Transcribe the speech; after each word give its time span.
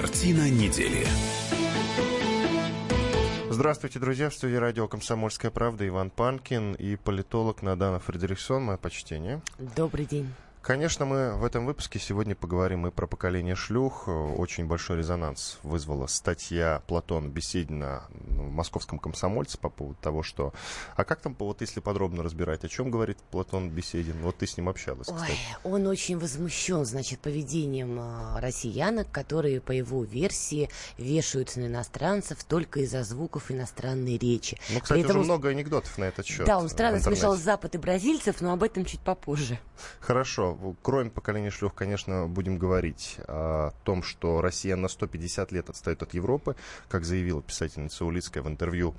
Картина 0.00 0.48
недели. 0.48 1.04
Здравствуйте, 3.50 3.98
друзья. 3.98 4.30
В 4.30 4.34
студии 4.34 4.54
радио 4.54 4.86
«Комсомольская 4.86 5.50
правда» 5.50 5.88
Иван 5.88 6.10
Панкин 6.10 6.74
и 6.74 6.94
политолог 6.94 7.62
Надана 7.62 7.98
Фредериксон. 7.98 8.62
Мое 8.62 8.76
почтение. 8.76 9.42
Добрый 9.58 10.06
день. 10.06 10.32
Конечно, 10.62 11.06
мы 11.06 11.34
в 11.34 11.44
этом 11.44 11.64
выпуске 11.64 11.98
сегодня 11.98 12.34
поговорим 12.34 12.86
и 12.86 12.90
про 12.90 13.06
поколение 13.06 13.54
шлюх. 13.54 14.08
Очень 14.08 14.66
большой 14.66 14.98
резонанс 14.98 15.58
вызвала 15.62 16.06
статья 16.06 16.82
Платона 16.86 17.28
Беседина 17.28 18.04
в 18.10 18.50
московском 18.50 18.98
комсомольце 18.98 19.56
по 19.58 19.70
поводу 19.70 19.98
того, 20.00 20.22
что... 20.22 20.52
А 20.96 21.04
как 21.04 21.20
там, 21.20 21.34
вот 21.38 21.60
если 21.60 21.80
подробно 21.80 22.22
разбирать, 22.22 22.64
о 22.64 22.68
чем 22.68 22.90
говорит 22.90 23.18
Платон 23.30 23.70
Беседин? 23.70 24.16
Вот 24.20 24.36
ты 24.38 24.46
с 24.46 24.56
ним 24.56 24.68
общалась, 24.68 25.06
кстати. 25.06 25.32
Ой, 25.64 25.72
он 25.72 25.86
очень 25.86 26.18
возмущен, 26.18 26.84
значит, 26.84 27.20
поведением 27.20 27.98
э, 28.00 28.40
россиянок, 28.40 29.10
которые, 29.10 29.60
по 29.60 29.72
его 29.72 30.04
версии, 30.04 30.68
вешаются 30.98 31.60
на 31.60 31.66
иностранцев 31.66 32.44
только 32.44 32.80
из-за 32.80 33.04
звуков 33.04 33.50
иностранной 33.50 34.18
речи. 34.18 34.58
Ну, 34.70 34.80
кстати, 34.80 35.02
При 35.02 35.10
уже 35.10 35.20
много 35.20 35.48
анекдотов 35.48 35.96
на 35.98 36.04
этот 36.04 36.26
счет. 36.26 36.46
Да, 36.46 36.58
он 36.58 36.68
странно 36.68 37.00
смешал 37.00 37.36
Запад 37.36 37.74
и 37.74 37.78
бразильцев, 37.78 38.40
но 38.40 38.52
об 38.52 38.62
этом 38.62 38.84
чуть 38.84 39.00
попозже. 39.00 39.58
Хорошо 40.00 40.47
кроме 40.82 41.10
поколения 41.10 41.50
шлюх, 41.50 41.74
конечно, 41.74 42.26
будем 42.26 42.58
говорить 42.58 43.16
о 43.26 43.72
том, 43.84 44.02
что 44.02 44.40
Россия 44.40 44.76
на 44.76 44.88
150 44.88 45.52
лет 45.52 45.70
отстает 45.70 46.02
от 46.02 46.14
Европы, 46.14 46.56
как 46.88 47.04
заявила 47.04 47.42
писательница 47.42 48.04
Улицкая 48.04 48.42
в 48.42 48.48
интервью 48.48 48.94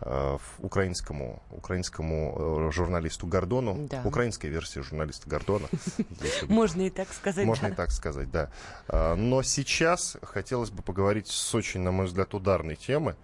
э, 0.00 0.38
украинскому, 0.58 1.42
украинскому 1.50 2.68
э, 2.68 2.72
журналисту 2.72 3.26
Гордону, 3.26 3.86
да. 3.88 4.02
украинской 4.04 4.46
версии 4.46 4.80
журналиста 4.80 5.28
Гордона. 5.28 5.68
Можно 6.48 6.82
и 6.82 6.90
так 6.90 7.12
сказать. 7.12 7.46
Можно 7.46 7.68
и 7.68 7.72
так 7.72 7.90
сказать, 7.90 8.30
да. 8.30 8.50
Э, 8.88 9.14
но 9.14 9.42
сейчас 9.42 10.16
хотелось 10.22 10.70
бы 10.70 10.82
поговорить 10.82 11.28
с 11.28 11.54
очень, 11.54 11.80
на 11.80 11.92
мой 11.92 12.06
взгляд, 12.06 12.34
ударной 12.34 12.76
темы. 12.76 13.16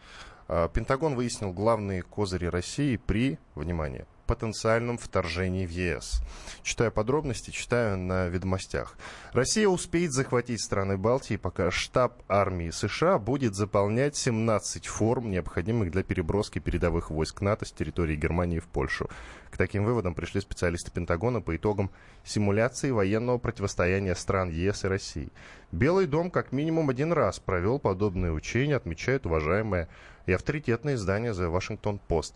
Пентагон 0.46 1.14
выяснил 1.14 1.54
главные 1.54 2.02
козыри 2.02 2.44
России 2.44 2.96
при, 2.98 3.38
внимание, 3.54 4.06
потенциальном 4.24 4.98
вторжении 4.98 5.66
в 5.66 5.70
ЕС. 5.70 6.22
Читаю 6.62 6.92
подробности, 6.92 7.50
читаю 7.50 7.96
на 7.98 8.28
ведомостях. 8.28 8.96
Россия 9.32 9.68
успеет 9.68 10.12
захватить 10.12 10.62
страны 10.62 10.96
Балтии, 10.96 11.36
пока 11.36 11.70
штаб 11.70 12.22
армии 12.28 12.70
США 12.70 13.18
будет 13.18 13.54
заполнять 13.54 14.16
17 14.16 14.86
форм, 14.86 15.30
необходимых 15.30 15.90
для 15.90 16.02
переброски 16.02 16.58
передовых 16.58 17.10
войск 17.10 17.40
НАТО 17.40 17.64
с 17.64 17.72
территории 17.72 18.16
Германии 18.16 18.58
в 18.58 18.66
Польшу. 18.66 19.08
К 19.50 19.56
таким 19.56 19.84
выводам 19.84 20.14
пришли 20.14 20.40
специалисты 20.40 20.90
Пентагона 20.90 21.40
по 21.40 21.54
итогам 21.54 21.90
симуляции 22.24 22.90
военного 22.90 23.38
противостояния 23.38 24.14
стран 24.16 24.50
ЕС 24.50 24.84
и 24.84 24.88
России. 24.88 25.28
Белый 25.70 26.06
дом 26.06 26.30
как 26.30 26.52
минимум 26.52 26.90
один 26.90 27.12
раз 27.12 27.38
провел 27.38 27.78
подобные 27.78 28.32
учения, 28.32 28.76
отмечает 28.76 29.26
уважаемое 29.26 29.88
и 30.26 30.32
авторитетное 30.32 30.94
издание 30.94 31.32
The 31.32 31.52
Washington 31.52 32.00
Post. 32.08 32.34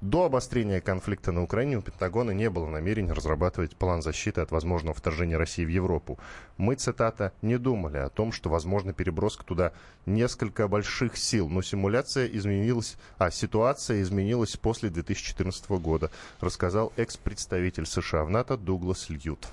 До 0.00 0.24
обострения 0.24 0.80
конфликта 0.80 1.30
на 1.30 1.42
Украине 1.42 1.76
у 1.76 1.82
Пентагона 1.82 2.30
не 2.30 2.48
было 2.48 2.66
намерения 2.66 3.12
разрабатывать 3.12 3.76
план 3.76 4.00
защиты 4.00 4.40
от 4.40 4.50
возможного 4.50 4.94
вторжения 4.94 5.36
России 5.36 5.62
в 5.62 5.68
Европу. 5.68 6.18
Мы, 6.56 6.76
цитата, 6.76 7.34
не 7.42 7.58
думали 7.58 7.98
о 7.98 8.08
том, 8.08 8.32
что 8.32 8.48
возможно 8.48 8.94
переброска 8.94 9.44
туда 9.44 9.72
несколько 10.06 10.68
больших 10.68 11.18
сил, 11.18 11.50
но 11.50 11.60
симуляция 11.60 12.26
изменилась, 12.28 12.96
а 13.18 13.30
ситуация 13.30 14.00
изменилась 14.00 14.56
после 14.56 14.88
2014 14.88 15.68
года, 15.72 16.10
рассказал 16.40 16.94
экс-представитель 16.96 17.84
США 17.84 18.24
в 18.24 18.30
НАТО 18.30 18.56
Дуглас 18.56 19.10
Льют. 19.10 19.48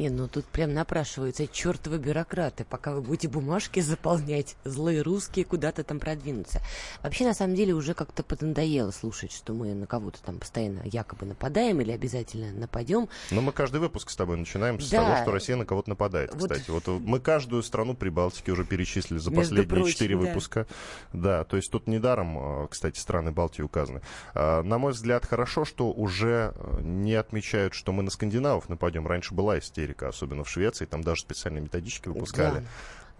Не, 0.00 0.08
ну 0.08 0.28
тут 0.28 0.46
прям 0.46 0.72
напрашиваются 0.72 1.46
чертовы 1.46 1.98
бюрократы. 1.98 2.64
Пока 2.64 2.94
вы 2.94 3.02
будете 3.02 3.28
бумажки 3.28 3.80
заполнять, 3.80 4.56
злые 4.64 5.02
русские 5.02 5.44
куда-то 5.44 5.84
там 5.84 6.00
продвинутся. 6.00 6.62
Вообще, 7.02 7.26
на 7.26 7.34
самом 7.34 7.54
деле, 7.54 7.74
уже 7.74 7.92
как-то 7.92 8.22
поднадоело 8.22 8.92
слушать, 8.92 9.30
что 9.30 9.52
мы 9.52 9.74
на 9.74 9.86
кого-то 9.86 10.22
там 10.22 10.38
постоянно 10.38 10.80
якобы 10.84 11.26
нападаем 11.26 11.82
или 11.82 11.92
обязательно 11.92 12.50
нападем. 12.50 13.10
Но 13.30 13.42
мы 13.42 13.52
каждый 13.52 13.78
выпуск 13.78 14.08
с 14.08 14.16
тобой 14.16 14.38
начинаем 14.38 14.80
с 14.80 14.88
да. 14.88 15.04
того, 15.04 15.22
что 15.22 15.32
Россия 15.32 15.56
на 15.56 15.66
кого-то 15.66 15.90
нападает, 15.90 16.32
вот... 16.32 16.50
кстати. 16.50 16.70
Вот 16.70 16.86
мы 16.86 17.20
каждую 17.20 17.62
страну 17.62 17.92
Прибалтики 17.92 18.50
уже 18.50 18.64
перечислили 18.64 19.18
за 19.18 19.30
последние 19.30 19.84
четыре 19.84 20.16
да. 20.16 20.22
выпуска. 20.22 20.66
Да, 21.12 21.44
то 21.44 21.56
есть 21.56 21.70
тут 21.70 21.86
недаром, 21.86 22.38
а, 22.38 22.68
кстати, 22.68 22.98
страны 22.98 23.32
Балтии 23.32 23.60
указаны. 23.60 24.00
А, 24.32 24.62
на 24.62 24.78
мой 24.78 24.92
взгляд, 24.92 25.26
хорошо, 25.26 25.66
что 25.66 25.92
уже 25.92 26.54
а, 26.56 26.80
не 26.80 27.16
отмечают, 27.16 27.74
что 27.74 27.92
мы 27.92 28.02
на 28.02 28.10
скандинавов 28.10 28.70
нападем. 28.70 29.06
Раньше 29.06 29.34
была 29.34 29.58
истерия 29.58 29.89
Америка, 29.90 30.08
особенно 30.08 30.44
в 30.44 30.48
Швеции, 30.48 30.84
там 30.84 31.02
даже 31.02 31.22
специальные 31.22 31.62
методички 31.62 32.08
выпускали. 32.08 32.60
Да. 32.60 32.64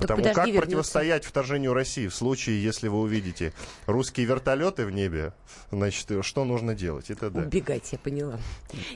Потому 0.00 0.18
подожди, 0.18 0.34
как 0.34 0.46
вернется. 0.46 0.66
противостоять 0.66 1.24
вторжению 1.24 1.74
России 1.74 2.06
в 2.08 2.14
случае, 2.14 2.62
если 2.62 2.88
вы 2.88 3.00
увидите 3.00 3.52
русские 3.86 4.26
вертолеты 4.26 4.86
в 4.86 4.90
небе, 4.90 5.32
значит, 5.70 6.24
что 6.24 6.44
нужно 6.44 6.74
делать 6.74 7.10
и 7.10 7.14
т.д. 7.14 7.40
Убегать, 7.40 7.92
я 7.92 7.98
поняла. 7.98 8.38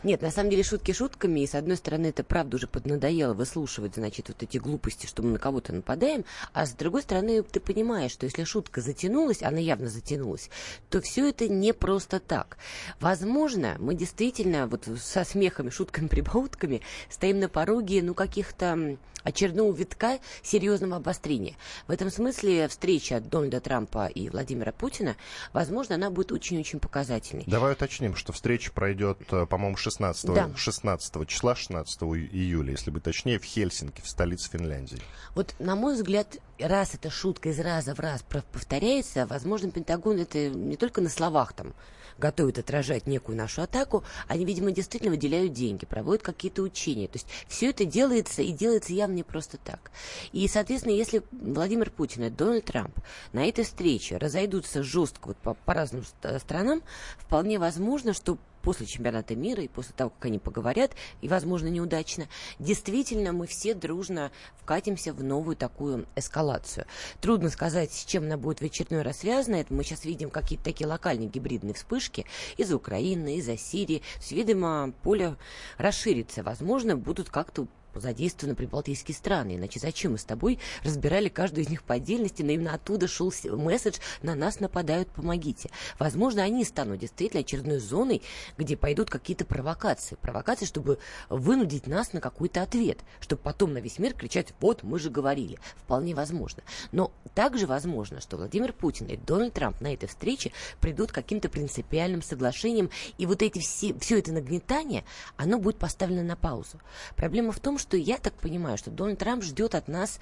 Нет, 0.02 0.22
на 0.22 0.30
самом 0.30 0.50
деле 0.50 0.62
шутки 0.62 0.92
шутками, 0.92 1.40
и 1.40 1.46
с 1.46 1.54
одной 1.54 1.76
стороны, 1.76 2.06
это 2.06 2.24
правда 2.24 2.56
уже 2.56 2.66
поднадоело 2.66 3.34
выслушивать, 3.34 3.94
значит, 3.96 4.28
вот 4.28 4.42
эти 4.42 4.58
глупости, 4.58 5.06
что 5.06 5.22
мы 5.22 5.32
на 5.32 5.38
кого-то 5.38 5.72
нападаем, 5.72 6.24
а 6.52 6.66
с 6.66 6.72
другой 6.72 7.02
стороны, 7.02 7.42
ты 7.42 7.60
понимаешь, 7.60 8.12
что 8.12 8.24
если 8.24 8.44
шутка 8.44 8.80
затянулась, 8.80 9.42
она 9.42 9.58
явно 9.58 9.88
затянулась, 9.88 10.50
то 10.90 11.00
все 11.00 11.28
это 11.28 11.48
не 11.48 11.72
просто 11.72 12.20
так. 12.20 12.56
Возможно, 13.00 13.76
мы 13.78 13.94
действительно 13.94 14.66
вот 14.66 14.88
со 14.98 15.24
смехами, 15.24 15.70
шутками, 15.70 16.08
прибаутками 16.08 16.82
стоим 17.10 17.40
на 17.40 17.48
пороге, 17.48 18.02
ну, 18.02 18.14
каких-то 18.14 18.96
очередного 19.24 19.74
витка 19.74 20.18
серьезного 20.42 20.93
обострения. 20.96 21.56
В 21.86 21.90
этом 21.90 22.10
смысле 22.10 22.68
встреча 22.68 23.20
Дональда 23.20 23.60
Трампа 23.60 24.06
и 24.06 24.28
Владимира 24.28 24.72
Путина, 24.72 25.16
возможно, 25.52 25.94
она 25.94 26.10
будет 26.10 26.32
очень-очень 26.32 26.80
показательной. 26.80 27.44
Давай 27.46 27.72
уточним, 27.72 28.16
что 28.16 28.32
встреча 28.32 28.72
пройдет, 28.72 29.18
э, 29.30 29.46
по-моему, 29.46 29.76
16, 29.76 30.34
да. 30.34 30.50
16 30.56 31.26
числа, 31.26 31.54
16 31.54 32.02
июля, 32.02 32.72
если 32.72 32.90
быть 32.90 33.02
точнее, 33.02 33.38
в 33.38 33.44
Хельсинки, 33.44 34.00
в 34.00 34.08
столице 34.08 34.50
Финляндии. 34.50 35.00
Вот, 35.34 35.54
на 35.58 35.76
мой 35.76 35.94
взгляд, 35.94 36.38
раз 36.58 36.94
эта 36.94 37.10
шутка 37.10 37.50
из 37.50 37.58
раза 37.60 37.94
в 37.94 38.00
раз 38.00 38.24
повторяется, 38.52 39.26
возможно, 39.26 39.70
Пентагон 39.70 40.18
это 40.18 40.48
не 40.48 40.76
только 40.76 41.00
на 41.00 41.08
словах 41.08 41.52
там 41.52 41.74
готовят 42.18 42.58
отражать 42.58 43.06
некую 43.06 43.36
нашу 43.36 43.62
атаку, 43.62 44.04
они, 44.28 44.44
видимо, 44.44 44.70
действительно 44.70 45.12
выделяют 45.12 45.52
деньги, 45.52 45.84
проводят 45.86 46.22
какие-то 46.22 46.62
учения. 46.62 47.08
То 47.08 47.18
есть 47.18 47.26
все 47.48 47.70
это 47.70 47.84
делается 47.84 48.42
и 48.42 48.52
делается 48.52 48.92
явно 48.92 49.14
не 49.14 49.22
просто 49.22 49.58
так. 49.58 49.90
И, 50.32 50.46
соответственно, 50.48 50.94
если 50.94 51.22
Владимир 51.32 51.90
Путин 51.90 52.24
и 52.24 52.30
Дональд 52.30 52.64
Трамп 52.64 52.98
на 53.32 53.46
этой 53.46 53.64
встрече 53.64 54.16
разойдутся 54.16 54.82
жестко 54.82 55.28
вот 55.28 55.36
по, 55.38 55.54
по 55.54 55.74
разным 55.74 56.04
странам, 56.38 56.82
вполне 57.18 57.58
возможно, 57.58 58.12
что 58.12 58.38
после 58.64 58.86
чемпионата 58.86 59.36
мира 59.36 59.62
и 59.62 59.68
после 59.68 59.94
того, 59.94 60.10
как 60.10 60.24
они 60.24 60.38
поговорят, 60.38 60.92
и, 61.20 61.28
возможно, 61.28 61.68
неудачно, 61.68 62.26
действительно 62.58 63.32
мы 63.32 63.46
все 63.46 63.74
дружно 63.74 64.32
вкатимся 64.56 65.12
в 65.12 65.22
новую 65.22 65.56
такую 65.56 66.06
эскалацию. 66.16 66.86
Трудно 67.20 67.50
сказать, 67.50 67.92
с 67.92 68.04
чем 68.04 68.24
она 68.24 68.36
будет 68.38 68.60
в 68.60 68.64
очередной 68.64 69.02
раз 69.02 69.18
связана. 69.18 69.56
Это 69.56 69.72
мы 69.72 69.84
сейчас 69.84 70.04
видим 70.04 70.30
какие-то 70.30 70.64
такие 70.64 70.86
локальные 70.86 71.28
гибридные 71.28 71.74
вспышки 71.74 72.24
из 72.56 72.72
Украины, 72.72 73.36
из-за 73.36 73.56
Сирии. 73.56 74.02
То 74.28 74.34
видимо, 74.34 74.92
поле 75.02 75.36
расширится. 75.76 76.42
Возможно, 76.42 76.96
будут 76.96 77.28
как-то 77.28 77.66
задействованы 78.00 78.54
прибалтийские 78.54 79.14
страны. 79.14 79.56
Иначе 79.56 79.80
зачем 79.80 80.12
мы 80.12 80.18
с 80.18 80.24
тобой 80.24 80.58
разбирали 80.82 81.28
каждую 81.28 81.64
из 81.64 81.70
них 81.70 81.82
по 81.82 81.94
отдельности, 81.94 82.42
но 82.42 82.52
именно 82.52 82.74
оттуда 82.74 83.08
шел 83.08 83.32
месседж 83.44 83.98
«на 84.22 84.34
нас 84.34 84.60
нападают, 84.60 85.08
помогите». 85.08 85.70
Возможно, 85.98 86.42
они 86.42 86.64
станут 86.64 87.00
действительно 87.00 87.40
очередной 87.40 87.78
зоной, 87.78 88.22
где 88.58 88.76
пойдут 88.76 89.10
какие-то 89.10 89.44
провокации. 89.44 90.16
Провокации, 90.16 90.66
чтобы 90.66 90.98
вынудить 91.28 91.86
нас 91.86 92.12
на 92.12 92.20
какой-то 92.20 92.62
ответ, 92.62 92.98
чтобы 93.20 93.42
потом 93.42 93.72
на 93.72 93.78
весь 93.78 93.98
мир 93.98 94.14
кричать 94.14 94.54
«вот, 94.60 94.82
мы 94.82 94.98
же 94.98 95.10
говорили». 95.10 95.58
Вполне 95.76 96.14
возможно. 96.14 96.62
Но 96.92 97.12
также 97.34 97.66
возможно, 97.66 98.20
что 98.20 98.36
Владимир 98.36 98.72
Путин 98.72 99.06
и 99.06 99.16
Дональд 99.16 99.54
Трамп 99.54 99.80
на 99.80 99.92
этой 99.92 100.08
встрече 100.08 100.52
придут 100.80 101.12
к 101.12 101.14
каким-то 101.14 101.48
принципиальным 101.48 102.22
соглашениям, 102.22 102.90
и 103.18 103.26
вот 103.26 103.42
эти 103.42 103.58
все, 103.58 103.98
все 103.98 104.18
это 104.18 104.32
нагнетание, 104.32 105.04
оно 105.36 105.58
будет 105.58 105.78
поставлено 105.78 106.22
на 106.22 106.36
паузу. 106.36 106.80
Проблема 107.16 107.52
в 107.52 107.60
том, 107.60 107.78
что 107.78 107.83
я 107.92 108.18
так 108.18 108.34
понимаю, 108.34 108.78
что 108.78 108.90
Дональд 108.90 109.18
Трамп 109.18 109.42
ждет 109.42 109.74
от 109.74 109.88
нас 109.88 110.18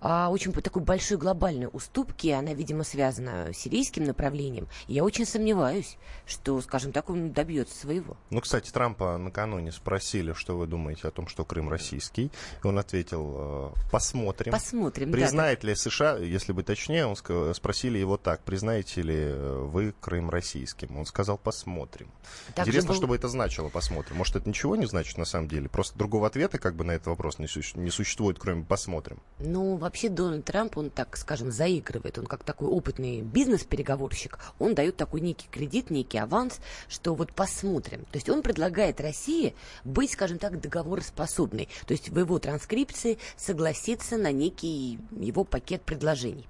а, 0.00 0.28
очень 0.30 0.52
такой 0.52 0.82
большой 0.82 1.18
глобальной 1.18 1.68
уступки. 1.72 2.28
Она, 2.28 2.54
видимо, 2.54 2.84
связана 2.84 3.52
с 3.52 3.58
сирийским 3.58 4.04
направлением. 4.04 4.68
Я 4.88 5.04
очень 5.04 5.26
сомневаюсь, 5.26 5.96
что, 6.26 6.60
скажем 6.60 6.92
так, 6.92 7.10
он 7.10 7.32
добьется 7.32 7.78
своего. 7.78 8.16
Ну, 8.30 8.40
кстати, 8.40 8.70
Трампа 8.70 9.18
накануне 9.18 9.72
спросили, 9.72 10.32
что 10.32 10.56
вы 10.56 10.66
думаете 10.66 11.08
о 11.08 11.10
том, 11.10 11.26
что 11.26 11.44
Крым 11.44 11.68
российский. 11.68 12.30
И 12.62 12.66
он 12.66 12.78
ответил, 12.78 13.34
э, 13.36 13.90
посмотрим. 13.90 14.52
Посмотрим, 14.52 15.12
Признает 15.12 15.60
да, 15.60 15.68
ли 15.68 15.74
США, 15.74 16.16
если 16.16 16.52
бы 16.52 16.62
точнее, 16.62 17.06
он 17.06 17.16
спросили 17.54 17.98
его 17.98 18.16
так, 18.16 18.42
признаете 18.42 19.02
ли 19.02 19.32
вы 19.32 19.94
Крым 20.00 20.30
российским? 20.30 20.96
Он 20.96 21.06
сказал, 21.06 21.38
посмотрим. 21.38 22.10
Так 22.54 22.66
Интересно, 22.66 22.88
был... 22.88 22.96
что 22.96 23.06
бы 23.06 23.16
это 23.16 23.28
значило, 23.28 23.68
посмотрим. 23.68 24.16
Может, 24.16 24.36
это 24.36 24.48
ничего 24.48 24.76
не 24.76 24.86
значит 24.86 25.18
на 25.18 25.24
самом 25.24 25.48
деле? 25.48 25.68
Просто 25.68 25.98
другого 25.98 26.26
ответа 26.26 26.58
как 26.58 26.76
бы 26.76 26.84
на 26.84 26.91
на 26.92 26.96
этот 26.96 27.06
вопрос 27.08 27.38
не, 27.38 27.46
не 27.80 27.90
существует, 27.90 28.38
кроме 28.38 28.64
посмотрим. 28.64 29.18
Ну, 29.38 29.76
вообще 29.76 30.08
Дональд 30.08 30.44
Трамп, 30.44 30.76
он, 30.76 30.90
так 30.90 31.16
скажем, 31.16 31.50
заигрывает. 31.50 32.18
Он 32.18 32.26
как 32.26 32.44
такой 32.44 32.68
опытный 32.68 33.22
бизнес-переговорщик. 33.22 34.38
Он 34.58 34.74
дает 34.74 34.96
такой 34.96 35.20
некий 35.20 35.48
кредит, 35.50 35.90
некий 35.90 36.18
аванс, 36.18 36.60
что 36.88 37.14
вот 37.14 37.32
посмотрим. 37.32 38.04
То 38.10 38.16
есть 38.16 38.28
он 38.28 38.42
предлагает 38.42 39.00
России 39.00 39.54
быть, 39.84 40.12
скажем 40.12 40.38
так, 40.38 40.60
договороспособной. 40.60 41.68
То 41.86 41.92
есть 41.92 42.10
в 42.10 42.18
его 42.18 42.38
транскрипции 42.38 43.18
согласиться 43.36 44.16
на 44.16 44.30
некий 44.30 44.98
его 45.18 45.44
пакет 45.44 45.82
предложений. 45.82 46.46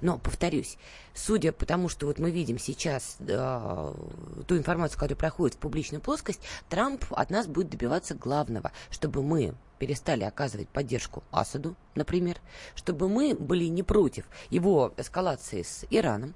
Но, 0.00 0.18
повторюсь, 0.18 0.76
судя 1.14 1.52
по 1.52 1.64
тому, 1.64 1.88
что 1.88 2.06
вот 2.06 2.18
мы 2.18 2.30
видим 2.30 2.58
сейчас 2.58 3.16
э, 3.20 3.94
ту 4.46 4.56
информацию, 4.56 4.98
которая 4.98 5.16
проходит 5.16 5.56
в 5.56 5.58
публичную 5.58 6.00
плоскость, 6.00 6.40
Трамп 6.68 7.04
от 7.10 7.30
нас 7.30 7.46
будет 7.46 7.70
добиваться 7.70 8.14
главного, 8.14 8.72
чтобы 8.90 9.22
мы 9.22 9.54
перестали 9.78 10.24
оказывать 10.24 10.68
поддержку 10.68 11.22
Асаду, 11.30 11.76
например, 11.94 12.36
чтобы 12.74 13.08
мы 13.08 13.34
были 13.34 13.64
не 13.64 13.82
против 13.82 14.26
его 14.50 14.92
эскалации 14.96 15.62
с 15.62 15.84
Ираном, 15.90 16.34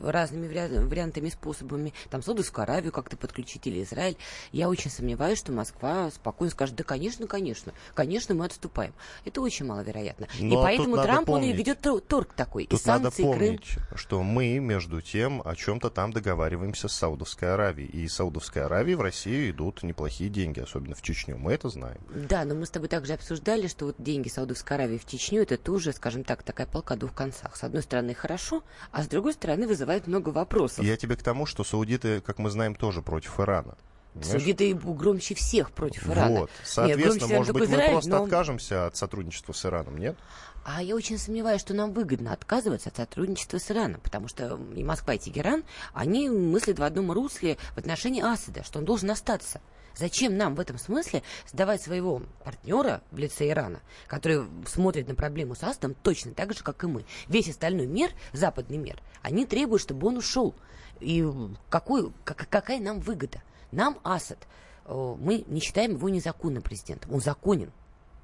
разными 0.00 0.46
вариантами, 0.48 1.28
способами, 1.28 1.92
там 2.10 2.22
Саудовскую 2.22 2.62
Аравию 2.62 2.92
как-то 2.92 3.16
подключить 3.16 3.66
или 3.66 3.82
Израиль. 3.82 4.16
Я 4.52 4.68
очень 4.68 4.90
сомневаюсь, 4.90 5.38
что 5.38 5.52
Москва 5.52 6.10
спокойно 6.10 6.50
скажет, 6.50 6.76
да, 6.76 6.84
конечно, 6.84 7.26
конечно, 7.26 7.72
конечно, 7.94 8.34
мы 8.34 8.46
отступаем. 8.46 8.92
Это 9.24 9.40
очень 9.40 9.66
маловероятно. 9.66 10.28
Но 10.40 10.60
и 10.60 10.62
поэтому 10.62 10.96
Трамп, 10.96 11.26
помнить, 11.26 11.50
он 11.50 11.54
и 11.54 11.56
ведет 11.56 11.80
торг 11.80 12.34
такой. 12.34 12.66
Тут 12.66 12.80
и 12.80 12.82
санкции, 12.82 13.22
надо 13.22 13.38
помнить, 13.38 13.66
Крым. 13.66 13.86
что 13.96 14.22
мы, 14.22 14.58
между 14.58 15.00
тем, 15.00 15.42
о 15.44 15.54
чем-то 15.54 15.90
там 15.90 16.12
договариваемся 16.12 16.88
с 16.88 16.92
Саудовской 16.92 17.52
Аравией. 17.52 17.88
И 17.88 18.04
из 18.04 18.14
Саудовской 18.14 18.64
Аравии 18.64 18.94
в 18.94 19.00
Россию 19.00 19.50
идут 19.50 19.82
неплохие 19.82 20.30
деньги, 20.30 20.60
особенно 20.60 20.94
в 20.94 21.02
Чечню. 21.02 21.36
Мы 21.36 21.52
это 21.52 21.68
знаем. 21.68 22.00
Да, 22.08 22.44
но 22.44 22.54
мы 22.54 22.66
с 22.66 22.70
тобой 22.70 22.88
также 22.88 23.14
обсуждали, 23.14 23.66
что 23.66 23.86
вот 23.86 23.96
деньги 23.98 24.28
Саудовской 24.28 24.76
Аравии 24.76 24.98
в 24.98 25.06
Чечню, 25.06 25.42
это 25.42 25.56
тоже, 25.56 25.92
скажем 25.92 26.24
так, 26.24 26.42
такая 26.42 26.66
полка 26.66 26.96
двух 26.96 27.14
концах. 27.14 27.56
С 27.56 27.64
одной 27.64 27.82
стороны, 27.82 28.14
хорошо, 28.14 28.62
а 28.92 29.02
с 29.02 29.08
другой 29.08 29.32
стороны, 29.32 29.66
вызывает 29.66 29.87
вызывает 29.88 30.06
много 30.06 30.28
вопросов. 30.30 30.84
Я 30.84 30.96
тебе 30.96 31.16
к 31.16 31.22
тому, 31.22 31.46
что 31.46 31.64
саудиты, 31.64 32.20
как 32.20 32.38
мы 32.38 32.50
знаем, 32.50 32.74
тоже 32.74 33.00
против 33.00 33.40
Ирана. 33.40 33.76
Саудиты 34.20 34.74
громче 34.74 35.34
всех 35.34 35.70
против 35.70 36.08
Ирана. 36.08 36.40
Вот. 36.40 36.50
Соответственно, 36.64 37.28
нет, 37.28 37.38
может 37.38 37.54
быть, 37.54 37.68
Израиль, 37.68 37.86
мы 37.86 37.92
просто 37.92 38.10
но... 38.10 38.24
откажемся 38.24 38.86
от 38.86 38.96
сотрудничества 38.96 39.52
с 39.52 39.64
Ираном, 39.64 39.96
нет? 39.96 40.16
А 40.64 40.82
я 40.82 40.96
очень 40.96 41.18
сомневаюсь, 41.18 41.60
что 41.60 41.72
нам 41.72 41.92
выгодно 41.92 42.32
отказываться 42.32 42.90
от 42.90 42.96
сотрудничества 42.96 43.58
с 43.58 43.70
Ираном, 43.70 44.00
потому 44.00 44.28
что 44.28 44.58
и 44.74 44.82
Москва, 44.82 45.14
и 45.14 45.18
Тегеран, 45.18 45.62
они 45.94 46.28
мыслят 46.28 46.78
в 46.78 46.82
одном 46.82 47.12
русле 47.12 47.56
в 47.74 47.78
отношении 47.78 48.22
Асада, 48.22 48.64
что 48.64 48.80
он 48.80 48.84
должен 48.84 49.10
остаться. 49.10 49.60
Зачем 49.98 50.36
нам 50.36 50.54
в 50.54 50.60
этом 50.60 50.78
смысле 50.78 51.24
сдавать 51.50 51.82
своего 51.82 52.22
партнера 52.44 53.02
в 53.10 53.18
лице 53.18 53.48
Ирана, 53.48 53.80
который 54.06 54.46
смотрит 54.66 55.08
на 55.08 55.16
проблему 55.16 55.56
с 55.56 55.64
Астом 55.64 55.94
точно 55.94 56.32
так 56.34 56.54
же, 56.54 56.62
как 56.62 56.84
и 56.84 56.86
мы? 56.86 57.04
Весь 57.26 57.48
остальной 57.48 57.86
мир, 57.86 58.12
западный 58.32 58.76
мир, 58.76 59.02
они 59.22 59.44
требуют, 59.44 59.82
чтобы 59.82 60.06
он 60.06 60.18
ушел. 60.18 60.54
И 61.00 61.26
какой, 61.68 62.12
как, 62.24 62.48
какая 62.48 62.78
нам 62.78 63.00
выгода? 63.00 63.42
Нам 63.72 63.98
Асад, 64.04 64.38
э, 64.84 65.16
мы 65.18 65.44
не 65.48 65.60
считаем 65.60 65.92
его 65.92 66.08
незаконным 66.08 66.62
президентом. 66.62 67.12
Он 67.12 67.20
законен 67.20 67.72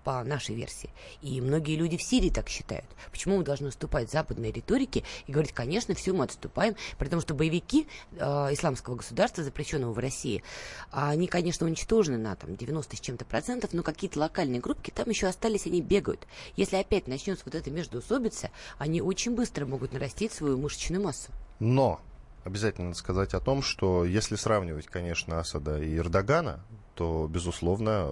по 0.04 0.22
нашей 0.22 0.54
версии. 0.54 0.90
И 1.22 1.40
многие 1.40 1.76
люди 1.76 1.96
в 1.96 2.02
Сирии 2.02 2.30
так 2.30 2.48
считают. 2.48 2.86
Почему 3.10 3.38
мы 3.38 3.44
должны 3.44 3.68
уступать 3.68 4.10
западной 4.10 4.52
риторике 4.52 5.02
и 5.26 5.32
говорить, 5.32 5.52
конечно, 5.52 5.94
все, 5.94 6.12
мы 6.12 6.24
отступаем, 6.24 6.76
при 6.98 7.08
том, 7.08 7.20
что 7.20 7.34
боевики 7.34 7.88
э, 8.12 8.16
исламского 8.52 8.96
государства, 8.96 9.42
запрещенного 9.42 9.92
в 9.92 9.98
России, 9.98 10.42
они, 10.90 11.26
конечно, 11.26 11.66
уничтожены 11.66 12.18
на 12.18 12.36
там, 12.36 12.56
90 12.56 12.96
с 12.96 13.00
чем-то 13.00 13.24
процентов, 13.24 13.72
но 13.72 13.82
какие-то 13.82 14.20
локальные 14.20 14.60
группки 14.60 14.90
там 14.90 15.08
еще 15.08 15.26
остались, 15.26 15.66
они 15.66 15.80
бегают. 15.80 16.26
Если 16.56 16.76
опять 16.76 17.08
начнется 17.08 17.44
вот 17.46 17.54
это 17.54 17.70
междоусобица, 17.70 18.50
они 18.78 19.00
очень 19.00 19.34
быстро 19.34 19.66
могут 19.66 19.92
нарастить 19.92 20.32
свою 20.32 20.58
мышечную 20.58 21.02
массу. 21.02 21.32
Но 21.58 22.00
обязательно 22.44 22.88
надо 22.88 22.98
сказать 22.98 23.34
о 23.34 23.40
том, 23.40 23.62
что 23.62 24.04
если 24.04 24.36
сравнивать, 24.36 24.86
конечно, 24.86 25.38
Асада 25.38 25.80
и 25.80 25.96
Эрдогана, 25.96 26.60
то, 26.94 27.29
безусловно, 27.31 28.11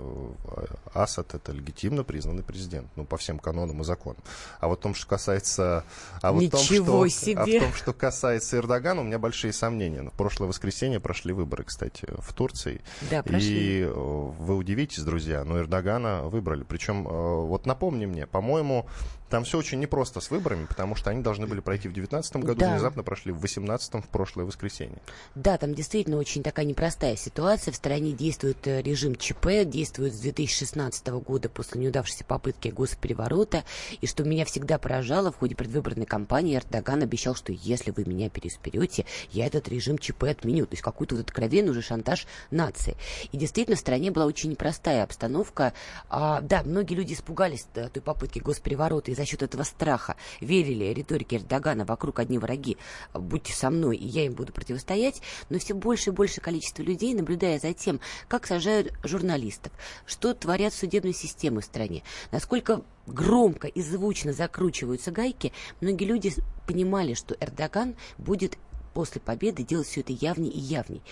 Асад 0.95 1.35
это 1.35 1.53
легитимно 1.53 2.05
признанный 2.05 2.43
президент, 2.43 2.89
ну, 2.97 3.05
по 3.05 3.17
всем 3.17 3.39
канонам 3.39 3.81
и 3.83 3.85
законам. 3.85 4.23
А 4.61 4.69
вот 4.69 4.81
в 4.81 4.83
том, 4.83 4.95
что 4.95 5.07
касается... 5.07 5.85
А 6.21 6.33
вот 6.33 6.43
Ничего 6.43 7.01
том, 7.01 7.11
что, 7.11 7.27
себе! 7.27 7.41
А 7.41 7.61
в 7.61 7.65
том, 7.65 7.75
что 7.75 7.93
касается 7.93 8.57
Эрдогана, 8.59 9.03
у 9.03 9.05
меня 9.05 9.19
большие 9.19 9.53
сомнения. 9.53 10.03
В 10.03 10.13
прошлое 10.13 10.49
воскресенье 10.49 11.01
прошли 11.01 11.33
выборы, 11.33 11.65
кстати, 11.65 12.07
в 12.19 12.33
Турции. 12.33 12.83
Да, 13.11 13.23
прошли. 13.23 13.81
И 13.81 13.83
э, 13.83 13.93
вы 13.93 14.57
удивитесь, 14.57 15.03
друзья, 15.03 15.45
но 15.45 15.59
Эрдогана 15.59 16.23
выбрали. 16.23 16.65
Причем, 16.65 17.07
э, 17.07 17.11
вот 17.11 17.67
напомни 17.67 18.07
мне, 18.07 18.27
по-моему, 18.27 18.87
там 19.33 19.45
все 19.45 19.57
очень 19.57 19.81
непросто 19.81 20.21
с 20.21 20.31
выборами, 20.31 20.67
потому 20.67 20.95
что 20.95 21.09
они 21.09 21.23
должны 21.23 21.47
были 21.47 21.61
пройти 21.61 21.89
в 21.89 21.95
2019 21.95 22.37
году, 22.37 22.61
да. 22.61 22.73
внезапно 22.73 23.03
прошли 23.03 23.33
в 23.33 23.39
2018 23.39 23.95
в 24.05 24.09
прошлое 24.09 24.45
воскресенье. 24.45 24.99
Да, 25.35 25.57
там 25.57 25.75
действительно 25.75 26.19
очень 26.19 26.43
такая 26.43 26.67
непростая 26.67 27.17
ситуация. 27.17 27.73
В 27.73 27.77
стране 27.77 28.13
действует 28.13 28.67
э, 28.67 28.83
режим 28.83 29.17
ЧП, 29.17 29.65
действует 29.65 30.13
с 30.13 30.19
2016 30.19 31.07
года 31.09 31.49
после 31.49 31.81
неудавшейся 31.81 32.27
попытки 32.27 32.69
госпереворота. 32.69 33.65
И 34.03 34.07
что 34.07 34.23
меня 34.23 34.45
всегда 34.45 34.77
поражало, 34.77 35.33
в 35.33 35.39
ходе 35.39 35.55
предвыборной 35.55 36.05
кампании 36.05 36.59
Эрдоган 36.59 37.03
обещал, 37.03 37.35
что 37.35 37.53
если 37.53 37.91
вы 37.91 38.05
меня 38.05 38.29
переизберете, 38.29 39.07
я 39.31 39.47
этот 39.47 39.67
режим 39.67 39.97
ЧП 39.97 40.25
отменю. 40.25 40.67
То 40.67 40.75
есть 40.75 40.83
какой-то 40.83 41.15
вот 41.15 41.25
откровенный 41.25 41.71
уже 41.71 41.81
шантаж 41.81 42.27
нации. 42.51 42.99
И 43.33 43.39
действительно 43.39 43.79
в 43.79 43.81
стране 43.81 44.11
была 44.11 44.27
очень 44.27 44.51
непростая 44.51 45.05
обстановка. 45.05 45.73
А, 46.11 46.43
да, 46.43 46.63
многие 46.65 46.97
люди 46.97 47.15
испугались 47.15 47.67
э, 47.77 47.89
той 47.89 48.03
попытки 48.03 48.39
госпереворота 48.39 49.11
из 49.11 49.22
за 49.23 49.27
счет 49.27 49.43
этого 49.43 49.63
страха 49.63 50.17
верили 50.41 50.87
риторике 50.87 51.37
Эрдогана 51.37 51.85
«вокруг 51.85 52.19
одни 52.19 52.39
враги, 52.39 52.77
будьте 53.15 53.53
со 53.53 53.71
мной, 53.71 53.97
и 53.97 54.05
я 54.05 54.27
им 54.27 54.33
буду 54.33 54.53
противостоять», 54.53 55.23
но 55.49 55.61
все 55.61 55.75
больше 55.75 56.11
и 56.11 56.13
больше 56.13 56.41
количество 56.41 56.83
людей, 56.83 57.15
наблюдая 57.15 57.61
за 57.61 57.73
тем, 57.73 58.01
как 58.27 58.49
сажают 58.49 58.93
журналистов, 59.05 59.73
что 60.07 60.35
творят 60.35 60.75
судебные 60.75 61.15
системы 61.15 61.61
в 61.61 61.65
стране, 61.65 62.03
насколько 62.33 62.83
громко 63.07 63.69
и 63.69 63.81
звучно 63.81 64.33
закручиваются 64.33 65.13
гайки, 65.13 65.53
многие 65.81 66.07
люди 66.07 66.33
понимали, 66.67 67.15
что 67.15 67.37
Эрдоган 67.39 67.95
будет 68.19 68.59
после 68.93 69.21
победы 69.21 69.63
делать 69.63 69.87
все 69.87 70.01
это 70.01 70.13
явнее 70.13 70.53
и 70.53 70.59
явней. 70.59 71.03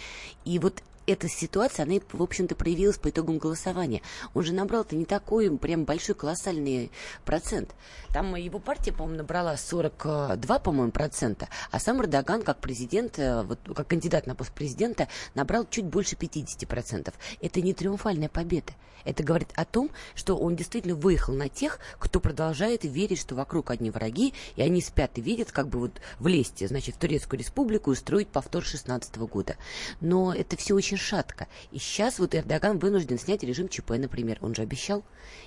И 0.44 0.58
вот 0.58 0.82
эта 1.10 1.28
ситуация, 1.28 1.84
она, 1.84 1.94
в 2.12 2.22
общем-то, 2.22 2.54
проявилась 2.54 2.98
по 2.98 3.10
итогам 3.10 3.38
голосования. 3.38 4.02
Он 4.34 4.42
же 4.42 4.52
набрал-то 4.52 4.96
не 4.96 5.04
такой 5.04 5.56
прям 5.58 5.84
большой 5.84 6.14
колоссальный 6.14 6.90
процент. 7.24 7.74
Там 8.12 8.34
его 8.36 8.58
партия, 8.58 8.92
по-моему, 8.92 9.18
набрала 9.18 9.56
42, 9.56 10.58
по-моему, 10.60 10.92
процента, 10.92 11.48
а 11.70 11.80
сам 11.80 12.00
Эрдоган, 12.00 12.42
как 12.42 12.58
президент, 12.58 13.18
э, 13.18 13.42
вот, 13.42 13.58
как 13.74 13.88
кандидат 13.88 14.26
на 14.26 14.34
пост 14.34 14.52
президента, 14.52 15.08
набрал 15.34 15.66
чуть 15.68 15.86
больше 15.86 16.16
50 16.16 16.68
процентов. 16.68 17.14
Это 17.40 17.60
не 17.60 17.74
триумфальная 17.74 18.28
победа. 18.28 18.72
Это 19.04 19.22
говорит 19.22 19.48
о 19.54 19.64
том, 19.64 19.90
что 20.14 20.36
он 20.36 20.56
действительно 20.56 20.94
выехал 20.94 21.34
на 21.34 21.48
тех, 21.48 21.78
кто 21.98 22.20
продолжает 22.20 22.84
верить, 22.84 23.20
что 23.20 23.34
вокруг 23.34 23.70
одни 23.70 23.90
враги, 23.90 24.34
и 24.56 24.62
они 24.62 24.80
спят 24.80 25.12
и 25.16 25.20
видят, 25.20 25.52
как 25.52 25.68
бы 25.68 25.78
вот 25.78 26.00
влезть, 26.18 26.66
значит, 26.66 26.96
в 26.96 26.98
Турецкую 26.98 27.40
республику 27.40 27.90
и 27.90 27.94
устроить 27.94 28.28
повтор 28.28 28.62
16 28.62 29.16
года. 29.18 29.56
Но 30.00 30.34
это 30.34 30.56
все 30.56 30.74
очень 30.74 30.96
шатко. 31.00 31.48
И 31.72 31.78
сейчас 31.78 32.18
вот 32.18 32.34
Эрдоган 32.34 32.78
вынужден 32.78 33.18
снять 33.18 33.42
режим 33.42 33.68
ЧП, 33.68 33.90
например. 33.92 34.38
Он 34.40 34.54
же 34.54 34.62
обещал. 34.62 35.02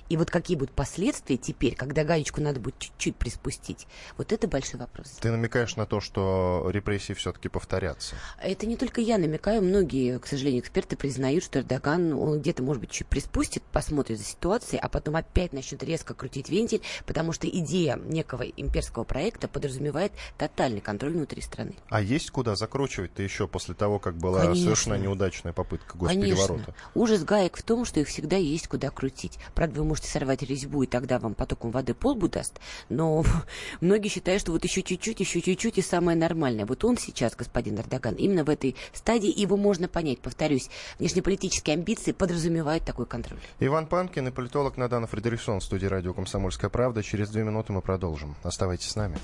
И 0.08 0.16
вот 0.16 0.30
какие 0.30 0.56
будут 0.56 0.74
последствия 0.74 1.36
теперь, 1.36 1.74
когда 1.74 2.04
гаечку 2.04 2.40
надо 2.40 2.60
будет 2.60 2.78
чуть-чуть 2.78 3.16
приспустить, 3.16 3.86
вот 4.16 4.32
это 4.32 4.48
большой 4.48 4.80
вопрос. 4.80 5.18
Ты 5.20 5.30
намекаешь 5.30 5.76
на 5.76 5.86
то, 5.86 6.00
что 6.00 6.68
репрессии 6.70 7.12
все-таки 7.12 7.48
повторятся? 7.48 8.16
Это 8.42 8.66
не 8.66 8.76
только 8.76 9.00
я 9.00 9.18
намекаю. 9.18 9.62
Многие, 9.62 10.18
к 10.18 10.26
сожалению, 10.26 10.62
эксперты 10.62 10.96
признают, 10.96 11.44
что 11.44 11.60
Эрдоган, 11.60 12.12
он 12.12 12.40
где-то, 12.40 12.62
может 12.62 12.80
быть, 12.80 12.90
чуть 12.90 13.06
приспустит, 13.06 13.62
посмотрит 13.62 14.18
за 14.18 14.24
ситуацией, 14.24 14.80
а 14.82 14.88
потом 14.88 15.16
опять 15.16 15.52
начнет 15.52 15.82
резко 15.82 16.14
крутить 16.14 16.48
вентиль, 16.48 16.82
потому 17.06 17.32
что 17.32 17.48
идея 17.48 17.96
некого 17.96 18.42
имперского 18.42 19.04
проекта 19.04 19.48
подразумевает 19.48 20.12
тотальный 20.38 20.80
контроль 20.80 21.12
внутри 21.12 21.40
страны. 21.42 21.74
А 21.88 22.00
есть 22.00 22.30
куда 22.30 22.56
закручивать-то 22.56 23.22
еще 23.22 23.46
после 23.46 23.74
того, 23.74 23.98
как 23.98 24.16
была 24.16 24.40
Конечно. 24.40 24.64
совершена 24.64 24.94
неудачная 24.94 25.43
попытка 25.52 25.96
госпереворота? 25.98 26.48
Конечно. 26.48 26.74
Ужас 26.94 27.24
гаек 27.24 27.56
в 27.56 27.62
том, 27.62 27.84
что 27.84 28.00
их 28.00 28.08
всегда 28.08 28.36
есть 28.36 28.68
куда 28.68 28.90
крутить. 28.90 29.38
Правда, 29.54 29.80
вы 29.80 29.86
можете 29.86 30.08
сорвать 30.08 30.42
резьбу, 30.42 30.82
и 30.82 30.86
тогда 30.86 31.18
вам 31.18 31.34
потоком 31.34 31.70
воды 31.70 31.94
полбу 31.94 32.28
даст, 32.28 32.60
но 32.88 33.24
многие 33.80 34.08
считают, 34.08 34.40
что 34.40 34.52
вот 34.52 34.64
еще 34.64 34.82
чуть-чуть, 34.82 35.20
еще 35.20 35.40
чуть-чуть 35.40 35.78
и 35.78 35.82
самое 35.82 36.16
нормальное. 36.16 36.66
Вот 36.66 36.84
он 36.84 36.96
сейчас, 36.96 37.34
господин 37.36 37.78
Эрдоган, 37.78 38.14
именно 38.14 38.44
в 38.44 38.50
этой 38.50 38.76
стадии, 38.92 39.32
его 39.38 39.56
можно 39.56 39.88
понять, 39.88 40.20
повторюсь, 40.20 40.70
внешнеполитические 40.98 41.74
амбиции 41.74 42.12
подразумевают 42.12 42.84
такой 42.84 43.06
контроль. 43.06 43.40
Иван 43.60 43.86
Панкин 43.86 44.28
и 44.28 44.30
политолог 44.30 44.76
Надана 44.76 45.06
Фредериксон 45.06 45.60
в 45.60 45.64
студии 45.64 45.86
радио 45.86 46.14
«Комсомольская 46.14 46.70
правда». 46.70 47.02
Через 47.02 47.30
две 47.30 47.42
минуты 47.44 47.72
мы 47.72 47.82
продолжим. 47.82 48.34
Оставайтесь 48.42 48.90
с 48.90 48.96
нами. 48.96 49.18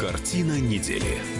Картина 0.00 0.58
недели. 0.60 1.39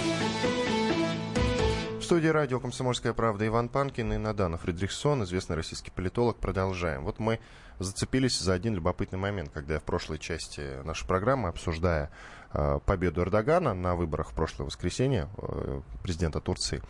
Студии 2.11 2.27
радио 2.27 2.59
«Комсомольская 2.59 3.13
правда» 3.13 3.47
Иван 3.47 3.69
Панкин 3.69 4.11
и 4.11 4.17
Надана 4.17 4.57
Фридрихсон, 4.57 5.23
известный 5.23 5.55
российский 5.55 5.91
политолог. 5.91 6.35
Продолжаем. 6.35 7.05
Вот 7.05 7.19
мы 7.19 7.39
зацепились 7.79 8.37
за 8.37 8.51
один 8.51 8.75
любопытный 8.75 9.17
момент, 9.17 9.49
когда 9.53 9.79
в 9.79 9.83
прошлой 9.83 10.19
части 10.19 10.83
нашей 10.83 11.07
программы, 11.07 11.47
обсуждая 11.47 12.11
э, 12.51 12.81
победу 12.85 13.21
Эрдогана 13.21 13.73
на 13.73 13.95
выборах 13.95 14.31
в 14.31 14.33
прошлое 14.33 14.65
воскресенье, 14.65 15.29
э, 15.37 15.79
президента 16.03 16.41
Турции, 16.41 16.81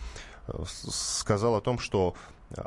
э, 0.47 0.53
сказал 0.65 1.53
о 1.53 1.61
том, 1.61 1.77
что 1.77 2.15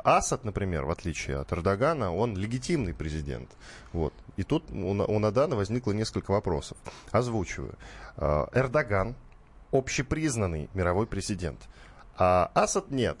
Асад, 0.05 0.45
например, 0.45 0.85
в 0.85 0.91
отличие 0.91 1.39
от 1.39 1.51
Эрдогана, 1.51 2.15
он 2.15 2.37
легитимный 2.37 2.93
президент. 2.93 3.49
Вот. 3.91 4.13
И 4.37 4.43
тут 4.43 4.71
у, 4.71 4.91
у 4.91 5.19
Надана 5.19 5.57
возникло 5.57 5.91
несколько 5.91 6.31
вопросов. 6.31 6.77
Озвучиваю. 7.11 7.75
Э, 8.15 8.45
Эрдоган 8.53 9.13
общепризнанный 9.71 10.69
мировой 10.73 11.05
президент, 11.05 11.59
а 12.17 12.51
Асад 12.53 12.91
нет. 12.91 13.17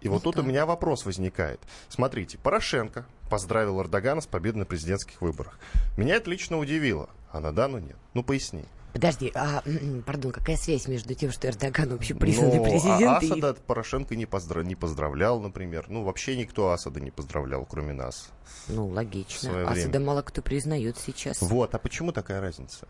И 0.00 0.08
вот 0.08 0.22
тут 0.22 0.38
у 0.38 0.42
меня 0.42 0.66
вопрос 0.66 1.06
возникает. 1.06 1.60
Смотрите, 1.88 2.36
Порошенко 2.36 3.06
поздравил 3.30 3.80
Эрдогана 3.80 4.20
с 4.20 4.26
победой 4.26 4.60
на 4.60 4.64
президентских 4.66 5.22
выборах. 5.22 5.58
Меня 5.96 6.16
это 6.16 6.30
лично 6.30 6.58
удивило, 6.58 7.08
а 7.32 7.40
Надану 7.40 7.78
нет. 7.78 7.96
Ну, 8.12 8.22
поясни. 8.22 8.64
Подожди, 8.92 9.32
а, 9.34 9.62
пардон, 10.06 10.30
какая 10.30 10.56
связь 10.56 10.86
между 10.86 11.14
тем, 11.14 11.32
что 11.32 11.48
Эрдоган 11.48 11.92
общепризнанный 11.94 12.58
Ну, 12.58 12.64
президент 12.64 13.22
а 13.22 13.24
и... 13.24 13.26
Асада 13.26 13.54
Порошенко 13.54 14.14
не, 14.14 14.24
поздра- 14.24 14.62
не 14.62 14.76
поздравлял, 14.76 15.40
например. 15.40 15.86
Ну, 15.88 16.04
вообще 16.04 16.36
никто 16.36 16.70
Асада 16.70 17.00
не 17.00 17.10
поздравлял, 17.10 17.64
кроме 17.64 17.92
нас. 17.92 18.30
Ну, 18.68 18.86
логично. 18.86 19.68
Асада 19.68 19.98
мало 19.98 20.22
кто 20.22 20.42
признает 20.42 20.96
сейчас. 20.96 21.42
Вот, 21.42 21.74
а 21.74 21.78
почему 21.78 22.12
такая 22.12 22.40
разница? 22.40 22.86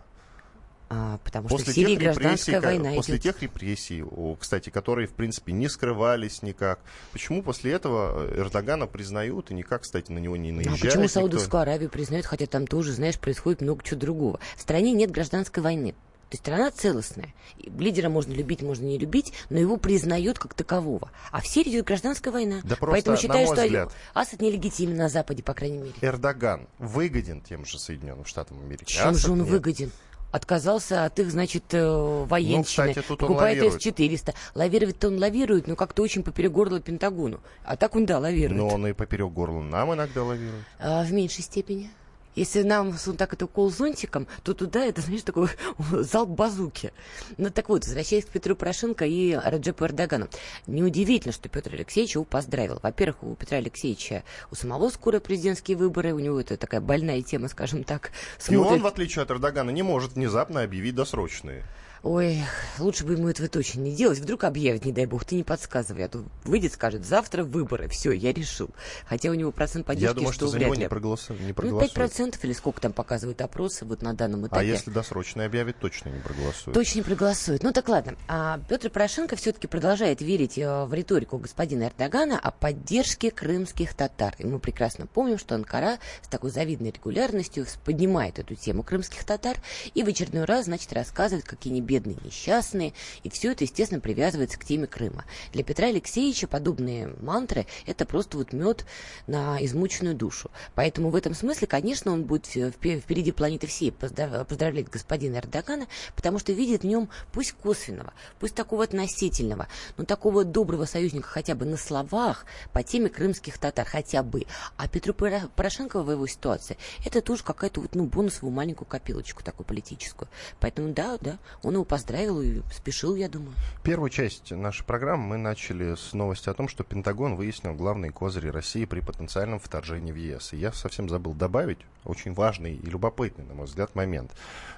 А, 0.91 1.19
потому 1.25 1.49
что 1.49 1.57
После 1.59 1.73
в 1.73 1.75
Сирии 1.77 1.97
тех 1.97 2.01
репрессий, 2.01 2.21
гражданская 2.53 2.61
война 2.61 2.93
после 2.95 3.15
идет. 3.17 3.23
тех 3.23 3.43
репрессий, 3.43 4.05
кстати, 4.39 4.69
которые, 4.71 5.09
в 5.09 5.13
принципе, 5.15 5.53
не 5.53 5.69
скрывались 5.69 6.43
никак, 6.43 6.81
почему 7.13 7.43
после 7.43 7.73
этого 7.73 8.29
Эрдогана 8.37 8.87
признают 8.87 9.51
и 9.51 9.55
никак, 9.55 9.83
кстати, 9.83 10.13
на 10.13 10.19
него 10.19 10.37
не 10.37 10.53
Ну, 10.53 10.59
а 10.61 10.65
наезжают? 10.67 10.81
почему 10.83 11.03
никто? 11.05 11.15
Саудовскую 11.21 11.61
Аравию 11.63 11.89
признают, 11.91 12.27
хотя 12.27 12.47
там 12.47 12.67
тоже, 12.67 12.93
знаешь, 12.93 13.19
происходит 13.19 13.63
много 13.63 13.83
чего 13.83 13.99
другого. 13.99 14.41
В 14.57 14.61
стране 14.61 14.93
нет 14.93 15.11
гражданской 15.11 15.63
войны. 15.63 15.93
То 15.93 16.37
есть 16.37 16.43
страна 16.45 16.71
целостная. 16.71 17.33
Лидера 17.79 18.09
можно 18.09 18.33
любить, 18.33 18.61
можно 18.63 18.85
не 18.85 18.99
любить, 18.99 19.33
но 19.51 19.59
его 19.59 19.77
признают 19.77 20.39
как 20.39 20.55
такового. 20.55 21.11
А 21.31 21.41
в 21.41 21.47
Сирии 21.47 21.71
идет 21.71 21.87
гражданская 21.87 22.33
война. 22.33 22.61
Да 22.65 22.77
Поэтому 22.81 23.17
считаю, 23.17 23.47
что 23.47 23.63
взгляд- 23.65 23.93
Асад 24.15 24.41
нелегитимен 24.43 24.97
на 24.97 25.09
Западе, 25.09 25.43
по 25.43 25.55
крайней 25.55 25.79
мере. 25.79 25.93
Эрдоган 26.01 26.67
выгоден 26.79 27.41
тем 27.41 27.65
же 27.65 27.79
Соединенным 27.79 28.25
Штатам 28.25 28.59
Америки. 28.61 28.85
Чем 28.93 29.09
Асад 29.11 29.21
же 29.23 29.33
он 29.33 29.39
нет. 29.41 29.49
выгоден? 29.49 29.91
Отказался 30.35 31.05
от 31.05 31.17
их, 31.21 31.31
значит, 31.31 31.63
э, 31.75 32.25
военщины. 32.29 32.57
Ну, 32.57 32.65
кстати, 32.65 33.07
тут 33.07 33.23
он 33.23 33.29
покупает 33.29 33.59
лавирует. 33.59 33.81
С-400. 33.81 34.35
Лавировать-то 34.57 35.07
он 35.07 35.19
лавирует, 35.21 35.69
но 35.69 35.77
как-то 35.77 36.03
очень 36.03 36.25
поперек 36.25 36.51
горла 36.51 36.81
Пентагону. 36.81 37.39
А 37.65 37.77
так 37.77 37.95
он, 37.95 38.05
да, 38.05 38.19
лавирует. 38.19 38.61
Но 38.61 38.67
он 38.67 38.85
и 38.89 38.95
поперек 38.95 39.31
горла 39.31 39.61
нам 39.61 39.95
иногда 39.95 40.25
лавирует. 40.25 40.65
А, 40.81 41.05
в 41.05 41.13
меньшей 41.13 41.45
степени. 41.45 41.89
Если 42.35 42.63
нам 42.63 42.95
он 43.07 43.17
так 43.17 43.33
это 43.33 43.45
укол 43.45 43.71
зонтиком, 43.71 44.27
то 44.43 44.55
туда 44.55 44.85
это, 44.85 45.01
знаешь, 45.01 45.23
такой 45.23 45.49
залп 45.91 46.31
базуки. 46.31 46.93
Ну 47.37 47.51
так 47.51 47.69
вот, 47.69 47.85
возвращаясь 47.85 48.25
к 48.25 48.29
Петру 48.29 48.57
Порошенко 48.57 49.05
и 49.05 49.35
Раджепу 49.35 49.85
Эрдогану. 49.85 50.29
Неудивительно, 50.67 51.33
что 51.33 51.49
Петр 51.49 51.75
Алексеевич 51.75 52.15
его 52.15 52.25
поздравил. 52.25 52.81
Во-первых, 52.83 53.23
у 53.23 53.35
Петра 53.35 53.59
Алексеевича 53.59 54.25
у 54.51 54.55
самого 54.55 54.89
скоро 54.91 55.21
президентские 55.21 55.77
выборы, 55.77 56.13
у 56.13 56.19
него 56.19 56.41
это 56.41 56.57
такая 56.57 56.81
больная 56.81 57.23
тема, 57.23 57.49
скажем 57.49 57.85
так. 57.85 58.11
И 58.49 58.57
он, 58.57 58.67
Смотрит- 58.67 58.83
в 58.83 58.87
отличие 58.87 59.23
от 59.23 59.31
Эрдогана, 59.31 59.71
не 59.71 59.83
может 59.83 60.13
внезапно 60.13 60.63
объявить 60.63 60.95
досрочные. 60.95 61.65
Ой, 62.05 62.43
лучше 62.79 63.07
бы 63.07 63.15
ему 63.15 63.31
этого 63.31 63.49
точно 63.49 63.81
не 63.81 63.95
делать. 63.97 64.19
Вдруг 64.19 64.45
объявит, 64.45 64.85
не 64.85 64.93
дай 64.93 65.07
бог, 65.07 65.25
ты 65.25 65.37
не 65.37 65.43
подсказывай. 65.43 66.05
А 66.05 66.09
то 66.09 66.23
выйдет, 66.45 66.75
скажет, 66.75 67.03
завтра 67.07 67.45
выборы, 67.45 67.89
все, 67.89 68.13
я 68.13 68.31
решил. 68.31 68.69
Хотя 69.07 69.31
у 69.31 69.35
него 69.35 69.53
процент 69.53 69.87
поддержки, 69.87 70.11
Я 70.11 70.15
думаю, 70.15 70.35
что 70.35 70.47
за 70.49 70.59
вряд 70.59 70.67
него 70.67 70.75
ли. 70.75 70.81
не, 70.83 70.87
проголосо- 70.87 71.41
не 71.41 71.49
Ну, 71.49 71.55
проголосуют. 71.55 71.95
5% 71.95 72.39
или 72.43 72.53
сколько 72.53 72.83
там 72.83 72.93
показывают 72.93 73.41
опросы 73.41 73.87
вот 73.87 74.03
на 74.03 74.13
данном 74.13 74.47
этапе. 74.47 74.61
а 74.61 74.63
если 74.63 74.91
досрочные 74.91 75.47
объявит, 75.47 75.79
точно 75.79 76.11
не 76.11 76.21
проголосуют. 76.21 76.75
Точно 76.75 76.99
не 76.99 77.03
проголосуют. 77.05 77.63
Ну 77.63 77.73
так 77.73 77.89
ладно. 77.89 78.17
А 78.29 78.61
Петр 78.69 78.91
Порошенко 78.91 79.37
все-таки 79.37 79.67
продолжает 79.67 80.21
верить 80.21 80.59
э, 80.59 80.85
в 80.85 80.93
риторику 80.93 81.39
господина 81.39 81.85
Эрдогана 81.85 82.39
о 82.39 82.51
поддержке 82.51 83.31
крымских 83.31 83.95
татар. 83.95 84.35
И 84.39 84.45
мы 84.45 84.59
прекрасно 84.59 85.07
помним, 85.07 85.39
что 85.39 85.55
Анкара 85.55 85.99
с 86.21 86.29
такой 86.29 86.51
завидной 86.51 86.91
регулярностью 86.91 87.65
поднимает 87.83 88.39
эту 88.39 88.55
тему 88.57 88.83
крымских 88.83 89.25
татар 89.25 89.57
и 89.95 90.03
в 90.03 90.09
очередной 90.09 90.45
раз, 90.45 90.67
значит, 90.67 90.93
рассказывает, 90.93 91.47
какие 91.47 91.73
они 91.73 91.81
бедные, 91.95 92.17
несчастные. 92.25 92.93
И 93.23 93.31
все 93.31 93.53
это, 93.53 93.65
естественно, 93.65 94.01
привязывается 94.01 94.59
к 94.59 94.65
теме 94.65 94.87
Крыма. 94.87 95.25
Для 95.53 95.63
Петра 95.63 95.89
Алексеевича 95.89 96.49
подобные 96.49 97.15
мантры– 97.21 97.67
это 97.87 98.05
просто 98.05 98.37
вот 98.37 98.53
мед 98.53 98.85
на 99.27 99.65
измученную 99.65 100.17
душу. 100.17 100.51
Поэтому 100.75 101.11
в 101.11 101.17
этом 101.17 101.35
смысле, 101.35 101.67
конечно, 101.67 102.13
он 102.13 102.25
будет 102.25 102.47
впереди 102.47 103.33
планеты 103.33 103.67
всей 103.67 103.91
поздрав- 103.91 104.45
поздравлять 104.47 104.89
господина 104.89 105.37
Эрдогана, 105.37 105.87
потому 106.17 106.39
что 106.39 106.53
видит 106.53 106.83
в 106.83 106.87
нем 106.87 107.09
пусть 107.33 107.53
косвенного, 107.53 108.13
пусть 108.41 108.55
такого 108.55 108.85
относительного, 108.85 109.69
но 109.97 110.05
такого 110.05 110.45
доброго 110.45 110.85
союзника 110.85 111.29
хотя 111.29 111.55
бы 111.55 111.65
на 111.65 111.77
словах 111.77 112.45
по 112.73 112.83
теме 112.83 113.09
крымских 113.09 113.59
татар, 113.59 113.87
хотя 113.87 114.23
бы. 114.23 114.47
А 114.77 114.89
Петру 114.89 115.13
Поро- 115.13 115.49
Порошенко 115.55 116.03
в 116.03 116.11
его 116.11 116.27
ситуации 116.27 116.77
это 117.05 117.21
тоже 117.23 117.45
какая-то 117.45 117.81
вот, 117.81 117.95
ну, 117.95 118.07
бонусовую 118.07 118.53
маленькую 118.53 118.89
копилочку 118.89 119.43
такую 119.45 119.67
политическую. 119.67 120.29
Поэтому 120.59 120.93
да, 120.93 121.19
да, 121.21 121.39
он 121.63 121.75
его 121.75 121.84
поздравил 121.85 122.41
и 122.41 122.63
спешил, 122.73 123.15
я 123.15 123.29
думаю. 123.29 123.55
Первую 123.83 124.11
часть 124.11 124.51
нашей 124.51 124.85
программы 124.85 125.27
мы 125.27 125.37
начали 125.37 125.95
с 125.95 126.13
новости 126.13 126.49
о 126.49 126.55
том, 126.55 126.69
что 126.69 126.85
Пентагон 126.85 127.37
выяснил 127.37 127.75
главные 127.75 128.13
козыри 128.13 128.49
России 128.49 128.85
при 128.85 129.01
потенциальном 129.01 129.59
вторжении 129.59 130.13
в 130.13 130.17
ЕС. 130.17 130.53
И 130.53 130.57
я 130.57 130.73
совсем 130.73 131.09
забыл 131.09 131.35
добавить 131.35 131.79
очень 132.05 132.35
важный 132.35 132.75
и 132.75 132.87
любопытный, 132.87 133.45
на 133.45 133.55
мой 133.55 133.67
взгляд, 133.67 133.95
момент. 133.95 134.33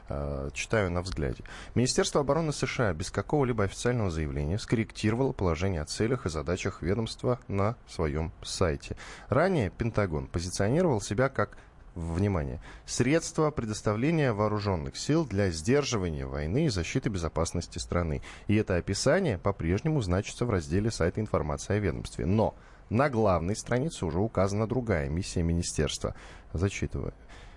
Э, 0.09 0.51
Читаю 0.55 0.91
на 0.91 1.03
взгляде. 1.03 1.45
Министерство 1.75 2.21
обороны 2.21 2.53
США 2.53 2.93
без 2.93 3.11
какого-либо 3.11 3.65
официального 3.65 4.11
заявления 4.11 4.59
скорректировало 4.59 5.33
положение 5.33 5.83
о 5.83 5.87
целях 5.87 6.27
и 6.27 6.31
задачах 6.31 6.83
ведомства 6.83 7.41
на 7.49 7.77
своем 7.89 8.33
сайте. 8.43 8.97
Ранее 9.29 9.71
Пентагон 9.71 10.27
позиционировал 10.27 11.01
себя 11.01 11.29
как 11.29 11.59
внимание, 11.97 12.61
средства 12.85 13.51
предоставления 13.51 14.33
вооруженных 14.33 14.97
сил 14.97 15.25
для 15.25 15.51
сдерживания 15.51 16.27
войны 16.27 16.67
и 16.67 16.71
защиты 16.71 17.09
безопасности 17.09 17.79
страны. 17.79 18.23
И 18.47 18.55
это 18.55 18.77
описание 18.77 19.39
по-прежнему 19.39 20.01
значится 20.03 20.45
в 20.45 20.51
разделе 20.51 20.91
сайта 20.91 21.21
информации 21.21 21.75
о 21.75 21.79
ведомстве. 21.79 22.27
Но 22.27 22.55
на 22.91 23.11
главной 23.11 23.57
странице 23.57 24.07
уже 24.07 24.19
указана 24.19 24.67
другая 24.67 25.09
миссия 25.09 25.43
министерства. 25.43 26.15
Зачитываю. 26.53 27.15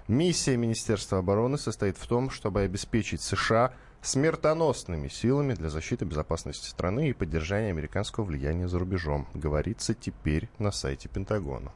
Миссия 0.07 0.57
Министерства 0.57 1.19
обороны 1.19 1.59
состоит 1.59 1.95
в 1.97 2.07
том, 2.07 2.31
чтобы 2.31 2.61
обеспечить 2.61 3.21
США 3.21 3.73
смертоносными 4.01 5.07
силами 5.07 5.53
для 5.53 5.69
защиты 5.69 6.05
безопасности 6.05 6.67
страны 6.67 7.09
и 7.09 7.13
поддержания 7.13 7.69
американского 7.69 8.23
влияния 8.23 8.67
за 8.67 8.79
рубежом, 8.79 9.27
говорится 9.35 9.93
теперь 9.93 10.49
на 10.57 10.71
сайте 10.71 11.09
Пентагона. 11.09 11.71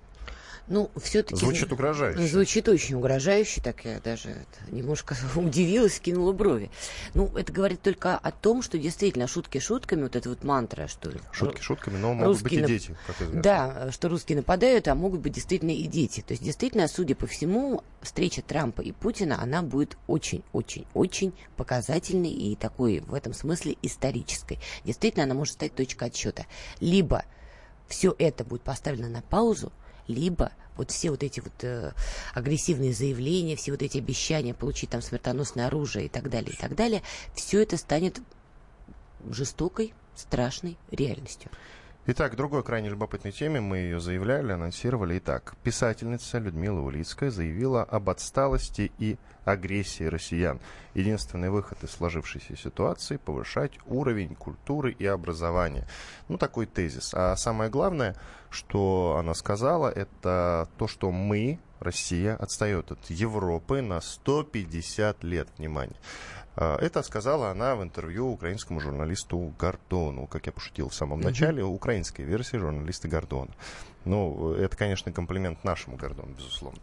Ну, 0.67 0.89
все-таки... 0.95 1.35
Звучит 1.35 1.71
угрожающе. 1.73 2.25
Звучит 2.27 2.69
очень 2.69 2.95
угрожающе, 2.95 3.61
так 3.61 3.83
я 3.83 3.99
даже 3.99 4.45
немножко 4.71 5.15
удивилась, 5.35 5.99
кинула 5.99 6.31
брови. 6.31 6.71
Ну, 7.13 7.27
это 7.35 7.51
говорит 7.51 7.81
только 7.81 8.17
о 8.17 8.31
том, 8.31 8.61
что 8.61 8.77
действительно 8.77 9.27
шутки 9.27 9.59
шутками, 9.59 10.03
вот 10.03 10.15
эта 10.15 10.29
вот 10.29 10.43
мантра, 10.43 10.87
что... 10.87 11.11
Шутки 11.33 11.61
шутками, 11.61 11.97
но 11.97 12.13
могут 12.13 12.41
быть 12.41 12.53
и 12.53 12.61
дети, 12.61 12.95
как 13.07 13.17
известно. 13.17 13.41
Да, 13.41 13.91
что 13.91 14.07
русские 14.07 14.37
нападают, 14.37 14.87
а 14.87 14.95
могут 14.95 15.19
быть 15.19 15.33
действительно 15.33 15.71
и 15.71 15.83
дети. 15.83 16.21
То 16.21 16.31
есть, 16.31 16.43
действительно, 16.43 16.87
судя 16.87 17.15
по 17.15 17.27
всему, 17.27 17.83
встреча 18.01 18.41
Трампа 18.41 18.81
и 18.81 18.93
Путина, 18.93 19.41
она 19.41 19.63
будет 19.63 19.97
очень-очень-очень 20.07 21.33
показательной 21.57 22.31
и 22.31 22.55
такой, 22.55 23.01
в 23.01 23.13
этом 23.13 23.33
смысле, 23.33 23.75
исторической. 23.81 24.59
Действительно, 24.85 25.25
она 25.25 25.33
может 25.33 25.55
стать 25.55 25.75
точкой 25.75 26.07
отсчета. 26.07 26.45
Либо 26.79 27.25
все 27.87 28.15
это 28.17 28.45
будет 28.45 28.61
поставлено 28.61 29.09
на 29.09 29.21
паузу, 29.21 29.71
либо 30.07 30.51
вот 30.75 30.91
все 30.91 31.11
вот 31.11 31.23
эти 31.23 31.39
вот 31.39 31.53
э, 31.63 31.91
агрессивные 32.33 32.93
заявления, 32.93 33.55
все 33.55 33.71
вот 33.71 33.81
эти 33.81 33.97
обещания 33.97 34.53
получить 34.53 34.89
там 34.89 35.01
смертоносное 35.01 35.67
оружие 35.67 36.05
и 36.05 36.09
так 36.09 36.29
далее, 36.29 36.53
и 36.53 36.57
так 36.57 36.75
далее, 36.75 37.03
все 37.35 37.61
это 37.61 37.77
станет 37.77 38.19
жестокой, 39.29 39.93
страшной 40.15 40.77
реальностью. 40.91 41.49
Итак, 42.05 42.35
другой 42.35 42.63
крайне 42.63 42.89
любопытной 42.89 43.31
теме, 43.31 43.61
мы 43.61 43.77
ее 43.77 44.01
заявляли, 44.01 44.51
анонсировали. 44.51 45.19
Итак, 45.19 45.55
писательница 45.63 46.37
Людмила 46.37 46.81
Улицкая 46.81 47.31
заявила 47.31 47.81
об 47.81 48.09
отсталости 48.09 48.91
и 48.99 49.15
агрессии 49.45 50.03
россиян. 50.03 50.59
Единственный 50.95 51.49
выход 51.49 51.81
из 51.81 51.91
сложившейся 51.91 52.57
ситуации– 52.57 53.15
повышать 53.25 53.79
уровень 53.85 54.35
культуры 54.35 54.91
и 54.91 55.05
образования. 55.05 55.87
Ну, 56.27 56.37
такой 56.37 56.65
тезис. 56.65 57.13
А 57.13 57.37
самое 57.37 57.69
главное, 57.69 58.17
что 58.49 59.15
она 59.17 59.33
сказала, 59.33 59.87
это 59.87 60.67
то, 60.77 60.89
что 60.89 61.09
мы, 61.09 61.57
Россия, 61.79 62.35
отстает 62.35 62.91
от 62.91 63.05
Европы 63.11 63.81
на 63.81 64.01
150 64.01 65.23
лет. 65.23 65.47
Внимание. 65.57 65.95
А, 66.55 66.77
Это 66.77 67.01
сказала 67.03 67.49
она 67.49 67.75
в 67.75 67.83
интервью 67.83 68.31
украинскому 68.31 68.79
журналисту 68.79 69.53
Гордону. 69.59 70.27
Как 70.27 70.45
я 70.45 70.51
пошутил 70.51 70.89
в 70.89 70.95
самом 70.95 71.21
начале, 71.21 71.63
украинской 71.63 72.21
версии 72.21 72.57
журналиста 72.57 73.07
Гордона. 73.07 73.51
Ну, 74.05 74.53
это, 74.53 74.75
конечно, 74.75 75.11
комплимент 75.11 75.63
нашему 75.63 75.95
Гордону, 75.95 76.33
безусловно. 76.37 76.79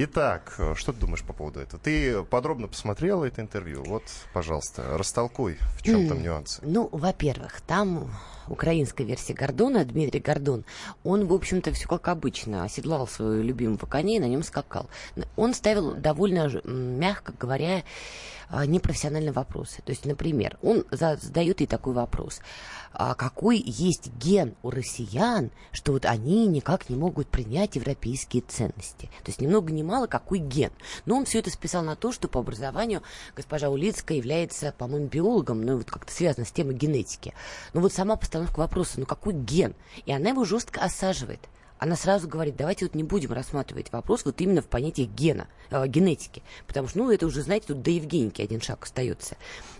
Итак, 0.00 0.54
э, 0.58 0.74
что 0.76 0.92
ты 0.92 1.00
думаешь 1.00 1.24
по 1.24 1.32
поводу 1.32 1.58
этого? 1.58 1.82
Ты 1.82 2.22
подробно 2.22 2.68
посмотрела 2.68 3.24
это 3.24 3.40
интервью? 3.40 3.82
Вот, 3.82 4.04
пожалуйста, 4.32 4.96
растолкуй, 4.96 5.58
в 5.76 5.82
чем 5.82 6.06
там 6.06 6.22
нюансы. 6.22 6.60
Ну, 6.62 6.88
во-первых, 6.92 7.60
там 7.62 8.08
украинская 8.46 9.04
версия 9.04 9.34
Гордона, 9.34 9.84
Дмитрий 9.84 10.20
Гордон, 10.20 10.64
он, 11.02 11.26
в 11.26 11.32
общем-то, 11.32 11.72
все 11.72 11.88
как 11.88 12.06
обычно, 12.06 12.62
оседлал 12.62 13.08
своего 13.08 13.42
любимого 13.42 13.86
коня 13.86 14.18
и 14.18 14.20
на 14.20 14.28
нем 14.28 14.44
скакал. 14.44 14.88
Он 15.34 15.52
ставил 15.52 15.94
довольно, 15.94 16.48
мягко 16.64 17.32
говоря, 17.36 17.82
а, 18.50 18.64
непрофессиональные 18.64 19.32
вопросы. 19.32 19.82
То 19.82 19.90
есть, 19.90 20.06
например, 20.06 20.58
он 20.62 20.84
за- 20.90 21.18
задает 21.20 21.60
ей 21.60 21.66
такой 21.66 21.92
вопрос. 21.92 22.40
А 22.92 23.14
какой 23.14 23.58
есть 23.58 24.10
ген 24.16 24.54
у 24.62 24.70
россиян, 24.70 25.50
что 25.72 25.92
вот 25.92 26.06
они 26.06 26.46
никак 26.46 26.88
не 26.88 26.96
могут 26.96 27.28
принять 27.28 27.76
европейские 27.76 28.42
ценности? 28.42 29.06
То 29.22 29.28
есть, 29.28 29.42
ни 29.42 29.46
много 29.46 29.70
ни 29.72 29.82
мало, 29.88 30.06
какой 30.06 30.38
ген? 30.38 30.70
Но 31.06 31.16
он 31.16 31.24
все 31.24 31.40
это 31.40 31.50
списал 31.50 31.82
на 31.82 31.96
то, 31.96 32.12
что 32.12 32.28
по 32.28 32.40
образованию 32.40 33.02
госпожа 33.34 33.70
Улицкая 33.70 34.18
является, 34.18 34.72
по-моему, 34.76 35.08
биологом, 35.08 35.62
ну, 35.62 35.78
вот 35.78 35.90
как-то 35.90 36.12
связано 36.12 36.46
с 36.46 36.52
темой 36.52 36.74
генетики. 36.74 37.34
Но 37.72 37.80
вот 37.80 37.92
сама 37.92 38.16
постановка 38.16 38.60
вопроса, 38.60 39.00
ну, 39.00 39.06
какой 39.06 39.32
ген? 39.32 39.74
И 40.06 40.12
она 40.12 40.30
его 40.30 40.44
жестко 40.44 40.80
осаживает 40.80 41.40
она 41.78 41.96
сразу 41.96 42.28
говорит, 42.28 42.56
давайте 42.56 42.84
вот 42.84 42.94
не 42.94 43.04
будем 43.04 43.32
рассматривать 43.32 43.92
вопрос 43.92 44.24
вот 44.24 44.40
именно 44.40 44.62
в 44.62 44.66
понятиях 44.66 45.10
гена, 45.10 45.46
э, 45.70 45.86
генетики, 45.86 46.42
потому 46.66 46.88
что, 46.88 46.98
ну, 46.98 47.10
это 47.10 47.26
уже, 47.26 47.42
знаете, 47.42 47.68
тут 47.68 47.82
до 47.82 47.90
Евгеники 47.90 48.42
один 48.42 48.60
шаг 48.60 48.84
остается. 48.84 49.36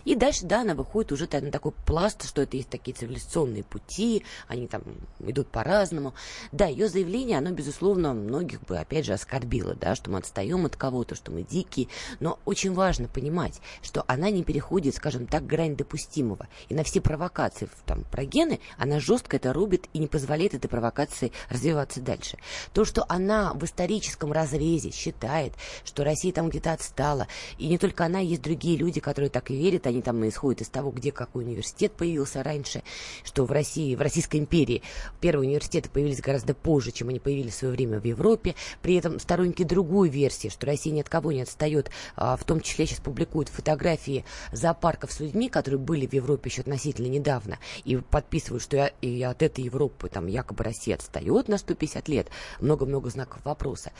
И 0.09 0.15
дальше, 0.15 0.47
да, 0.47 0.61
она 0.61 0.73
выходит 0.73 1.11
уже 1.11 1.29
на 1.31 1.51
такой 1.51 1.71
пласт, 1.85 2.27
что 2.27 2.41
это 2.41 2.57
есть 2.57 2.69
такие 2.69 2.97
цивилизационные 2.97 3.63
пути, 3.63 4.23
они 4.47 4.65
там 4.65 4.81
идут 5.19 5.49
по-разному. 5.49 6.15
Да, 6.51 6.65
ее 6.65 6.89
заявление, 6.89 7.37
оно, 7.37 7.51
безусловно, 7.51 8.15
многих 8.15 8.59
бы, 8.61 8.79
опять 8.79 9.05
же, 9.05 9.13
оскорбило, 9.13 9.75
да, 9.75 9.93
что 9.93 10.09
мы 10.09 10.17
отстаем 10.17 10.65
от 10.65 10.75
кого-то, 10.75 11.13
что 11.13 11.31
мы 11.31 11.43
дикие, 11.43 11.89
но 12.19 12.39
очень 12.45 12.73
важно 12.73 13.07
понимать, 13.07 13.61
что 13.83 14.03
она 14.07 14.31
не 14.31 14.43
переходит, 14.43 14.95
скажем 14.95 15.27
так, 15.27 15.45
грань 15.45 15.75
допустимого, 15.75 16.47
и 16.69 16.73
на 16.73 16.83
все 16.83 17.01
провокации 17.01 17.69
там, 17.85 18.03
про 18.03 18.25
гены 18.25 18.59
она 18.79 18.99
жестко 18.99 19.37
это 19.37 19.53
рубит 19.53 19.89
и 19.93 19.99
не 19.99 20.07
позволяет 20.07 20.55
этой 20.55 20.69
провокации 20.69 21.31
развиваться 21.49 22.01
дальше. 22.01 22.39
То, 22.73 22.83
что 22.83 23.05
она 23.09 23.53
в 23.53 23.63
историческом 23.63 24.31
разрезе 24.31 24.89
считает, 24.89 25.53
что 25.85 26.03
Россия 26.03 26.33
там 26.33 26.49
где-то 26.49 26.73
отстала, 26.73 27.27
и 27.59 27.67
не 27.67 27.77
только 27.77 28.05
она, 28.05 28.17
есть 28.17 28.41
другие 28.41 28.75
люди, 28.75 28.99
которые 28.99 29.29
так 29.29 29.51
и 29.51 29.55
верят, 29.55 29.85
они 29.85 29.98
там 30.01 30.27
исходят 30.27 30.61
из 30.61 30.69
того, 30.69 30.91
где 30.91 31.11
какой 31.11 31.43
университет 31.43 31.91
появился 31.93 32.43
раньше, 32.43 32.83
что 33.23 33.45
в 33.45 33.51
России, 33.51 33.95
в 33.95 34.01
Российской 34.01 34.37
империи 34.37 34.81
первые 35.21 35.49
университеты 35.49 35.89
появились 35.89 36.21
гораздо 36.21 36.53
позже, 36.53 36.91
чем 36.91 37.09
они 37.09 37.19
появились 37.19 37.53
в 37.53 37.57
свое 37.57 37.73
время 37.73 37.99
в 37.99 38.05
Европе. 38.05 38.55
При 38.81 38.95
этом 38.95 39.19
сторонники 39.19 39.63
другой 39.63 40.09
версии, 40.09 40.49
что 40.49 40.65
Россия 40.65 40.93
ни 40.93 41.01
от 41.01 41.09
кого 41.09 41.31
не 41.31 41.41
отстает, 41.41 41.91
а, 42.15 42.35
в 42.37 42.43
том 42.43 42.61
числе 42.61 42.85
сейчас 42.85 42.99
публикуют 42.99 43.49
фотографии 43.49 44.25
зоопарков 44.51 45.11
с 45.11 45.19
людьми, 45.19 45.49
которые 45.49 45.79
были 45.79 46.05
в 46.07 46.13
Европе 46.13 46.49
еще 46.49 46.61
относительно 46.61 47.07
недавно, 47.07 47.59
и 47.85 47.97
подписывают, 47.97 48.63
что 48.63 48.77
я- 48.77 48.91
и 49.01 49.21
от 49.21 49.41
этой 49.41 49.63
Европы 49.63 50.09
там 50.09 50.27
якобы 50.27 50.63
Россия 50.63 50.95
отстает 50.95 51.47
на 51.47 51.57
150 51.57 52.07
лет. 52.07 52.27
Много-много 52.59 53.09
знаков 53.09 53.43
вопроса. 53.43 53.91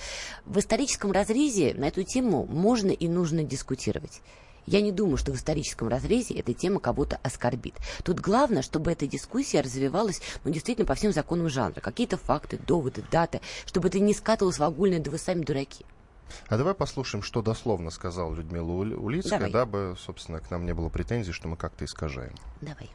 В 0.46 0.60
историческом 0.60 1.12
разрезе 1.12 1.74
на 1.74 1.86
эту 1.86 2.04
тему 2.04 2.46
можно 2.46 2.92
и 2.92 3.08
нужно 3.08 3.44
дискутировать. 3.44 4.22
Я 4.66 4.82
не 4.82 4.92
думаю, 4.92 5.18
что 5.18 5.32
в 5.32 5.36
историческом 5.36 5.88
разрезе 5.88 6.36
эта 6.36 6.54
тема 6.54 6.80
кого-то 6.80 7.20
оскорбит. 7.24 7.76
Тут 8.04 8.20
главное, 8.20 8.62
чтобы 8.62 8.92
эта 8.92 9.08
дискуссия 9.08 9.62
развивалась, 9.62 10.22
ну, 10.44 10.52
действительно, 10.52 10.86
по 10.86 10.96
всем 10.96 11.12
законам 11.12 11.50
жанра. 11.50 11.80
Какие-то 11.82 12.18
факты, 12.18 12.58
доводы, 12.58 13.04
даты, 13.12 13.42
чтобы 13.66 13.88
это 13.88 14.00
не 14.00 14.14
скатывалось 14.14 14.60
в 14.60 14.64
огульное, 14.64 15.00
да 15.00 15.12
вы 15.12 15.18
сами 15.18 15.44
дураки. 15.44 15.86
А 16.48 16.58
давай 16.58 16.76
послушаем, 16.76 17.24
что 17.24 17.42
дословно 17.42 17.90
сказала 17.90 18.34
Людмила 18.36 18.72
Ули- 18.72 18.94
Улицкая, 18.94 19.40
Давай. 19.40 19.52
дабы, 19.52 19.96
собственно, 20.00 20.40
к 20.40 20.52
нам 20.52 20.66
не 20.66 20.74
было 20.76 20.90
претензий, 20.90 21.32
что 21.32 21.48
мы 21.48 21.58
как-то 21.58 21.86
искажаем. 21.86 22.36
Давай. 22.62 22.90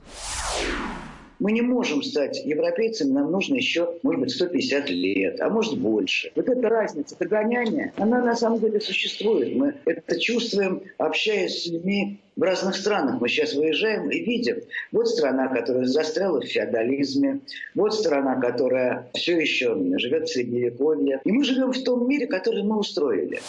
Мы 1.44 1.52
не 1.52 1.60
можем 1.60 2.02
стать 2.02 2.42
европейцами, 2.42 3.12
нам 3.12 3.30
нужно 3.30 3.56
еще, 3.56 3.98
может 4.02 4.18
быть, 4.18 4.30
150 4.30 4.88
лет, 4.88 5.42
а 5.42 5.50
может 5.50 5.78
больше. 5.78 6.32
Вот 6.34 6.48
эта 6.48 6.70
разница, 6.70 7.16
догоняние, 7.18 7.92
она 7.98 8.24
на 8.24 8.34
самом 8.34 8.60
деле 8.60 8.80
существует. 8.80 9.54
Мы 9.54 9.74
это 9.84 10.18
чувствуем, 10.18 10.80
общаясь 10.96 11.64
с 11.64 11.66
людьми 11.66 12.18
в 12.34 12.42
разных 12.42 12.76
странах. 12.76 13.20
Мы 13.20 13.28
сейчас 13.28 13.52
выезжаем 13.52 14.08
и 14.08 14.20
видим, 14.20 14.56
вот 14.90 15.06
страна, 15.06 15.48
которая 15.48 15.84
застряла 15.84 16.40
в 16.40 16.46
феодализме, 16.46 17.40
вот 17.74 17.94
страна, 17.94 18.40
которая 18.40 19.10
все 19.12 19.38
еще 19.38 19.76
живет 19.98 20.30
в 20.30 20.32
Средневековье. 20.32 21.20
И 21.24 21.30
мы 21.30 21.44
живем 21.44 21.72
в 21.72 21.84
том 21.84 22.08
мире, 22.08 22.26
который 22.26 22.62
мы 22.62 22.78
устроили. 22.78 23.40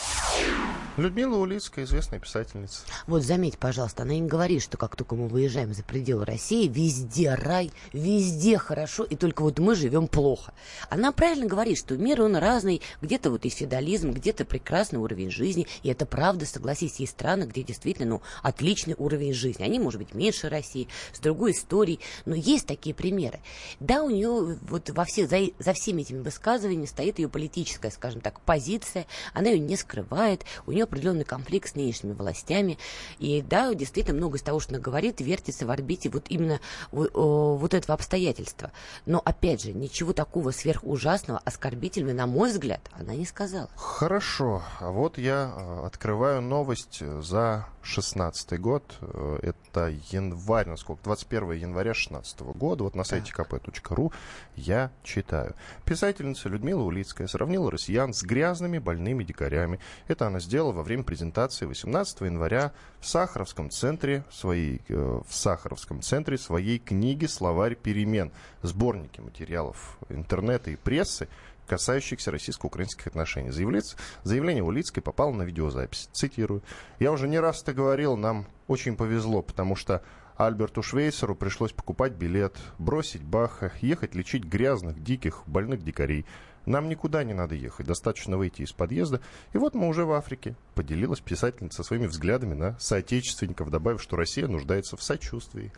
Людмила 0.97 1.35
Улицкая, 1.35 1.83
известная 1.83 2.19
писательница. 2.19 2.83
Вот 3.05 3.21
заметь, 3.21 3.57
пожалуйста, 3.57 4.03
она 4.03 4.13
не 4.13 4.21
говорит, 4.21 4.61
что 4.61 4.77
как 4.77 4.95
только 4.95 5.15
мы 5.15 5.27
выезжаем 5.27 5.73
за 5.73 5.83
пределы 5.83 6.23
России, 6.23 6.69
везде 6.69 7.33
рай, 7.33 7.73
везде 7.91 8.57
хорошо, 8.57 9.03
и 9.03 9.17
только 9.17 9.41
вот 9.41 9.59
мы 9.59 9.75
живем 9.75 10.07
плохо. 10.07 10.53
Она 10.89 11.11
правильно 11.11 11.47
говорит, 11.47 11.77
что 11.77 11.97
мир, 11.97 12.21
он 12.21 12.37
разный, 12.37 12.81
где-то 13.01 13.29
вот 13.29 13.43
и 13.43 13.49
феодализм, 13.49 14.11
где-то 14.11 14.45
прекрасный 14.45 14.99
уровень 14.99 15.31
жизни, 15.31 15.67
и 15.83 15.89
это 15.89 16.05
правда, 16.05 16.45
согласись, 16.45 17.01
есть 17.01 17.11
страны, 17.11 17.43
где 17.43 17.63
действительно, 17.63 18.07
ну, 18.07 18.21
отличный 18.41 18.95
уровень 18.97 19.33
жизни. 19.33 19.63
Они, 19.63 19.79
может 19.79 19.99
быть, 19.99 20.13
меньше 20.13 20.47
России, 20.47 20.87
с 21.11 21.19
другой 21.19 21.51
историей, 21.51 21.99
но 22.25 22.35
есть 22.35 22.67
такие 22.67 22.95
примеры. 22.95 23.41
Да, 23.81 24.01
у 24.01 24.09
нее 24.09 24.57
вот 24.61 24.89
во 24.91 25.03
все, 25.03 25.27
за, 25.27 25.39
за 25.59 25.73
всеми 25.73 26.03
этими 26.03 26.21
высказываниями 26.21 26.85
стоит 26.85 27.19
ее 27.19 27.27
политическая, 27.27 27.91
скажем 27.91 28.21
так, 28.21 28.39
позиция, 28.39 29.07
она 29.33 29.49
ее 29.49 29.59
не 29.59 29.75
скрывает, 29.75 30.45
у 30.65 30.71
нее 30.71 30.84
определенный 30.85 31.25
конфликт 31.25 31.69
с 31.69 31.75
нынешними 31.75 32.13
властями, 32.13 32.77
и 33.19 33.41
да, 33.41 33.73
действительно, 33.73 34.17
много 34.17 34.37
из 34.37 34.41
того, 34.41 34.59
что 34.59 34.73
она 34.73 34.81
говорит, 34.81 35.21
вертится 35.21 35.65
в 35.65 35.71
орбите 35.71 36.09
вот 36.09 36.25
именно 36.29 36.59
вот, 36.91 37.73
этого 37.73 37.93
обстоятельства. 37.93 38.71
Но, 39.05 39.21
опять 39.23 39.63
же, 39.63 39.73
ничего 39.73 40.13
такого 40.13 40.51
сверхужасного, 40.51 41.41
оскорбительного, 41.43 42.13
на 42.13 42.27
мой 42.27 42.51
взгляд, 42.51 42.81
она 42.93 43.15
не 43.15 43.25
сказала. 43.25 43.69
Хорошо. 43.75 44.63
А 44.79 44.91
вот 44.91 45.17
я 45.17 45.53
э, 45.55 45.85
открываю 45.85 46.41
новость 46.41 47.01
за 47.21 47.67
16 47.85 48.59
год. 48.59 48.97
Э, 49.01 49.39
Это 49.41 49.89
январь, 50.11 50.67
насколько, 50.67 51.03
21 51.03 51.51
января 51.51 51.93
16 51.93 52.41
года. 52.41 52.83
Вот 52.83 52.95
на 52.95 53.03
сайте 53.03 53.31
kp.ru 53.31 54.13
я 54.55 54.91
читаю. 55.03 55.55
Писательница 55.85 56.49
Людмила 56.49 56.81
Улицкая 56.81 57.27
сравнила 57.27 57.71
россиян 57.71 58.13
с 58.13 58.23
грязными 58.23 58.79
больными 58.79 59.23
дикарями. 59.23 59.79
Это 60.07 60.27
она 60.27 60.39
сделала 60.39 60.74
во 60.75 60.83
время 60.83 61.03
презентации 61.03 61.65
18 61.65 62.21
января 62.21 62.71
в 62.99 63.07
Сахаровском 63.07 63.71
центре 63.71 64.23
своей, 64.31 64.81
э, 64.89 65.21
в 65.27 65.33
Сахаровском 65.33 66.01
центре 66.01 66.37
своей 66.37 66.77
книги 66.77 67.25
«Словарь 67.25 67.75
перемен». 67.75 68.31
Сборники 68.61 69.21
материалов 69.21 69.97
интернета 70.09 70.69
и 70.69 70.75
прессы 70.75 71.27
касающихся 71.67 72.29
российско-украинских 72.31 73.07
отношений. 73.07 73.49
Заявление, 73.49 73.89
заявление 74.23 74.63
Улицкой 74.63 75.01
попало 75.01 75.33
на 75.33 75.43
видеозапись. 75.43 76.09
Цитирую. 76.11 76.61
«Я 76.99 77.11
уже 77.11 77.27
не 77.27 77.39
раз 77.39 77.63
это 77.63 77.73
говорил, 77.73 78.17
нам 78.17 78.45
очень 78.67 78.95
повезло, 78.95 79.41
потому 79.41 79.75
что 79.75 80.03
Альберту 80.37 80.83
Швейцеру 80.83 81.33
пришлось 81.33 81.71
покупать 81.71 82.13
билет, 82.13 82.57
бросить 82.77 83.23
Баха, 83.23 83.71
ехать 83.81 84.15
лечить 84.15 84.43
грязных, 84.43 85.01
диких, 85.01 85.43
больных 85.47 85.83
дикарей. 85.83 86.25
Нам 86.65 86.89
никуда 86.89 87.23
не 87.23 87.33
надо 87.33 87.55
ехать, 87.55 87.85
достаточно 87.85 88.37
выйти 88.37 88.63
из 88.63 88.71
подъезда. 88.71 89.21
И 89.53 89.57
вот 89.57 89.75
мы 89.75 89.87
уже 89.87 90.05
в 90.05 90.11
Африке. 90.11 90.55
Поделилась 90.73 91.19
писательница 91.19 91.83
своими 91.83 92.07
взглядами 92.07 92.53
на 92.53 92.79
соотечественников, 92.79 93.69
добавив, 93.69 94.01
что 94.01 94.15
Россия 94.15 94.47
нуждается 94.47 94.97
в 94.97 95.03
сочувствии. 95.03 95.71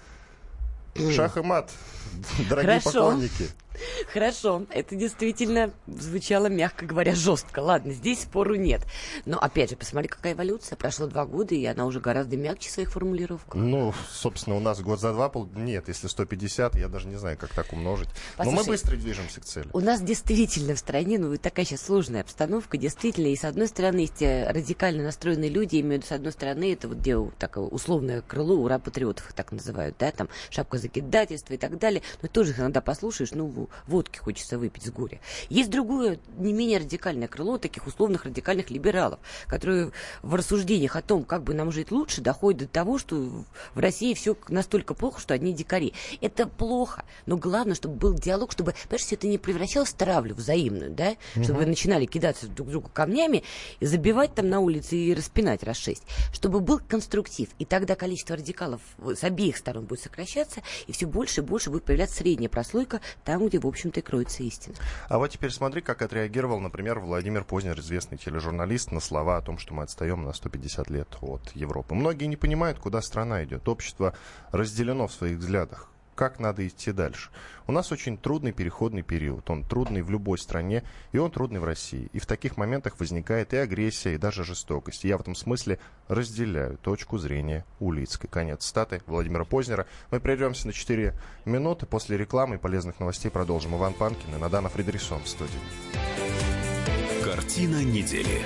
Шах 1.16 1.38
и 1.38 1.42
мат, 1.42 1.72
дорогие 2.50 2.80
Хорошо. 2.80 2.92
поклонники. 2.92 3.50
Хорошо, 4.12 4.66
это 4.72 4.96
действительно 4.96 5.72
звучало, 5.88 6.48
мягко 6.48 6.86
говоря, 6.86 7.16
жестко. 7.16 7.60
Ладно, 7.60 7.94
здесь 7.94 8.22
спору 8.22 8.56
нет. 8.56 8.82
Но, 9.26 9.38
опять 9.38 9.70
же, 9.70 9.76
посмотри, 9.76 10.08
какая 10.08 10.34
эволюция. 10.34 10.76
Прошло 10.76 11.08
два 11.08 11.26
года, 11.26 11.56
и 11.56 11.66
она 11.66 11.86
уже 11.86 12.00
гораздо 12.00 12.38
мягче 12.38 12.70
в 12.70 12.72
своих 12.72 12.92
формулировках. 12.92 13.56
Ну, 13.56 13.94
собственно, 14.12 14.56
у 14.56 14.60
нас 14.60 14.82
год 14.82 15.00
за 15.00 15.14
два, 15.14 15.30
пол... 15.30 15.50
нет, 15.56 15.88
если 15.88 16.08
150, 16.08 16.76
я 16.76 16.88
даже 16.88 17.08
не 17.08 17.16
знаю, 17.16 17.38
как 17.38 17.54
так 17.54 17.72
умножить. 17.74 18.10
Но 18.38 18.46
мы 18.46 18.58
Послушай, 18.58 18.70
быстро 18.70 18.96
движемся 18.96 19.42
к 19.42 19.46
цели. 19.46 19.70
У 19.74 19.80
нас 19.80 20.02
действительно 20.02 20.76
в 20.76 20.80
стране, 20.80 21.20
ну, 21.20 21.36
такая 21.38 21.66
сейчас 21.66 21.82
сложная 21.82 22.22
обстановка, 22.22 22.78
действительно, 22.78 23.28
и 23.28 23.36
с 23.36 23.44
одной 23.44 23.68
стороны, 23.68 24.00
есть 24.02 24.22
э, 24.22 24.50
радикально 24.52 25.04
настроенные 25.04 25.50
люди, 25.50 25.80
имеют 25.82 26.06
с 26.06 26.12
одной 26.12 26.32
стороны, 26.32 26.74
это 26.74 26.88
вот 26.88 26.98
где 26.98 27.18
такое 27.38 27.66
условное 27.66 28.22
крыло 28.22 28.56
ура 28.56 28.80
патриотов, 28.80 29.28
их 29.28 29.34
так 29.34 29.52
называют, 29.52 29.96
да, 30.00 30.12
там 30.12 30.30
шапка 30.50 30.78
закидательства 30.88 31.54
и 31.54 31.58
так 31.58 31.78
далее, 31.78 32.02
но 32.22 32.28
тоже 32.28 32.52
их 32.52 32.60
иногда 32.60 32.82
послушаешь, 32.82 33.32
ну, 33.32 33.70
водки 33.88 34.18
хочется 34.18 34.58
выпить 34.58 34.86
с 34.86 34.90
горя. 34.90 35.20
Есть 35.50 35.70
другое, 35.70 36.20
не 36.38 36.54
менее 36.54 36.80
радикальное 36.80 37.28
крыло 37.28 37.58
таких 37.58 37.88
условных 37.88 38.26
радикальных 38.26 38.70
либералов, 38.70 39.20
которые 39.48 39.92
в 40.22 40.34
рассуждениях 40.36 40.96
о 40.96 41.02
том, 41.02 41.24
как 41.24 41.44
бы 41.44 41.54
нам 41.54 41.72
жить 41.72 41.92
лучше, 41.92 42.22
доходят 42.22 42.62
до 42.62 42.68
того, 42.68 42.98
что 42.98 43.16
в- 43.16 43.46
России 43.76 44.14
все 44.14 44.36
настолько 44.50 44.94
плохо, 44.94 45.22
что 45.22 45.34
одни 45.34 45.54
дикари. 45.54 45.94
Это 46.22 46.48
плохо, 46.48 47.04
но 47.26 47.38
главное, 47.38 47.76
чтобы 47.76 47.96
был 47.96 48.14
диалог, 48.14 48.52
чтобы, 48.52 48.74
понимаешь, 48.84 49.06
все 49.06 49.16
это 49.16 49.28
не 49.28 49.38
превращалось 49.38 49.90
в 49.90 49.94
травлю 49.94 50.36
взаимную, 50.36 50.92
да, 50.92 51.16
чтобы 51.44 51.60
вы 51.60 51.66
начинали 51.66 52.06
кидаться 52.06 52.48
друг 52.48 52.70
другу 52.70 52.90
камнями 52.94 53.44
и 53.80 53.86
забивать 53.86 54.34
там 54.36 54.50
на 54.50 54.60
улице 54.60 54.96
и 54.98 55.14
распинать 55.14 55.64
раз 55.64 55.78
шесть, 55.78 56.04
чтобы 56.34 56.60
был 56.60 56.80
конструктив, 56.88 57.50
и 57.60 57.66
тогда 57.66 57.96
количество 57.96 58.36
радикалов 58.36 58.82
с 59.04 59.24
обеих 59.24 59.58
сторон 59.58 59.86
будет 59.86 60.02
сокращаться, 60.02 60.62
и 60.86 60.92
все 60.92 61.06
больше 61.06 61.42
и 61.42 61.44
больше 61.44 61.70
будет 61.70 61.84
появляться 61.84 62.18
средняя 62.18 62.50
прослойка 62.50 63.02
там, 63.24 63.48
где, 63.48 63.60
в 63.60 63.68
общем-то, 63.68 64.00
и 64.00 64.04
кроется 64.04 64.44
истина. 64.44 64.76
А 65.10 65.18
вот 65.18 65.30
теперь 65.30 65.52
смотри, 65.52 65.82
как 65.82 66.02
отреагировал, 66.02 66.60
например, 66.60 67.00
Владимир 67.00 67.44
Познер, 67.44 67.80
известный 67.80 68.18
тележурналист, 68.18 68.92
на 68.92 69.00
слова 69.00 69.38
о 69.38 69.42
том, 69.42 69.58
что 69.58 69.74
мы 69.74 69.84
отстаем 69.84 70.24
на 70.24 70.34
150 70.34 70.90
лет 70.90 71.18
от 71.22 71.50
Европы. 71.56 71.96
Многие 71.96 72.26
не 72.26 72.38
понимают, 72.38 72.80
куда 72.80 73.02
страна 73.02 73.44
идет. 73.44 73.68
Общество 73.68 74.14
разделено 74.52 75.08
в 75.08 75.14
своих 75.14 75.38
взглядах. 75.38 75.90
Как 76.18 76.40
надо 76.40 76.68
идти 76.68 76.92
дальше? 76.92 77.30
У 77.68 77.72
нас 77.72 77.92
очень 77.92 78.18
трудный 78.18 78.52
переходный 78.52 79.04
период. 79.04 79.48
Он 79.52 79.64
трудный 79.64 80.02
в 80.02 80.10
любой 80.10 80.40
стране, 80.40 80.84
и 81.12 81.20
он 81.20 81.30
трудный 81.30 81.60
в 81.60 81.64
России. 81.64 82.10
И 82.12 82.18
в 82.18 82.26
таких 82.26 82.58
моментах 82.58 83.00
возникает 83.00 83.54
и 83.54 83.58
агрессия, 83.58 84.16
и 84.16 84.18
даже 84.18 84.44
жестокость. 84.44 85.04
Я 85.04 85.20
в 85.20 85.22
этом 85.22 85.36
смысле 85.36 85.78
разделяю 86.08 86.80
точку 86.80 87.20
зрения 87.20 87.66
Улицкой. 87.80 88.32
Конец 88.32 88.66
статы 88.66 89.04
Владимира 89.06 89.46
Познера. 89.46 89.86
Мы 90.10 90.20
прервемся 90.20 90.66
на 90.66 90.74
4 90.74 91.14
минуты. 91.46 91.86
После 91.86 92.18
рекламы 92.18 92.56
и 92.56 92.58
полезных 92.58 93.00
новостей 93.00 93.30
продолжим. 93.30 93.76
Иван 93.76 93.94
Панкин 93.94 94.34
и 94.36 94.40
Надана 94.40 94.70
Фредериксон 94.70 95.22
в 95.22 95.28
студии. 95.28 95.60
Картина 97.24 97.84
недели. 97.84 98.42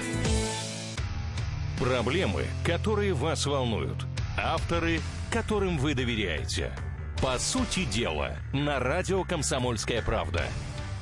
Проблемы, 1.79 2.43
которые 2.65 3.13
вас 3.13 3.45
волнуют. 3.45 4.05
Авторы, 4.38 4.99
которым 5.31 5.77
вы 5.77 5.93
доверяете. 5.93 6.73
По 7.21 7.38
сути 7.38 7.86
дела, 7.86 8.36
на 8.51 8.79
радио 8.79 9.23
«Комсомольская 9.23 10.01
правда». 10.01 10.43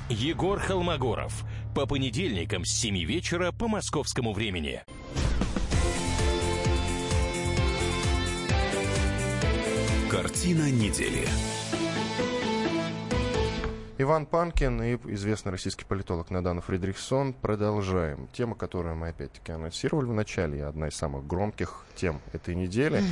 Егор 0.10 0.60
Холмогоров. 0.60 1.46
По 1.74 1.86
понедельникам 1.86 2.66
с 2.66 2.72
7 2.72 3.06
вечера 3.06 3.54
по 3.54 3.70
московскому 3.70 4.34
времени. 4.34 4.84
Картина 10.12 10.70
недели. 10.70 11.26
Иван 14.02 14.26
Панкин 14.26 14.82
и 14.82 14.96
известный 15.14 15.52
российский 15.52 15.84
политолог 15.84 16.32
Надана 16.32 16.62
Фридрихсон. 16.62 17.34
Продолжаем. 17.34 18.30
Тема, 18.32 18.56
которую 18.56 18.96
мы 18.96 19.10
опять-таки 19.10 19.52
анонсировали 19.52 20.06
в 20.06 20.14
начале, 20.14 20.60
и 20.60 20.62
одна 20.62 20.88
из 20.88 20.96
самых 20.96 21.28
громких 21.28 21.86
тем 21.96 22.22
этой 22.32 22.56
недели. 22.56 23.04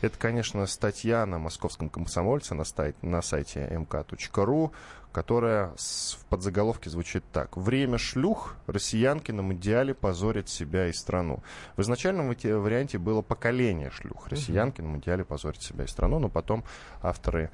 Это, 0.00 0.18
конечно, 0.18 0.66
статья 0.66 1.24
на 1.26 1.38
московском 1.38 1.88
комсомольце 1.88 2.54
на, 2.54 2.62
стай- 2.62 2.94
на 3.02 3.22
сайте 3.22 3.66
mk.ru, 3.72 4.70
которая 5.12 5.72
в 5.78 6.24
подзаголовке 6.28 6.90
звучит 6.90 7.24
так. 7.32 7.56
«Время 7.56 7.96
шлюх. 7.96 8.56
Россиянки 8.66 9.32
на 9.32 9.40
Мундиале 9.42 9.94
позорят 9.94 10.50
себя 10.50 10.88
и 10.88 10.92
страну». 10.92 11.42
В 11.76 11.80
изначальном 11.80 12.28
вари- 12.28 12.54
варианте 12.54 12.98
было 12.98 13.22
«поколение 13.22 13.90
шлюх». 13.90 14.28
Россиянки 14.28 14.82
на 14.82 14.88
Мундиале 14.88 15.24
позорят 15.24 15.62
себя 15.62 15.84
и 15.84 15.86
страну, 15.86 16.18
но 16.18 16.28
потом 16.28 16.64
авторы, 17.00 17.50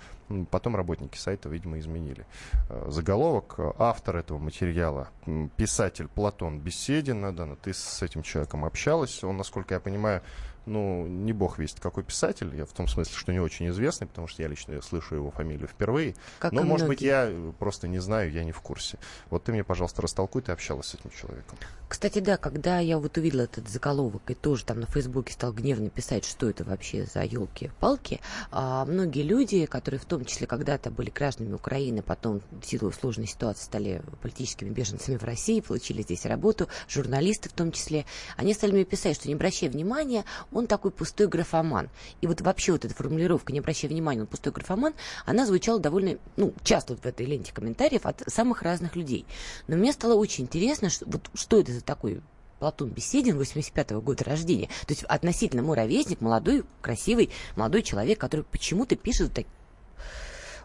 потом 0.50 0.74
работники 0.74 1.16
сайта, 1.16 1.48
видимо, 1.48 1.78
изменили 1.78 2.26
э, 2.68 2.86
заголовок. 2.90 3.54
Автор 3.78 4.16
этого 4.16 4.38
материала, 4.38 5.10
писатель 5.56 6.08
Платон 6.08 6.58
Беседин. 6.58 7.20
Надана, 7.20 7.54
ты 7.54 7.72
с 7.72 8.02
этим 8.02 8.22
человеком 8.22 8.64
общалась. 8.64 9.22
Он, 9.22 9.36
насколько 9.36 9.74
я 9.74 9.80
понимаю, 9.80 10.22
ну, 10.66 11.06
не 11.06 11.32
бог 11.32 11.58
весть 11.58 11.80
какой 11.80 12.02
писатель, 12.04 12.54
я 12.54 12.64
в 12.64 12.72
том 12.72 12.88
смысле, 12.88 13.14
что 13.16 13.32
не 13.32 13.40
очень 13.40 13.68
известный, 13.68 14.06
потому 14.06 14.28
что 14.28 14.42
я 14.42 14.48
лично 14.48 14.80
слышу 14.82 15.14
его 15.14 15.30
фамилию 15.30 15.68
впервые. 15.68 16.14
Как 16.38 16.52
Но, 16.52 16.62
может 16.62 16.86
быть, 16.86 17.00
многие. 17.00 17.10
я 17.10 17.26
э, 17.28 17.52
просто 17.58 17.88
не 17.88 17.98
знаю, 17.98 18.30
я 18.30 18.44
не 18.44 18.52
в 18.52 18.60
курсе. 18.60 18.98
Вот 19.30 19.44
ты 19.44 19.52
мне, 19.52 19.64
пожалуйста, 19.64 20.02
растолкуй, 20.02 20.42
ты 20.42 20.52
общалась 20.52 20.86
с 20.86 20.94
этим 20.94 21.10
человеком. 21.10 21.58
Кстати, 21.92 22.20
да, 22.20 22.38
когда 22.38 22.78
я 22.78 22.98
вот 22.98 23.18
увидела 23.18 23.42
этот 23.42 23.68
заголовок 23.68 24.22
и 24.30 24.34
тоже 24.34 24.64
там 24.64 24.80
на 24.80 24.86
Фейсбуке 24.86 25.34
стал 25.34 25.52
гневно 25.52 25.90
писать, 25.90 26.24
что 26.24 26.48
это 26.48 26.64
вообще 26.64 27.04
за 27.04 27.22
елки-палки, 27.22 28.22
а, 28.50 28.86
многие 28.86 29.20
люди, 29.20 29.66
которые 29.66 30.00
в 30.00 30.06
том 30.06 30.24
числе 30.24 30.46
когда-то 30.46 30.90
были 30.90 31.10
гражданами 31.10 31.52
Украины, 31.52 32.00
потом 32.00 32.40
в 32.50 32.64
силу 32.64 32.90
сложной 32.92 33.26
ситуации 33.26 33.64
стали 33.64 34.02
политическими 34.22 34.70
беженцами 34.70 35.18
в 35.18 35.22
России, 35.24 35.60
получили 35.60 36.00
здесь 36.00 36.24
работу, 36.24 36.66
журналисты 36.88 37.50
в 37.50 37.52
том 37.52 37.72
числе, 37.72 38.06
они 38.38 38.54
стали 38.54 38.72
мне 38.72 38.84
писать, 38.86 39.16
что 39.16 39.28
не 39.28 39.34
обращая 39.34 39.68
внимания, 39.68 40.24
он 40.50 40.68
такой 40.68 40.92
пустой 40.92 41.26
графоман. 41.26 41.90
И 42.22 42.26
вот 42.26 42.40
вообще 42.40 42.72
вот 42.72 42.86
эта 42.86 42.94
формулировка 42.94 43.52
«не 43.52 43.58
обращая 43.58 43.90
внимания, 43.90 44.22
он 44.22 44.28
пустой 44.28 44.54
графоман», 44.54 44.94
она 45.26 45.44
звучала 45.44 45.78
довольно, 45.78 46.16
ну, 46.38 46.54
часто 46.64 46.94
вот 46.94 47.02
в 47.02 47.06
этой 47.06 47.26
ленте 47.26 47.52
комментариев 47.52 48.06
от 48.06 48.22
самых 48.28 48.62
разных 48.62 48.96
людей. 48.96 49.26
Но 49.66 49.76
мне 49.76 49.92
стало 49.92 50.14
очень 50.14 50.44
интересно, 50.44 50.88
что, 50.88 51.04
вот, 51.06 51.28
что 51.34 51.60
это 51.60 51.70
за 51.70 51.81
такой 51.82 52.22
Платон 52.58 52.90
Беседин, 52.90 53.40
85-го 53.40 54.00
года 54.00 54.22
рождения. 54.24 54.68
То 54.86 54.92
есть 54.92 55.02
относительно 55.02 55.62
мой 55.62 55.76
ровесник, 55.76 56.20
молодой, 56.20 56.64
красивый, 56.80 57.30
молодой 57.56 57.82
человек, 57.82 58.20
который 58.20 58.44
почему-то 58.44 58.94
пишет 58.94 59.32
так- 59.34 59.46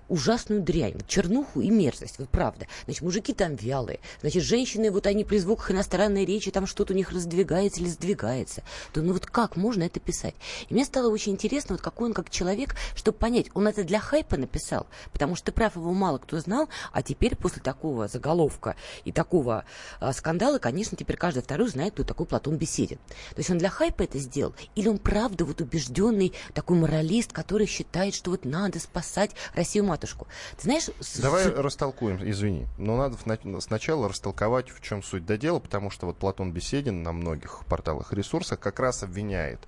ужасную 0.09 0.61
дрянь, 0.61 1.01
чернуху 1.07 1.61
и 1.61 1.69
мерзость, 1.69 2.19
вот 2.19 2.29
правда. 2.29 2.67
Значит, 2.85 3.01
мужики 3.01 3.33
там 3.33 3.55
вялые, 3.55 3.99
значит, 4.21 4.43
женщины, 4.43 4.91
вот 4.91 5.07
они 5.07 5.23
при 5.23 5.37
звуках 5.37 5.71
иностранной 5.71 6.25
речи, 6.25 6.51
там 6.51 6.65
что-то 6.65 6.93
у 6.93 6.95
них 6.95 7.11
раздвигается 7.11 7.81
или 7.81 7.89
сдвигается. 7.89 8.63
То 8.93 9.01
ну 9.01 9.13
вот 9.13 9.25
как 9.25 9.55
можно 9.55 9.83
это 9.83 9.99
писать? 9.99 10.35
И 10.69 10.73
мне 10.73 10.85
стало 10.85 11.09
очень 11.09 11.33
интересно, 11.33 11.75
вот 11.75 11.81
какой 11.81 12.07
он 12.07 12.13
как 12.13 12.29
человек, 12.29 12.75
чтобы 12.95 13.17
понять, 13.17 13.47
он 13.53 13.67
это 13.67 13.83
для 13.83 13.99
хайпа 13.99 14.37
написал, 14.37 14.87
потому 15.11 15.35
что 15.35 15.51
прав 15.51 15.75
его 15.75 15.93
мало 15.93 16.17
кто 16.17 16.39
знал, 16.39 16.69
а 16.91 17.01
теперь 17.01 17.35
после 17.35 17.61
такого 17.61 18.07
заголовка 18.07 18.75
и 19.05 19.11
такого 19.11 19.65
а, 19.99 20.13
скандала, 20.13 20.57
конечно, 20.57 20.97
теперь 20.97 21.17
каждый 21.17 21.43
второй 21.43 21.69
знает, 21.69 21.93
кто 21.93 22.03
такой 22.03 22.25
Платон 22.25 22.57
Беседин. 22.57 22.97
То 23.31 23.37
есть 23.37 23.49
он 23.49 23.57
для 23.57 23.69
хайпа 23.69 24.03
это 24.03 24.19
сделал, 24.19 24.55
или 24.75 24.87
он 24.87 24.97
правда 24.97 25.45
вот 25.45 25.61
убежденный 25.61 26.33
такой 26.53 26.77
моралист, 26.77 27.31
который 27.33 27.67
считает, 27.67 28.13
что 28.13 28.31
вот 28.31 28.45
надо 28.45 28.79
спасать 28.79 29.31
Россию 29.53 29.85
матушку. 29.97 30.27
Ты 30.57 30.63
знаешь, 30.63 30.85
Давай 31.21 31.45
с- 31.45 31.55
растолкуем, 31.55 32.19
извини. 32.29 32.67
Но 32.77 32.97
надо 32.97 33.17
сначала 33.61 34.07
растолковать, 34.07 34.69
в 34.69 34.81
чем 34.81 35.01
суть 35.03 35.25
до 35.25 35.37
дела, 35.37 35.59
потому 35.59 35.89
что 35.89 36.05
вот 36.05 36.17
Платон 36.17 36.51
Беседин 36.51 37.01
на 37.03 37.11
многих 37.11 37.65
порталах 37.65 38.13
и 38.13 38.15
ресурсах 38.15 38.59
как 38.59 38.79
раз 38.79 39.01
обвиняет 39.03 39.59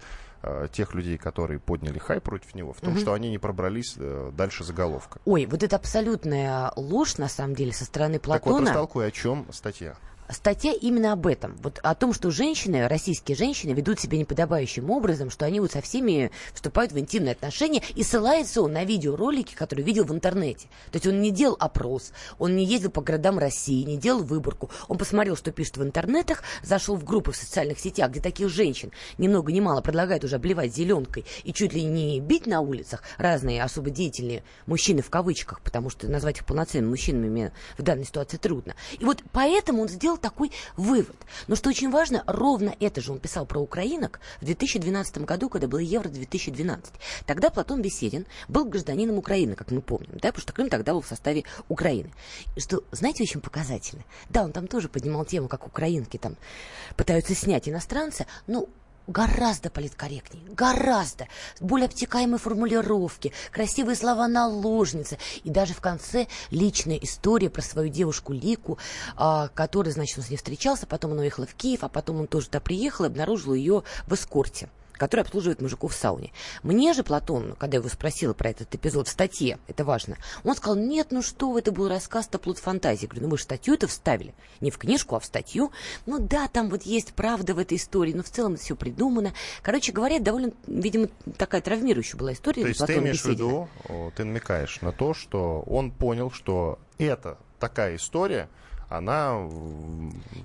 э, 0.43 0.67
тех 0.71 0.93
людей, 0.93 1.17
которые 1.17 1.59
подняли 1.59 1.97
хайп 1.99 2.23
против 2.23 2.53
него, 2.55 2.73
в 2.73 2.79
том, 2.79 2.97
что 2.97 3.13
они 3.13 3.29
не 3.29 3.39
пробрались 3.39 3.95
э, 3.97 4.31
дальше 4.35 4.63
заголовка. 4.63 5.19
Ой, 5.25 5.45
вот 5.47 5.63
это 5.63 5.75
абсолютная 5.75 6.71
ложь, 6.75 7.17
на 7.17 7.27
самом 7.27 7.55
деле, 7.55 7.73
со 7.73 7.85
стороны 7.85 8.19
Так 8.19 8.27
вот, 8.27 8.41
Платона. 8.43 8.67
растолкуй, 8.67 9.07
о 9.07 9.11
чем 9.11 9.47
статья. 9.51 9.95
Статья 10.29 10.73
именно 10.73 11.13
об 11.13 11.27
этом. 11.27 11.57
Вот 11.61 11.79
о 11.83 11.95
том, 11.95 12.13
что 12.13 12.31
женщины, 12.31 12.87
российские 12.87 13.35
женщины, 13.35 13.71
ведут 13.71 13.99
себя 13.99 14.17
неподобающим 14.17 14.89
образом, 14.89 15.29
что 15.29 15.45
они 15.45 15.59
вот 15.59 15.71
со 15.71 15.81
всеми 15.81 16.31
вступают 16.53 16.91
в 16.91 16.99
интимные 16.99 17.33
отношения. 17.33 17.81
И 17.95 18.03
ссылается 18.03 18.61
он 18.61 18.73
на 18.73 18.83
видеоролики, 18.83 19.55
которые 19.55 19.85
видел 19.85 20.05
в 20.05 20.13
интернете. 20.13 20.67
То 20.91 20.97
есть 20.97 21.07
он 21.07 21.21
не 21.21 21.31
делал 21.31 21.57
опрос, 21.59 22.11
он 22.37 22.55
не 22.55 22.65
ездил 22.65 22.91
по 22.91 23.01
городам 23.01 23.39
России, 23.39 23.83
не 23.83 23.97
делал 23.97 24.23
выборку. 24.23 24.69
Он 24.87 24.97
посмотрел, 24.97 25.35
что 25.35 25.51
пишут 25.51 25.77
в 25.77 25.83
интернетах, 25.83 26.43
зашел 26.63 26.95
в 26.95 27.03
группы 27.03 27.31
в 27.31 27.35
социальных 27.35 27.79
сетях, 27.79 28.11
где 28.11 28.21
таких 28.21 28.49
женщин 28.49 28.91
ни 29.17 29.27
много 29.27 29.51
ни 29.51 29.59
мало 29.59 29.81
предлагают 29.81 30.23
уже 30.23 30.35
обливать 30.35 30.75
зеленкой 30.75 31.25
и 31.43 31.53
чуть 31.53 31.73
ли 31.73 31.83
не 31.83 32.19
бить 32.19 32.45
на 32.45 32.61
улицах 32.61 33.03
разные 33.17 33.63
особо 33.63 33.89
деятельные 33.89 34.43
мужчины 34.65 35.01
в 35.01 35.09
кавычках, 35.09 35.61
потому 35.61 35.89
что 35.89 36.07
назвать 36.07 36.37
их 36.37 36.45
полноценными 36.45 36.89
мужчинами 36.89 37.29
мне 37.29 37.51
в 37.77 37.81
данной 37.81 38.05
ситуации 38.05 38.37
трудно. 38.37 38.75
И 38.99 39.05
вот 39.05 39.23
поэтому 39.31 39.81
он 39.81 39.89
сделал 39.89 40.18
такой 40.19 40.51
вывод. 40.77 41.15
Но 41.47 41.55
что 41.55 41.69
очень 41.69 41.89
важно, 41.89 42.23
ровно 42.27 42.75
это 42.79 43.01
же 43.01 43.11
он 43.11 43.19
писал 43.19 43.45
про 43.45 43.59
украинок 43.59 44.19
в 44.41 44.45
2012 44.45 45.19
году, 45.19 45.49
когда 45.49 45.67
было 45.67 45.79
Евро-2012. 45.79 46.85
Тогда 47.25 47.49
Платон 47.49 47.81
Беседин 47.81 48.25
был 48.47 48.65
гражданином 48.65 49.17
Украины, 49.17 49.55
как 49.55 49.71
мы 49.71 49.81
помним, 49.81 50.11
да, 50.13 50.29
потому 50.29 50.41
что 50.41 50.53
Крым 50.53 50.69
тогда 50.69 50.93
был 50.93 51.01
в 51.01 51.07
составе 51.07 51.43
Украины. 51.67 52.11
И 52.55 52.61
что, 52.61 52.83
знаете, 52.91 53.23
очень 53.23 53.41
показательно? 53.41 54.03
Да, 54.29 54.43
он 54.43 54.51
там 54.51 54.67
тоже 54.67 54.89
поднимал 54.89 55.25
тему, 55.25 55.47
как 55.47 55.65
украинки 55.65 56.17
там 56.17 56.35
пытаются 56.95 57.35
снять 57.35 57.67
иностранца, 57.67 58.25
но 58.47 58.67
гораздо 59.09 59.69
политкорректнее, 59.69 60.43
гораздо. 60.53 61.27
Более 61.59 61.87
обтекаемые 61.87 62.39
формулировки, 62.39 63.33
красивые 63.51 63.95
слова 63.95 64.27
наложницы. 64.27 65.17
И 65.43 65.49
даже 65.49 65.73
в 65.73 65.81
конце 65.81 66.27
личная 66.51 66.97
история 66.97 67.49
про 67.49 67.61
свою 67.61 67.89
девушку 67.89 68.33
Лику, 68.33 68.77
а, 69.15 69.49
которая, 69.49 69.93
значит, 69.93 70.17
он 70.17 70.23
с 70.23 70.29
ней 70.29 70.37
встречался, 70.37 70.87
потом 70.87 71.11
он 71.11 71.19
уехала 71.19 71.45
в 71.45 71.55
Киев, 71.55 71.83
а 71.83 71.89
потом 71.89 72.21
он 72.21 72.27
тоже 72.27 72.47
туда 72.47 72.59
приехал 72.59 73.05
и 73.05 73.07
обнаружил 73.07 73.53
ее 73.53 73.83
в 74.07 74.13
эскорте 74.13 74.69
который 74.99 75.21
обслуживает 75.21 75.61
мужиков 75.61 75.93
в 75.93 75.95
сауне. 75.95 76.31
Мне 76.61 76.93
же 76.93 77.03
Платон, 77.03 77.55
когда 77.57 77.77
я 77.77 77.79
его 77.79 77.89
спросила 77.89 78.33
про 78.33 78.49
этот 78.51 78.75
эпизод 78.75 79.07
в 79.07 79.11
статье, 79.11 79.57
это 79.67 79.83
важно, 79.83 80.17
он 80.43 80.55
сказал, 80.55 80.75
нет, 80.75 81.07
ну 81.09 81.23
что, 81.23 81.57
это 81.57 81.71
был 81.71 81.87
рассказ-то 81.87 82.37
плод 82.37 82.59
фантазии. 82.59 83.03
Я 83.03 83.07
говорю, 83.07 83.25
ну 83.25 83.31
вы 83.31 83.37
же 83.37 83.43
статью 83.43 83.73
это 83.73 83.87
вставили, 83.87 84.35
не 84.59 84.69
в 84.69 84.77
книжку, 84.77 85.15
а 85.15 85.19
в 85.19 85.25
статью. 85.25 85.71
Ну 86.05 86.19
да, 86.19 86.47
там 86.47 86.69
вот 86.69 86.83
есть 86.83 87.13
правда 87.13 87.55
в 87.55 87.59
этой 87.59 87.77
истории, 87.77 88.13
но 88.13 88.21
в 88.21 88.29
целом 88.29 88.57
все 88.57 88.75
придумано. 88.75 89.33
Короче 89.63 89.91
говоря, 89.91 90.19
довольно, 90.19 90.51
видимо, 90.67 91.07
такая 91.37 91.61
травмирующая 91.61 92.19
была 92.19 92.33
история. 92.33 92.63
То 92.63 92.67
есть 92.67 92.85
ты 92.85 92.97
имеешь 92.97 93.21
в 93.21 93.25
виду, 93.25 93.69
ты 94.15 94.25
намекаешь 94.25 94.81
на 94.81 94.91
то, 94.91 95.13
что 95.13 95.63
он 95.65 95.91
понял, 95.91 96.29
что 96.29 96.79
это 96.97 97.37
такая 97.59 97.95
история, 97.95 98.49
она 98.89 99.47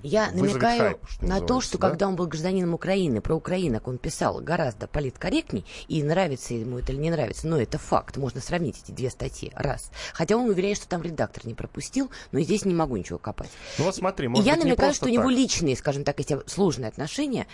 Я 0.03 0.31
намекаю 0.31 0.79
хайп, 0.79 1.21
на 1.21 1.41
то, 1.41 1.61
что 1.61 1.79
да? 1.79 1.89
когда 1.89 2.07
он 2.07 2.15
был 2.15 2.27
гражданином 2.27 2.75
Украины, 2.75 3.19
про 3.19 3.35
украинок 3.35 3.87
он 3.87 3.97
писал 3.97 4.39
гораздо 4.39 4.87
политкорректней, 4.87 5.65
и 5.87 6.03
нравится 6.03 6.53
ему 6.53 6.79
это 6.79 6.91
или 6.93 6.99
не 6.99 7.09
нравится, 7.09 7.47
но 7.47 7.59
это 7.59 7.79
факт, 7.79 8.17
можно 8.17 8.41
сравнить 8.41 8.81
эти 8.83 8.91
две 8.91 9.09
статьи, 9.09 9.51
раз. 9.55 9.91
Хотя 10.13 10.37
он 10.37 10.47
уверяет, 10.47 10.77
что 10.77 10.87
там 10.87 11.01
редактор 11.01 11.45
не 11.47 11.55
пропустил, 11.55 12.11
но 12.31 12.39
здесь 12.39 12.65
не 12.65 12.73
могу 12.73 12.97
ничего 12.97 13.17
копать. 13.17 13.49
Ну 13.79 13.85
вот 13.85 13.95
смотри, 13.95 14.27
может 14.27 14.45
и 14.45 14.49
я 14.49 14.55
намекаю, 14.57 14.93
что 14.93 15.05
так. 15.05 15.09
у 15.09 15.13
него 15.13 15.29
личные, 15.29 15.75
скажем 15.75 16.03
так, 16.03 16.19
эти 16.19 16.37
сложные 16.47 16.89
отношения 16.89 17.47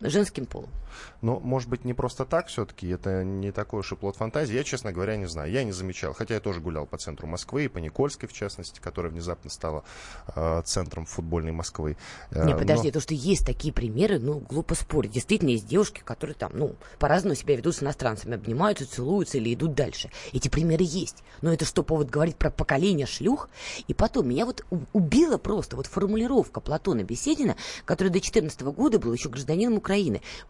женским 0.00 0.46
полом. 0.46 0.70
Но, 1.20 1.40
может 1.40 1.68
быть, 1.68 1.84
не 1.84 1.94
просто 1.94 2.24
так 2.24 2.48
все-таки, 2.48 2.88
это 2.88 3.24
не 3.24 3.52
такой 3.52 3.80
уж 3.80 3.92
и 3.92 3.96
плод 3.96 4.16
фантазии. 4.16 4.54
Я, 4.54 4.64
честно 4.64 4.92
говоря, 4.92 5.16
не 5.16 5.26
знаю. 5.26 5.50
Я 5.50 5.64
не 5.64 5.72
замечал, 5.72 6.12
хотя 6.12 6.34
я 6.34 6.40
тоже 6.40 6.60
гулял 6.60 6.86
по 6.86 6.98
центру 6.98 7.26
Москвы, 7.26 7.64
и 7.64 7.68
по 7.68 7.78
Никольской, 7.78 8.28
в 8.28 8.32
частности, 8.32 8.80
которая 8.80 9.12
внезапно 9.12 9.50
стала 9.50 9.84
э, 10.34 10.62
центром 10.64 11.06
футбольной 11.06 11.52
Москвы. 11.52 11.96
Э, 12.30 12.46
не, 12.46 12.54
подожди, 12.54 12.88
но... 12.88 12.92
то, 12.92 13.00
что 13.00 13.14
есть 13.14 13.44
такие 13.44 13.72
примеры, 13.72 14.18
ну, 14.18 14.38
глупо 14.40 14.74
спорить. 14.74 15.10
Действительно, 15.10 15.50
есть 15.50 15.66
девушки, 15.66 16.02
которые 16.04 16.34
там, 16.34 16.52
ну, 16.54 16.76
по-разному 16.98 17.34
себя 17.34 17.56
ведут 17.56 17.76
с 17.76 17.82
иностранцами, 17.82 18.34
обнимаются, 18.34 18.90
целуются 18.90 19.38
или 19.38 19.54
идут 19.54 19.74
дальше. 19.74 20.10
Эти 20.32 20.48
примеры 20.48 20.84
есть. 20.86 21.22
Но 21.42 21.52
это 21.52 21.64
что, 21.64 21.82
повод 21.82 22.10
говорить 22.10 22.36
про 22.36 22.50
поколение 22.50 23.06
шлюх? 23.06 23.48
И 23.88 23.94
потом, 23.94 24.28
меня 24.28 24.46
вот 24.46 24.64
убила 24.92 25.38
просто 25.38 25.76
вот 25.76 25.86
формулировка 25.86 26.60
Платона 26.60 27.02
Беседина, 27.02 27.56
который 27.84 28.08
до 28.08 28.20
14 28.20 28.60
года 28.62 28.98
был 28.98 29.12
еще 29.12 29.28
гражданином 29.28 29.78
Украины. 29.78 29.87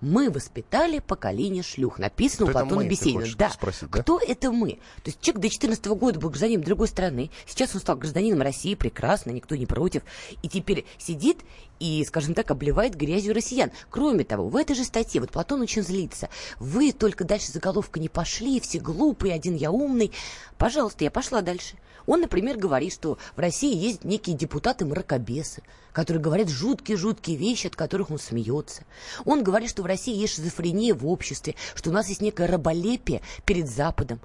Мы 0.01 0.31
воспитали 0.31 0.99
поколение 0.99 1.63
шлюх. 1.63 1.99
Написано 1.99 2.47
Кто 2.49 2.59
у 2.59 2.63
Платона 2.63 2.89
Беседина. 2.89 3.27
Да. 3.37 3.51
Спросить, 3.51 3.91
да. 3.91 4.03
Кто 4.03 4.21
это 4.21 4.51
мы? 4.51 4.73
То 5.03 5.07
есть 5.07 5.21
человек 5.21 5.43
до 5.43 5.49
14 5.51 5.87
года 5.87 6.21
был 6.21 6.31
гражданином 6.31 6.65
другой 6.65 6.89
страны. 6.89 7.31
Сейчас 7.47 7.75
он 7.75 7.81
стал 7.81 7.97
гражданином 7.97 8.43
России. 8.43 8.75
Прекрасно, 8.75 9.31
никто 9.31 9.57
не 9.57 9.67
против. 9.67 10.03
И 10.43 10.49
теперь 10.49 10.85
сидит 10.99 11.39
и, 11.81 12.05
скажем 12.05 12.35
так, 12.35 12.51
обливает 12.51 12.95
грязью 12.95 13.35
россиян. 13.35 13.71
Кроме 13.91 14.25
того, 14.25 14.49
в 14.49 14.57
этой 14.57 14.75
же 14.75 14.85
статье, 14.85 15.21
вот 15.21 15.31
Платон 15.31 15.61
очень 15.61 15.83
злится, 15.83 16.29
вы 16.59 16.93
только 16.93 17.25
дальше 17.25 17.53
заголовка 17.53 18.01
не 18.01 18.09
пошли, 18.09 18.61
все 18.61 18.79
глупые, 18.79 19.35
один 19.35 19.55
я 19.55 19.71
умный. 19.71 20.13
Пожалуйста, 20.57 21.05
я 21.05 21.11
пошла 21.11 21.41
дальше. 21.41 21.77
Он, 22.09 22.23
например, 22.23 22.57
говорит, 22.57 22.95
что 22.95 23.19
в 23.37 23.39
России 23.39 23.77
есть 23.77 24.03
некие 24.03 24.35
депутаты-мракобесы, 24.35 25.63
которые 25.93 26.23
говорят 26.23 26.49
жуткие-жуткие 26.49 27.37
вещи, 27.37 27.67
от 27.67 27.77
которых 27.77 28.11
он 28.11 28.19
смеется. 28.19 28.85
Он 29.27 29.45
говорит, 29.45 29.69
что 29.69 29.83
в 29.83 29.87
России 29.87 30.17
есть 30.17 30.37
шизофрения 30.37 30.95
в 30.95 31.07
обществе, 31.07 31.55
что 31.75 31.91
у 31.91 31.93
нас 31.93 32.09
есть 32.09 32.23
некое 32.23 32.47
раболепие 32.49 33.21
перед 33.45 33.69
Западом. 33.69 34.21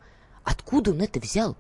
Откуда 0.46 0.92
он 0.92 1.02
это 1.02 1.20
взял? 1.20 1.58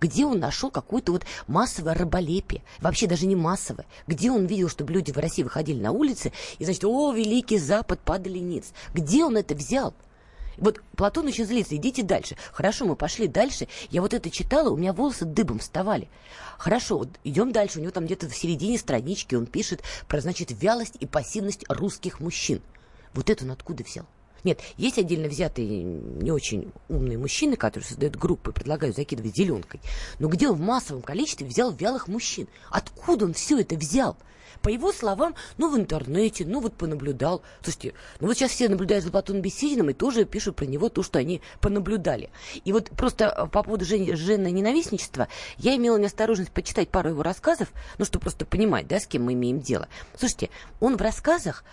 Где 0.00 0.24
он 0.24 0.38
нашел 0.38 0.70
какое-то 0.70 1.12
вот 1.12 1.26
массовое 1.46 1.92
раболепие? 1.92 2.62
Вообще 2.80 3.06
даже 3.06 3.26
не 3.26 3.36
массовое. 3.36 3.84
Где 4.06 4.30
он 4.30 4.46
видел, 4.46 4.70
чтобы 4.70 4.94
люди 4.94 5.12
в 5.12 5.18
России 5.18 5.42
выходили 5.42 5.78
на 5.82 5.92
улицы 5.92 6.32
и, 6.58 6.64
значит, 6.64 6.86
о, 6.86 7.12
великий 7.12 7.58
Запад, 7.58 8.00
падали 8.00 8.38
ниц? 8.38 8.72
Где 8.94 9.26
он 9.26 9.36
это 9.36 9.54
взял? 9.54 9.92
Вот 10.58 10.80
Платон 10.96 11.26
очень 11.26 11.44
злится, 11.44 11.76
идите 11.76 12.02
дальше. 12.02 12.36
Хорошо, 12.52 12.86
мы 12.86 12.96
пошли 12.96 13.26
дальше. 13.26 13.68
Я 13.90 14.00
вот 14.00 14.14
это 14.14 14.30
читала, 14.30 14.70
у 14.70 14.76
меня 14.76 14.92
волосы 14.92 15.24
дыбом 15.24 15.58
вставали. 15.58 16.08
Хорошо, 16.58 16.98
вот 16.98 17.08
идем 17.24 17.52
дальше. 17.52 17.78
У 17.78 17.82
него 17.82 17.92
там 17.92 18.06
где-то 18.06 18.28
в 18.28 18.36
середине 18.36 18.78
странички 18.78 19.34
он 19.34 19.46
пишет 19.46 19.82
про, 20.08 20.20
значит, 20.20 20.50
вялость 20.50 20.96
и 21.00 21.06
пассивность 21.06 21.64
русских 21.68 22.20
мужчин. 22.20 22.62
Вот 23.14 23.30
это 23.30 23.44
он 23.44 23.50
откуда 23.50 23.84
взял? 23.84 24.06
Нет, 24.44 24.60
есть 24.76 24.98
отдельно 24.98 25.28
взятые 25.28 25.82
не 25.82 26.30
очень 26.30 26.70
умные 26.88 27.18
мужчины, 27.18 27.56
которые 27.56 27.86
создают 27.88 28.14
группы, 28.14 28.52
предлагают 28.52 28.94
закидывать 28.94 29.36
зеленкой. 29.36 29.80
Но 30.20 30.28
где 30.28 30.48
он 30.48 30.54
в 30.54 30.60
массовом 30.60 31.02
количестве 31.02 31.46
взял 31.46 31.72
вялых 31.72 32.06
мужчин? 32.06 32.46
Откуда 32.70 33.24
он 33.24 33.32
все 33.32 33.58
это 33.58 33.74
взял? 33.74 34.16
По 34.62 34.68
его 34.68 34.92
словам, 34.92 35.34
ну, 35.58 35.70
в 35.70 35.76
интернете, 35.76 36.44
ну, 36.46 36.60
вот 36.60 36.74
понаблюдал. 36.74 37.42
Слушайте, 37.62 37.94
ну, 38.20 38.28
вот 38.28 38.36
сейчас 38.36 38.52
все 38.52 38.68
наблюдают 38.68 39.04
за 39.04 39.10
Платоном 39.10 39.42
Бесединым 39.42 39.90
и 39.90 39.94
тоже 39.94 40.24
пишут 40.24 40.56
про 40.56 40.66
него 40.66 40.88
то, 40.88 41.02
что 41.02 41.18
они 41.18 41.40
понаблюдали. 41.60 42.30
И 42.64 42.72
вот 42.72 42.90
просто 42.90 43.26
э, 43.26 43.46
по 43.46 43.62
поводу 43.62 43.84
жен... 43.84 44.16
жены 44.16 44.50
ненавистничества, 44.50 45.28
я 45.58 45.76
имела 45.76 45.96
неосторожность 45.96 46.52
почитать 46.52 46.88
пару 46.88 47.10
его 47.10 47.22
рассказов, 47.22 47.68
ну, 47.98 48.04
чтобы 48.04 48.22
просто 48.22 48.46
понимать, 48.46 48.86
да, 48.86 49.00
с 49.00 49.06
кем 49.06 49.24
мы 49.24 49.34
имеем 49.34 49.60
дело. 49.60 49.88
Слушайте, 50.18 50.50
он 50.80 50.96
в 50.96 51.00
рассказах 51.02 51.64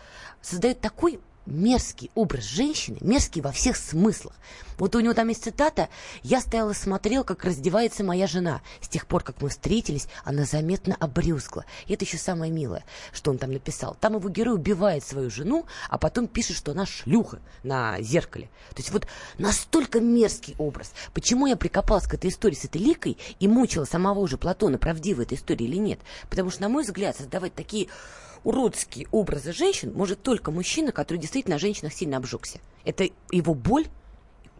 создает 0.42 0.80
такой 0.80 1.20
мерзкий 1.46 2.12
образ 2.16 2.44
женщины, 2.44 2.98
мерзкий 3.02 3.42
во 3.42 3.52
всех 3.52 3.76
смыслах. 3.78 4.34
Вот 4.78 4.96
у 4.96 5.00
него 5.00 5.14
там 5.14 5.28
есть 5.28 5.44
цитата 5.44 5.90
«Я 6.24 6.42
стоял 6.42 6.70
и 6.70 6.74
смотрел, 6.74 7.24
как 7.24 7.44
раздевается 7.44 8.04
моя 8.04 8.28
жена. 8.28 8.62
С 8.82 8.88
тех 8.88 9.06
пор, 9.08 9.24
как 9.24 9.42
мы 9.42 9.50
встретились, 9.50 10.08
она 10.24 10.46
заметно 10.46 10.96
обрюзгла». 11.00 11.66
И 11.86 11.94
это 11.94 12.06
еще 12.06 12.18
самое 12.18 12.52
милое, 12.52 12.84
что 13.12 13.32
он 13.32 13.38
там 13.38 13.52
написал. 13.52 13.96
Там 14.00 14.16
его 14.16 14.30
герой 14.30 14.56
убивает 14.56 15.04
свою 15.04 15.30
жену, 15.30 15.66
а 15.90 15.98
потом 15.98 16.28
пишет, 16.28 16.58
что 16.58 16.72
она 16.72 16.86
шлюха 16.86 17.40
на 17.64 18.02
зеркале. 18.02 18.50
То 18.70 18.78
есть 18.78 18.92
вот 18.92 19.08
настолько 19.38 20.00
мерзкий 20.00 20.56
образ. 20.58 20.94
Почему 21.14 21.46
я 21.46 21.56
прикопалась 21.56 22.08
к 22.08 22.14
этой 22.14 22.30
истории 22.30 22.56
с 22.56 22.66
этой 22.66 22.82
ликой 22.82 23.18
и 23.40 23.48
мучила 23.48 23.86
самого 23.86 24.20
уже 24.20 24.38
Платона, 24.38 24.78
правдивая 24.78 25.26
эта 25.26 25.36
история 25.36 25.66
или 25.66 25.78
нет? 25.78 26.00
Потому 26.30 26.50
что, 26.50 26.62
на 26.62 26.70
мой 26.70 26.84
взгляд, 26.84 27.16
создавать 27.16 27.54
такие 27.54 27.88
уродские 28.44 29.08
образы 29.12 29.54
женщин 29.54 29.94
может 29.94 30.22
только 30.22 30.52
мужчина, 30.52 30.92
который 30.92 31.18
действительно 31.18 31.56
на 31.56 31.60
женщинах 31.60 31.94
сильно 31.94 32.18
обжегся. 32.18 32.60
Это 32.86 33.10
его 33.32 33.54
боль, 33.54 33.88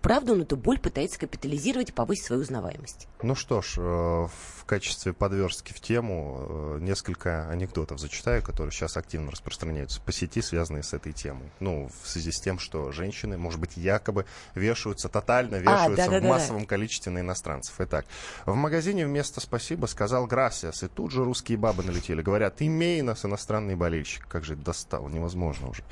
правда 0.04 0.34
он 0.34 0.42
эту 0.42 0.58
боль 0.58 0.78
пытается 0.78 1.18
капитализировать 1.18 1.90
и 1.90 1.94
повысить 1.94 2.26
свою 2.26 2.42
узнаваемость. 2.42 3.08
Ну 3.24 3.34
что 3.34 3.62
ж, 3.62 3.76
э, 3.78 3.82
в 3.82 4.66
качестве 4.66 5.14
подверстки 5.14 5.72
в 5.74 5.80
тему 5.80 6.76
э, 6.78 6.78
несколько 6.82 7.50
анекдотов 7.50 8.00
зачитаю, 8.00 8.44
которые 8.44 8.72
сейчас 8.74 8.98
активно 8.98 9.32
распространяются 9.32 10.02
по 10.02 10.12
сети, 10.12 10.42
связанные 10.42 10.84
с 10.84 10.94
этой 10.94 11.14
темой. 11.14 11.50
Ну, 11.62 11.90
в 12.04 12.08
связи 12.08 12.32
с 12.32 12.42
тем, 12.42 12.60
что 12.60 12.92
женщины, 12.92 13.38
может 13.38 13.60
быть, 13.60 13.78
якобы 13.78 14.26
вешаются, 14.56 15.08
тотально 15.08 15.58
а, 15.58 15.60
вешаются 15.62 16.06
а, 16.06 16.10
да, 16.10 16.20
да, 16.20 16.28
в 16.28 16.30
массовом 16.30 16.62
да. 16.64 16.68
количестве 16.68 17.12
на 17.12 17.20
иностранцев. 17.20 17.74
Итак, 17.80 18.06
в 18.46 18.56
магазине 18.56 19.06
вместо 19.06 19.40
«спасибо» 19.40 19.86
сказал 19.86 20.28
«грасиас», 20.28 20.84
и 20.84 20.90
тут 20.90 21.12
же 21.12 21.24
русские 21.24 21.58
бабы 21.58 21.82
налетели. 21.82 22.22
Говорят, 22.22 22.62
имей 22.62 23.02
нас, 23.02 23.24
иностранный 23.24 23.76
болельщик. 23.76 24.28
Как 24.28 24.44
же 24.44 24.56
это 24.56 24.64
достало, 24.64 25.08
невозможно 25.08 25.70
уже. 25.70 25.84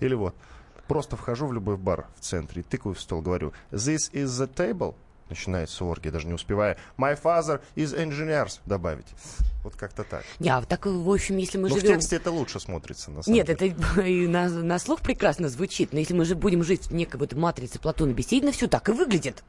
Или 0.00 0.14
вот, 0.14 0.34
Просто 0.88 1.16
вхожу 1.16 1.46
в 1.46 1.52
любой 1.52 1.76
бар 1.76 2.08
в 2.16 2.20
центре, 2.20 2.62
тыкаю 2.62 2.94
в 2.94 3.00
стол, 3.00 3.20
говорю, 3.20 3.52
this 3.70 4.10
is 4.12 4.26
the 4.26 4.52
table, 4.52 4.94
начинается 5.28 5.84
оргия, 5.84 6.10
даже 6.10 6.26
не 6.26 6.32
успевая 6.32 6.78
«My 6.96 7.20
father 7.20 7.60
is 7.76 7.94
engineers» 7.94 8.60
добавить. 8.66 9.06
Вот 9.62 9.76
как-то 9.76 10.02
так. 10.02 10.24
Не, 10.38 10.48
а 10.48 10.62
так, 10.62 10.86
в 10.86 11.10
общем, 11.10 11.36
если 11.36 11.58
мы 11.58 11.68
Но 11.68 11.76
живем... 11.76 11.90
в 11.90 11.94
тексте 11.96 12.16
это 12.16 12.30
лучше 12.30 12.58
смотрится, 12.58 13.10
на 13.10 13.22
самом 13.22 13.34
Нет, 13.36 13.46
деле. 13.46 13.74
это 13.76 14.00
и 14.06 14.26
на, 14.26 14.48
на 14.48 14.78
слух 14.78 15.02
прекрасно 15.02 15.48
звучит, 15.48 15.92
но 15.92 15.98
если 15.98 16.14
мы 16.14 16.24
же 16.24 16.34
будем 16.34 16.64
жить 16.64 16.86
в 16.86 16.94
некой 16.94 17.20
вот 17.20 17.34
матрице 17.34 17.78
Платона 17.78 18.12
Беседина, 18.12 18.52
все 18.52 18.66
так 18.66 18.88
и 18.88 18.92
выглядит. 18.92 19.44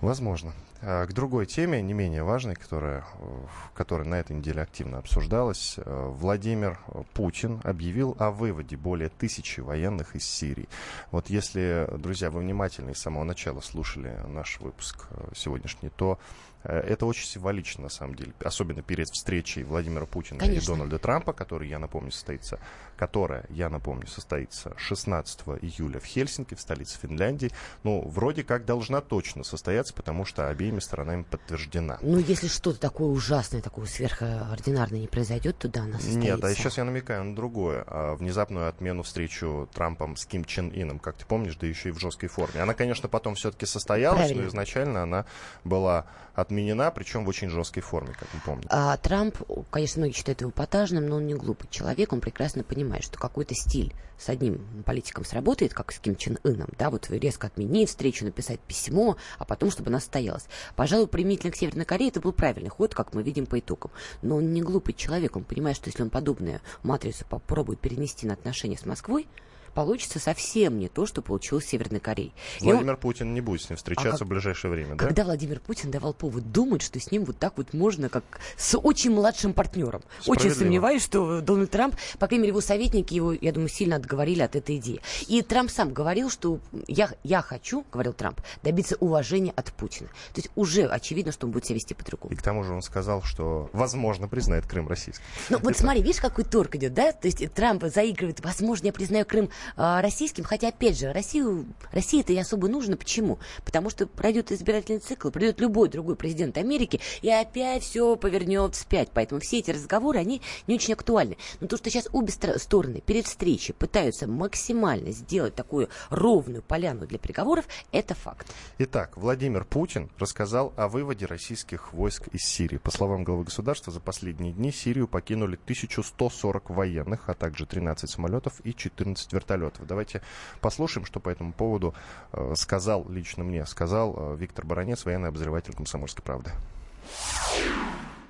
Возможно. 0.00 0.54
А, 0.82 1.06
К 1.06 1.12
другой 1.12 1.46
теме, 1.46 1.82
не 1.82 1.92
менее 1.92 2.22
важной, 2.22 2.54
которая, 2.54 3.04
э, 3.18 3.46
которая 3.74 4.08
на 4.08 4.14
этой 4.14 4.34
неделе 4.34 4.62
активно 4.62 4.98
обсуждалась, 4.98 5.74
э, 5.76 6.06
Владимир 6.08 6.78
Путин 7.12 7.60
объявил 7.64 8.16
о 8.18 8.30
выводе 8.30 8.76
более 8.76 9.10
тысячи 9.10 9.60
военных 9.60 10.16
из 10.16 10.24
Сирии. 10.24 10.68
Вот 11.10 11.28
если, 11.28 11.86
друзья, 11.98 12.30
вы 12.30 12.40
внимательно 12.40 12.90
и 12.90 12.94
с 12.94 12.98
самого 12.98 13.24
начала 13.24 13.60
слушали 13.60 14.16
наш 14.26 14.58
выпуск 14.60 15.06
э, 15.10 15.32
сегодняшний, 15.34 15.90
то 15.90 16.18
это 16.62 17.06
очень 17.06 17.26
символично, 17.26 17.84
на 17.84 17.88
самом 17.88 18.16
деле, 18.16 18.34
особенно 18.44 18.82
перед 18.82 19.08
встречей 19.08 19.62
Владимира 19.62 20.04
Путина 20.04 20.36
и 20.36 20.40
Конечно. 20.40 20.74
Дональда 20.74 20.98
Трампа, 20.98 21.32
который, 21.32 21.70
я 21.70 21.78
напомню, 21.78 22.12
состоится, 22.12 22.58
которая, 23.00 23.46
я 23.48 23.70
напомню, 23.70 24.06
состоится 24.06 24.74
16 24.76 25.40
июля 25.62 25.98
в 26.00 26.04
Хельсинки, 26.04 26.54
в 26.54 26.60
столице 26.60 26.98
Финляндии. 27.00 27.50
Ну, 27.82 28.06
вроде 28.06 28.44
как 28.44 28.66
должна 28.66 29.00
точно 29.00 29.42
состояться, 29.42 29.94
потому 29.94 30.26
что 30.26 30.50
обеими 30.50 30.80
сторонами 30.80 31.22
подтверждена. 31.22 31.96
Ну, 32.02 32.18
если 32.18 32.46
что-то 32.46 32.78
такое 32.78 33.08
ужасное, 33.08 33.62
такое 33.62 33.86
сверхординарное 33.86 35.00
не 35.00 35.06
произойдет, 35.06 35.56
то 35.56 35.68
да, 35.68 35.84
она 35.84 35.94
состоится. 35.94 36.18
Нет, 36.18 36.44
а 36.44 36.54
сейчас 36.54 36.76
я 36.76 36.84
намекаю 36.84 37.24
на 37.24 37.34
другое. 37.34 37.84
А, 37.86 38.16
внезапную 38.16 38.68
отмену 38.68 39.02
встречу 39.02 39.66
Трампом 39.72 40.16
с 40.16 40.26
Ким 40.26 40.44
Чен 40.44 40.70
Ином, 40.74 40.98
как 40.98 41.16
ты 41.16 41.24
помнишь, 41.24 41.56
да 41.56 41.66
еще 41.66 41.88
и 41.88 41.92
в 41.92 41.98
жесткой 41.98 42.28
форме. 42.28 42.60
Она, 42.60 42.74
конечно, 42.74 43.08
потом 43.08 43.34
все-таки 43.34 43.64
состоялась, 43.64 44.18
Правильно. 44.18 44.42
но 44.42 44.48
изначально 44.50 45.02
она 45.04 45.24
была 45.64 46.04
отменена, 46.34 46.90
причем 46.90 47.24
в 47.24 47.28
очень 47.28 47.48
жесткой 47.48 47.82
форме, 47.82 48.14
как 48.18 48.28
мы 48.34 48.40
помним. 48.40 48.66
А 48.70 48.96
Трамп, 48.98 49.36
конечно, 49.70 50.00
многие 50.00 50.14
считают 50.14 50.40
его 50.42 50.50
эпатажным, 50.50 51.06
но 51.06 51.16
он 51.16 51.26
не 51.26 51.34
глупый 51.34 51.68
человек, 51.70 52.12
он 52.12 52.20
прекрасно 52.20 52.62
понимает, 52.62 52.89
что 52.98 53.18
какой-то 53.18 53.54
стиль 53.54 53.94
с 54.18 54.28
одним 54.28 54.82
политиком 54.84 55.24
сработает, 55.24 55.72
как 55.72 55.92
с 55.92 55.98
Ким 55.98 56.16
Чен 56.16 56.38
Ыном, 56.44 56.68
да, 56.78 56.90
вот 56.90 57.08
резко 57.10 57.46
отменить 57.46 57.88
встречу, 57.88 58.24
написать 58.24 58.60
письмо, 58.60 59.16
а 59.38 59.44
потом, 59.44 59.70
чтобы 59.70 59.88
она 59.88 60.00
состоялась. 60.00 60.44
Пожалуй, 60.76 61.06
применительно 61.06 61.52
к 61.52 61.56
Северной 61.56 61.84
Корее 61.84 62.08
это 62.08 62.20
был 62.20 62.32
правильный 62.32 62.68
ход, 62.68 62.94
как 62.94 63.14
мы 63.14 63.22
видим 63.22 63.46
по 63.46 63.58
итогам. 63.58 63.90
Но 64.20 64.36
он 64.36 64.52
не 64.52 64.60
глупый 64.60 64.94
человек, 64.94 65.36
он 65.36 65.44
понимает, 65.44 65.76
что 65.76 65.88
если 65.88 66.02
он 66.02 66.10
подобную 66.10 66.60
матрицу 66.82 67.24
попробует 67.26 67.80
перенести 67.80 68.26
на 68.26 68.34
отношения 68.34 68.76
с 68.76 68.84
Москвой, 68.84 69.26
получится 69.74 70.18
совсем 70.18 70.78
не 70.78 70.88
то, 70.88 71.06
что 71.06 71.22
получилось 71.22 71.64
в 71.64 71.68
Северной 71.68 72.00
Корее. 72.00 72.32
И 72.60 72.64
он- 72.66 72.72
Владимир 72.74 72.96
Путин 72.96 73.34
не 73.34 73.40
будет 73.40 73.62
с 73.62 73.70
ним 73.70 73.76
встречаться 73.76 74.10
А 74.10 74.18
как- 74.18 74.26
в 74.26 74.28
ближайшее 74.30 74.70
время, 74.70 74.94
да? 74.94 75.06
Когда 75.06 75.24
Владимир 75.24 75.60
Путин 75.60 75.90
давал 75.90 76.14
повод 76.14 76.52
думать, 76.52 76.82
что 76.82 76.98
с 77.00 77.10
ним 77.10 77.24
вот 77.24 77.38
так 77.38 77.56
вот 77.56 77.72
можно, 77.72 78.08
как 78.08 78.24
с 78.56 78.76
очень 78.78 79.10
младшим 79.12 79.52
партнером. 79.52 80.02
Очень 80.26 80.50
сомневаюсь, 80.52 81.02
что 81.04 81.40
Дональд 81.40 81.70
Трамп, 81.70 81.96
по 82.18 82.26
крайней 82.26 82.42
мере, 82.42 82.50
его 82.50 82.60
советники 82.60 83.14
его, 83.14 83.32
я 83.32 83.52
думаю, 83.52 83.68
сильно 83.68 83.96
отговорили 83.96 84.42
от 84.42 84.56
этой 84.56 84.76
идеи. 84.76 85.00
И 85.28 85.42
Трамп 85.42 85.70
сам 85.70 85.92
говорил, 85.92 86.30
что 86.30 86.60
я, 86.86 87.10
я 87.22 87.42
хочу, 87.42 87.84
говорил 87.92 88.12
Трамп, 88.12 88.40
добиться 88.62 88.96
уважения 89.00 89.52
от 89.56 89.72
Путина. 89.72 90.08
То 90.34 90.40
есть 90.40 90.50
уже 90.56 90.84
очевидно, 90.86 91.32
что 91.32 91.46
он 91.46 91.52
будет 91.52 91.66
себя 91.66 91.76
вести 91.76 91.94
по-другому. 91.94 92.34
И 92.34 92.36
к 92.36 92.42
тому 92.42 92.64
же 92.64 92.72
он 92.72 92.82
сказал, 92.82 93.22
что, 93.22 93.70
возможно, 93.72 94.28
признает 94.28 94.66
Крым 94.66 94.88
российским. 94.88 95.22
Ну 95.48 95.58
вот 95.58 95.76
смотри, 95.76 96.02
видишь, 96.02 96.20
какой 96.20 96.44
торг 96.44 96.74
идет, 96.76 96.94
да? 96.94 97.12
То 97.12 97.26
есть 97.28 97.52
Трамп 97.54 97.84
заигрывает, 97.84 98.40
возможно, 98.44 98.86
я 98.86 98.92
признаю 98.92 99.24
Крым 99.24 99.50
российским, 99.76 100.44
хотя, 100.44 100.68
опять 100.68 100.98
же, 100.98 101.12
Россию, 101.12 101.66
России 101.92 102.20
это 102.20 102.32
и 102.32 102.38
особо 102.38 102.68
нужно. 102.68 102.96
Почему? 102.96 103.38
Потому 103.64 103.90
что 103.90 104.06
пройдет 104.06 104.52
избирательный 104.52 105.00
цикл, 105.00 105.30
придет 105.30 105.60
любой 105.60 105.88
другой 105.88 106.16
президент 106.16 106.58
Америки, 106.58 107.00
и 107.22 107.30
опять 107.30 107.82
все 107.82 108.16
повернет 108.16 108.74
вспять. 108.74 109.10
Поэтому 109.12 109.40
все 109.40 109.58
эти 109.58 109.70
разговоры, 109.70 110.18
они 110.18 110.42
не 110.66 110.74
очень 110.74 110.94
актуальны. 110.94 111.36
Но 111.60 111.66
то, 111.66 111.76
что 111.76 111.90
сейчас 111.90 112.08
обе 112.12 112.32
стороны 112.32 113.00
перед 113.00 113.26
встречей 113.26 113.74
пытаются 113.74 114.26
максимально 114.26 115.12
сделать 115.12 115.54
такую 115.54 115.88
ровную 116.10 116.62
поляну 116.62 117.06
для 117.06 117.18
переговоров, 117.18 117.66
это 117.92 118.14
факт. 118.14 118.46
Итак, 118.78 119.16
Владимир 119.16 119.64
Путин 119.64 120.10
рассказал 120.18 120.72
о 120.76 120.88
выводе 120.88 121.26
российских 121.26 121.92
войск 121.92 122.28
из 122.28 122.42
Сирии. 122.42 122.78
По 122.78 122.90
словам 122.90 123.24
главы 123.24 123.44
государства, 123.44 123.92
за 123.92 124.00
последние 124.00 124.52
дни 124.52 124.72
Сирию 124.72 125.08
покинули 125.08 125.54
1140 125.54 126.70
военных, 126.70 127.28
а 127.28 127.34
также 127.34 127.66
13 127.66 128.08
самолетов 128.10 128.60
и 128.64 128.74
14 128.74 129.32
вертолетов. 129.32 129.49
Давайте 129.84 130.22
послушаем, 130.60 131.06
что 131.06 131.20
по 131.20 131.28
этому 131.28 131.52
поводу 131.52 131.94
э, 132.32 132.54
сказал 132.56 133.06
лично 133.08 133.44
мне, 133.44 133.66
сказал 133.66 134.14
э, 134.16 134.36
Виктор 134.36 134.64
Баранец, 134.64 135.04
военный 135.04 135.28
обозреватель 135.28 135.74
«Комсомольской 135.74 136.24
правды». 136.24 136.50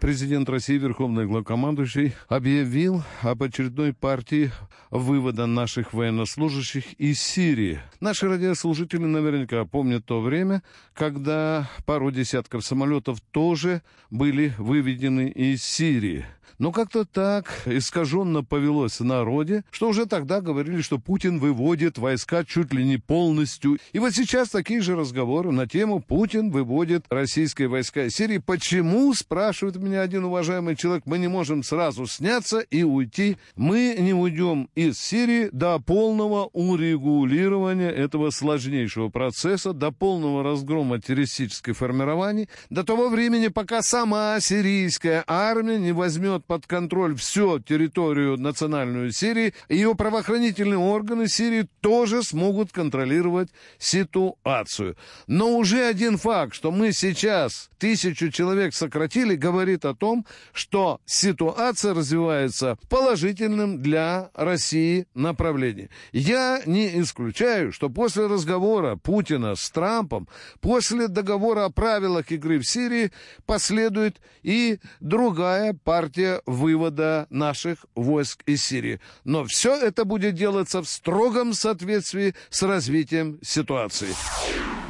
Президент 0.01 0.49
России, 0.49 0.79
Верховный 0.79 1.27
главкомандующий, 1.27 2.15
объявил 2.27 3.03
об 3.21 3.43
очередной 3.43 3.93
партии 3.93 4.51
вывода 4.91 5.45
наших 5.45 5.93
военнослужащих 5.93 6.95
из 6.95 7.21
Сирии. 7.21 7.81
Наши 8.01 8.27
радиослужители 8.27 9.05
наверняка 9.05 9.67
помнят 9.67 10.07
то 10.07 10.23
время, 10.23 10.63
когда 10.95 11.69
пару 11.85 12.11
десятков 12.11 12.65
самолетов 12.65 13.21
тоже 13.21 13.83
были 14.11 14.55
выведены 14.57 15.29
из 15.29 15.63
Сирии. 15.63 16.25
Но 16.61 16.73
как-то 16.73 17.07
так 17.07 17.63
искаженно 17.65 18.45
повелось 18.45 19.01
в 19.01 19.05
народе, 19.05 19.65
что 19.71 19.89
уже 19.89 20.05
тогда 20.05 20.43
говорили, 20.43 20.83
что 20.83 20.99
Путин 20.99 21.39
выводит 21.39 21.97
войска 21.97 22.45
чуть 22.45 22.75
ли 22.75 22.85
не 22.85 22.99
полностью. 22.99 23.79
И 23.95 23.99
вот 23.99 24.13
сейчас 24.13 24.51
такие 24.51 24.83
же 24.83 24.95
разговоры 24.95 25.53
на 25.53 25.67
тему 25.67 26.01
«Путин 26.01 26.51
выводит 26.51 27.07
российские 27.09 27.69
войска 27.69 28.05
из 28.05 28.15
Сирии». 28.15 28.37
Почему, 28.37 29.15
спрашивает 29.15 29.77
меня 29.77 29.90
один 29.97 30.25
уважаемый 30.25 30.77
человек, 30.77 31.05
мы 31.07 31.19
не 31.19 31.29
можем 31.29 31.63
сразу 31.63 32.07
сняться 32.07 32.61
и 32.61 32.83
уйти? 32.83 33.37
Мы 33.57 33.97
не 33.99 34.15
уйдем 34.15 34.69
из 34.75 34.99
Сирии 34.99 35.49
до 35.53 35.79
полного 35.79 36.51
урегулирования 36.53 37.91
этого 37.91 38.31
сложнейшего 38.31 39.09
процесса, 39.09 39.73
до 39.73 39.91
полного 39.91 40.43
разгрома 40.43 41.01
террористических 41.01 41.77
формирований, 41.77 42.49
до 42.71 42.85
того 42.85 43.09
времени, 43.09 43.49
пока 43.49 43.83
сама 43.83 44.39
сирийская 44.41 45.25
армия 45.27 45.79
не 45.79 45.93
возьмет 45.93 46.45
под 46.45 46.67
контроль 46.67 47.17
всю 47.17 47.59
территорию 47.59 48.37
национальную 48.37 49.13
Сирии, 49.13 49.55
ее 49.69 49.95
правоохранительные 49.95 50.79
органы 50.79 51.29
Сирии 51.29 51.69
тоже 51.81 52.23
смогут 52.23 52.73
контролировать 52.73 53.51
ситуацию. 53.79 54.97
Но 55.27 55.57
уже 55.57 55.85
один 55.85 56.17
факт, 56.17 56.55
что 56.55 56.71
мы 56.71 56.93
сейчас 56.93 57.71
тысячу 57.79 58.31
человек 58.31 58.75
сократили, 58.75 59.35
говорит 59.35 59.80
о 59.85 59.95
том, 59.95 60.27
что 60.53 61.01
ситуация 61.05 61.95
развивается 61.95 62.77
в 62.83 62.89
положительном 62.89 63.83
для 63.83 64.31
России 64.35 65.07
направлении. 65.15 65.91
Я 66.13 66.63
не 66.67 67.01
исключаю, 67.01 67.73
что 67.73 67.89
после 67.91 68.27
разговора 68.27 68.97
Путина 68.97 69.55
с 69.55 69.71
Трампом, 69.71 70.29
после 70.61 71.09
договора 71.09 71.65
о 71.67 71.71
правилах 71.71 72.31
игры 72.33 72.59
в 72.59 72.67
Сирии 72.67 73.13
последует 73.47 74.21
и 74.43 74.79
другая 75.01 75.75
партия 75.75 76.43
вывода 76.47 77.27
наших 77.31 77.87
войск 77.95 78.43
из 78.47 78.65
Сирии. 78.65 79.01
Но 79.25 79.45
все 79.45 79.75
это 79.77 80.05
будет 80.05 80.35
делаться 80.35 80.83
в 80.83 80.89
строгом 80.89 81.53
соответствии 81.55 82.35
с 82.51 82.63
развитием 82.63 83.39
ситуации. 83.43 84.15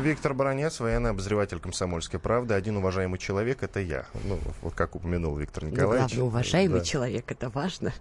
Виктор 0.01 0.35
Баранец, 0.35 0.81
военный 0.81 1.11
обозреватель 1.11 1.61
«Комсомольской 1.61 2.19
правды». 2.19 2.55
Один 2.55 2.77
уважаемый 2.77 3.19
человек— 3.19 3.59
это 3.63 3.81
я. 3.81 4.07
Ну, 4.25 4.39
вот 4.63 4.75
как 4.75 4.95
упомянул 4.97 5.37
Виктор 5.37 5.65
Ну, 5.65 5.71
Николаевич. 5.71 6.15
главное, 6.15 6.29
уважаемый 6.29 6.79
Да. 6.81 6.85
человек, 6.85 7.31
это 7.31 7.51
важно. 7.51 7.93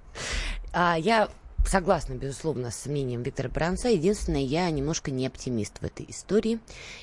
А, 0.73 0.95
я 0.97 1.27
согласна, 1.65 2.13
безусловно, 2.13 2.71
с 2.71 2.85
мнением 2.85 3.23
Виктора 3.23 3.49
Бранца. 3.49 3.89
Единственное, 3.89 4.41
я 4.41 4.69
немножко 4.69 5.11
не 5.11 5.27
оптимист 5.27 5.79
в 5.79 5.83
этой 5.83 6.05
истории. 6.09 6.59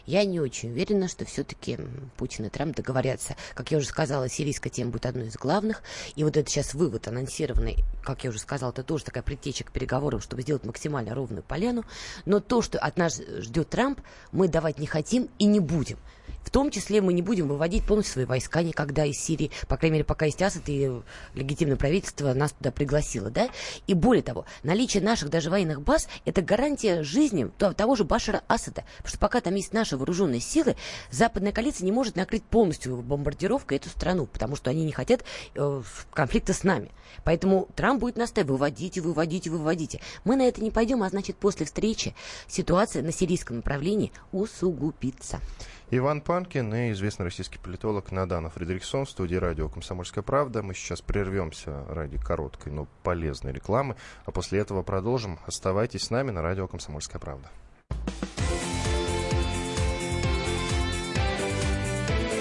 Я 0.07 0.25
не 0.25 0.41
очень 0.41 0.71
уверена, 0.71 1.09
что 1.09 1.25
все-таки 1.25 1.79
Путин 2.17 2.47
и 2.47 2.49
Трамп 2.49 2.77
договорятся. 2.77 3.37
Как 3.55 3.71
я 3.71 3.79
уже 3.79 3.87
сказала, 3.87 4.29
сирийская 4.29 4.71
тема 4.71 4.91
будет 4.91 5.07
одной 5.07 5.29
из 5.29 5.37
главных. 5.37 5.83
И 6.15 6.25
вот 6.25 6.37
это 6.37 6.49
сейчас 6.51 6.75
вывод 6.75 7.09
анонсированный, 7.09 7.85
как 8.03 8.25
я 8.25 8.31
уже 8.31 8.39
сказала, 8.39 8.71
это 8.71 8.83
тоже 8.83 9.05
такая 9.05 9.23
предтеча 9.23 9.65
к 9.65 9.73
переговорам, 9.73 10.21
чтобы 10.21 10.43
сделать 10.43 10.65
максимально 10.65 11.15
ровную 11.15 11.43
поляну. 11.43 11.85
Но 12.25 12.41
то, 12.41 12.63
что 12.63 12.79
от 12.79 12.97
нас 12.97 13.21
ждет 13.39 13.71
Трамп, 13.71 14.01
мы 14.33 14.49
давать 14.49 14.79
не 14.79 14.87
хотим 14.87 15.29
и 15.39 15.45
не 15.45 15.61
будем. 15.61 15.99
В 16.47 16.51
том 16.51 16.71
числе 16.71 17.01
мы 17.01 17.13
не 17.13 17.23
будем 17.23 17.49
выводить 17.49 17.85
полностью 17.85 18.13
свои 18.15 18.25
войска 18.25 18.63
никогда 18.63 19.05
из 19.05 19.17
Сирии, 19.17 19.51
по 19.67 19.77
крайней 19.77 19.95
мере, 19.95 20.05
пока 20.05 20.27
есть 20.27 20.41
Асад 20.41 20.63
и 20.69 20.93
легитимное 21.35 21.77
правительство 21.77 22.33
нас 22.35 22.53
туда 22.53 22.71
пригласило, 22.71 23.31
да? 23.31 23.49
И 23.89 23.95
более 23.95 24.23
того, 24.23 24.45
наличие 24.63 25.03
наших 25.03 25.29
даже 25.29 25.51
военных 25.51 25.83
баз– 25.83 26.09
это 26.25 26.43
гарантия 26.43 27.03
жизни 27.03 27.51
то- 27.59 27.73
того 27.73 27.97
же 27.97 28.05
Башара 28.05 28.43
Асада. 28.47 28.85
Потому 28.99 29.09
что 29.09 29.19
пока 29.19 29.41
там 29.41 29.57
есть 29.57 29.73
наши 29.73 29.97
вооруженные 29.97 30.41
силы, 30.41 30.77
западная 31.11 31.51
коалиция 31.51 31.85
не 31.85 31.91
может 31.91 32.15
накрыть 32.15 32.45
полностью 32.45 32.99
бомбардировкой 32.99 33.79
эту 33.79 33.89
страну, 33.89 34.27
потому 34.27 34.55
что 34.55 34.71
они 34.71 34.85
не 34.85 34.93
хотят 34.93 35.25
э, 35.57 35.83
конфликта 36.13 36.53
с 36.53 36.63
нами. 36.63 36.93
Поэтому 37.25 37.69
Трамп 37.75 38.01
будет 38.01 38.17
настаивать, 38.17 38.51
выводите, 38.51 39.01
выводите, 39.01 39.51
выводите. 39.51 40.01
Мы 40.23 40.37
на 40.37 40.43
это 40.43 40.63
не 40.63 40.71
пойдем, 40.71 41.03
а 41.03 41.09
значит, 41.09 41.37
после 41.39 41.67
встречи 41.67 42.15
ситуация 42.47 43.03
на 43.03 43.11
сирийском 43.11 43.57
направлении 43.57 44.13
усугубится. 44.31 45.41
Иван 45.89 46.21
Панкин 46.21 46.75
и 46.75 46.91
известный 46.91 47.27
российский 47.27 47.59
политолог 47.59 48.11
Надана 48.11 48.51
Фредериксон 48.51 49.05
в 49.05 49.11
студии 49.11 49.37
радио 49.37 49.69
«Комсомольская 49.69 50.25
правда». 50.25 50.65
Мы 50.65 50.75
сейчас 50.75 51.01
прервемся 51.01 51.85
ради 51.89 52.19
короткой, 52.19 52.73
но 52.73 52.89
полезной 53.05 53.53
рекламы, 53.53 53.95
а 54.25 54.33
после 54.33 54.59
этого 54.59 54.83
продолжим. 54.83 55.39
Оставайтесь 55.47 56.03
с 56.03 56.11
нами 56.11 56.33
на 56.33 56.43
радио 56.43 56.67
«Комсомольская 56.67 57.21
правда». 57.21 57.49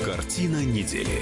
Картина 0.04 0.66
недели. 0.66 1.22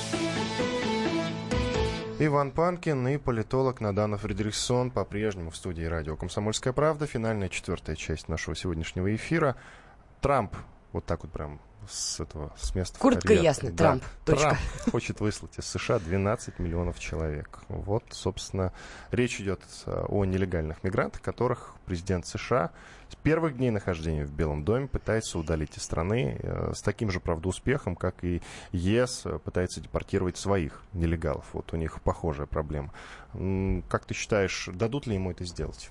Иван 2.23 2.51
Панкин 2.51 3.07
и 3.07 3.17
политолог 3.17 3.81
Надана 3.81 4.15
Фредериксон 4.15 4.91
по-прежнему 4.91 5.49
в 5.49 5.55
студии 5.55 5.81
радио 5.81 6.15
«Комсомольская 6.15 6.71
правда». 6.71 7.07
Финальная 7.07 7.49
четвертая 7.49 7.95
часть 7.95 8.29
нашего 8.29 8.55
сегодняшнего 8.55 9.15
эфира. 9.15 9.55
Трамп, 10.21 10.55
вот 10.91 11.03
так 11.03 11.23
вот 11.23 11.31
прям 11.31 11.59
с 11.89 12.19
этого 12.19 12.53
с 12.57 12.75
места 12.75 12.99
Куртка 12.99 13.27
карьеры. 13.27 13.43
ясно, 13.45 13.71
Да, 13.71 13.77
Трамп, 13.77 14.03
точка. 14.25 14.41
Трамп 14.41 14.59
хочет 14.91 15.19
выслать 15.19 15.57
из 15.57 15.65
США 15.65 15.99
12 15.99 16.59
миллионов 16.59 16.99
человек. 16.99 17.59
Вот, 17.67 18.03
собственно, 18.11 18.73
речь 19.11 19.39
идет 19.39 19.61
о 19.85 20.25
нелегальных 20.25 20.83
мигрантах, 20.83 21.21
которых 21.21 21.75
президент 21.85 22.25
США 22.27 22.71
с 23.11 23.15
первых 23.15 23.57
дней 23.57 23.71
нахождения 23.71 24.25
в 24.25 24.31
Белом 24.31 24.63
доме 24.63 24.87
пытается 24.87 25.37
удалить 25.37 25.77
из 25.77 25.83
страны 25.83 26.37
э, 26.41 26.71
с 26.73 26.81
таким 26.81 27.11
же, 27.11 27.19
правда, 27.19 27.49
успехом, 27.49 27.97
как 27.97 28.23
и 28.23 28.41
ЕС 28.71 29.25
э, 29.25 29.37
пытается 29.39 29.81
депортировать 29.81 30.37
своих 30.37 30.81
нелегалов. 30.93 31.45
Вот 31.51 31.73
у 31.73 31.77
них 31.77 32.01
похожая 32.01 32.47
проблема. 32.47 32.93
Как 33.89 34.05
ты 34.05 34.13
считаешь, 34.13 34.69
дадут 34.73 35.07
ли 35.07 35.15
ему 35.15 35.31
это 35.31 35.43
сделать? 35.45 35.89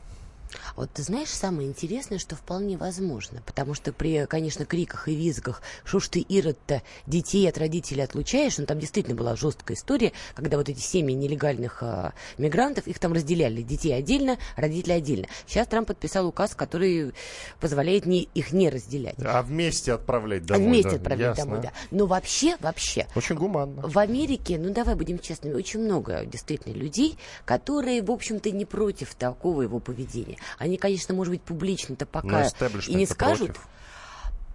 Вот 0.77 0.91
ты 0.93 1.03
знаешь, 1.03 1.29
самое 1.29 1.69
интересное, 1.69 2.19
что 2.19 2.37
вполне 2.37 2.77
возможно, 2.77 3.43
потому 3.47 3.75
что 3.75 3.93
при, 3.93 4.27
конечно, 4.27 4.65
криках 4.65 5.09
и 5.09 5.15
визгах, 5.15 5.63
что 5.85 6.01
ж 6.01 6.09
ты, 6.09 6.21
Ирод-то, 6.21 6.83
детей 7.07 7.49
от 7.49 7.59
родителей 7.59 8.03
отлучаешь, 8.03 8.59
ну, 8.59 8.67
там 8.67 8.79
действительно 8.79 9.17
была 9.17 9.37
жесткая 9.37 9.77
история, 9.77 10.13
когда 10.35 10.57
вот 10.57 10.69
эти 10.69 10.81
семьи 10.81 11.15
нелегальных 11.15 11.83
а, 11.83 12.13
мигрантов, 12.39 12.87
их 12.87 12.99
там 12.99 13.13
разделяли, 13.13 13.63
детей 13.63 13.93
отдельно, 13.93 14.39
родители 14.57 14.93
отдельно. 14.93 15.27
Сейчас 15.47 15.67
Трамп 15.69 15.89
подписал 15.89 16.27
указ, 16.27 16.55
который 16.55 17.13
позволяет 17.61 18.07
не, 18.07 18.23
их 18.35 18.53
не 18.53 18.69
разделять. 18.71 19.17
А 19.25 19.43
вместе 19.43 19.93
отправлять 19.93 20.43
А 20.45 20.55
домой? 20.55 20.67
вместе 20.69 20.91
да? 20.91 20.97
отправлять 20.97 21.37
Ясно. 21.39 21.45
домой, 21.45 21.61
да. 21.63 21.73
Но 21.91 22.07
вообще, 22.07 22.57
вообще, 22.61 23.07
Очень 23.15 23.37
гуманно. 23.37 23.83
в 23.87 23.99
Америке, 23.99 24.59
ну 24.59 24.73
давай 24.73 24.95
будем 24.95 25.19
честными, 25.19 25.55
очень 25.55 25.81
много 25.81 26.25
действительно 26.25 26.73
людей, 26.75 27.19
которые, 27.45 28.03
в 28.03 28.11
общем-то, 28.11 28.51
не 28.51 28.65
против 28.65 29.15
такого 29.15 29.63
его 29.63 29.79
поведения. 29.81 30.37
Они, 30.59 30.77
конечно, 30.77 31.15
может 31.15 31.33
быть, 31.33 31.43
публично-то 31.43 32.07
Но 32.07 32.21
пока 32.21 32.47
и 32.87 32.95
не 32.95 33.07
скажут. 33.07 33.49
против. 33.49 33.69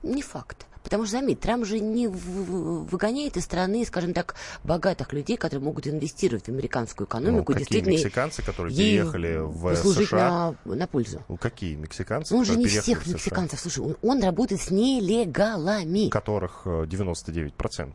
Не 0.03 0.21
факт. 0.21 0.65
Потому 0.83 1.05
что, 1.05 1.13
заметь, 1.13 1.39
Трамп 1.39 1.65
же 1.65 1.79
не 1.79 2.07
выгоняет 2.07 3.38
из 3.38 3.43
страны, 3.45 3.83
скажем 3.86 4.13
так, 4.13 4.36
богатых 4.63 5.13
людей, 5.13 5.36
которые 5.36 5.65
могут 5.65 5.88
инвестировать 5.88 6.45
в 6.45 6.49
американскую 6.49 7.07
Ну, 7.09 7.09
экономику, 7.09 7.45
какие 7.53 7.59
действительно 7.59 7.93
мексиканцы, 7.93 8.43
которые 8.43 8.75
переехали 8.75 9.38
в 9.39 9.75
США? 9.75 10.55
на, 10.63 10.75
на 10.75 10.86
пользу. 10.88 11.23
Ну, 11.27 11.38
какие 11.38 11.73
мексиканцы, 11.75 12.36
Он 12.36 12.45
же 12.45 12.55
не 12.55 12.67
всех 12.67 13.07
мексиканцев, 13.07 13.59
слушай, 13.59 13.79
он, 13.83 13.97
он 14.03 14.21
работает 14.23 14.61
с 14.61 14.69
нелегалами. 14.69 16.09
которых 16.09 16.61
э, 16.65 16.86
99%. 16.86 17.93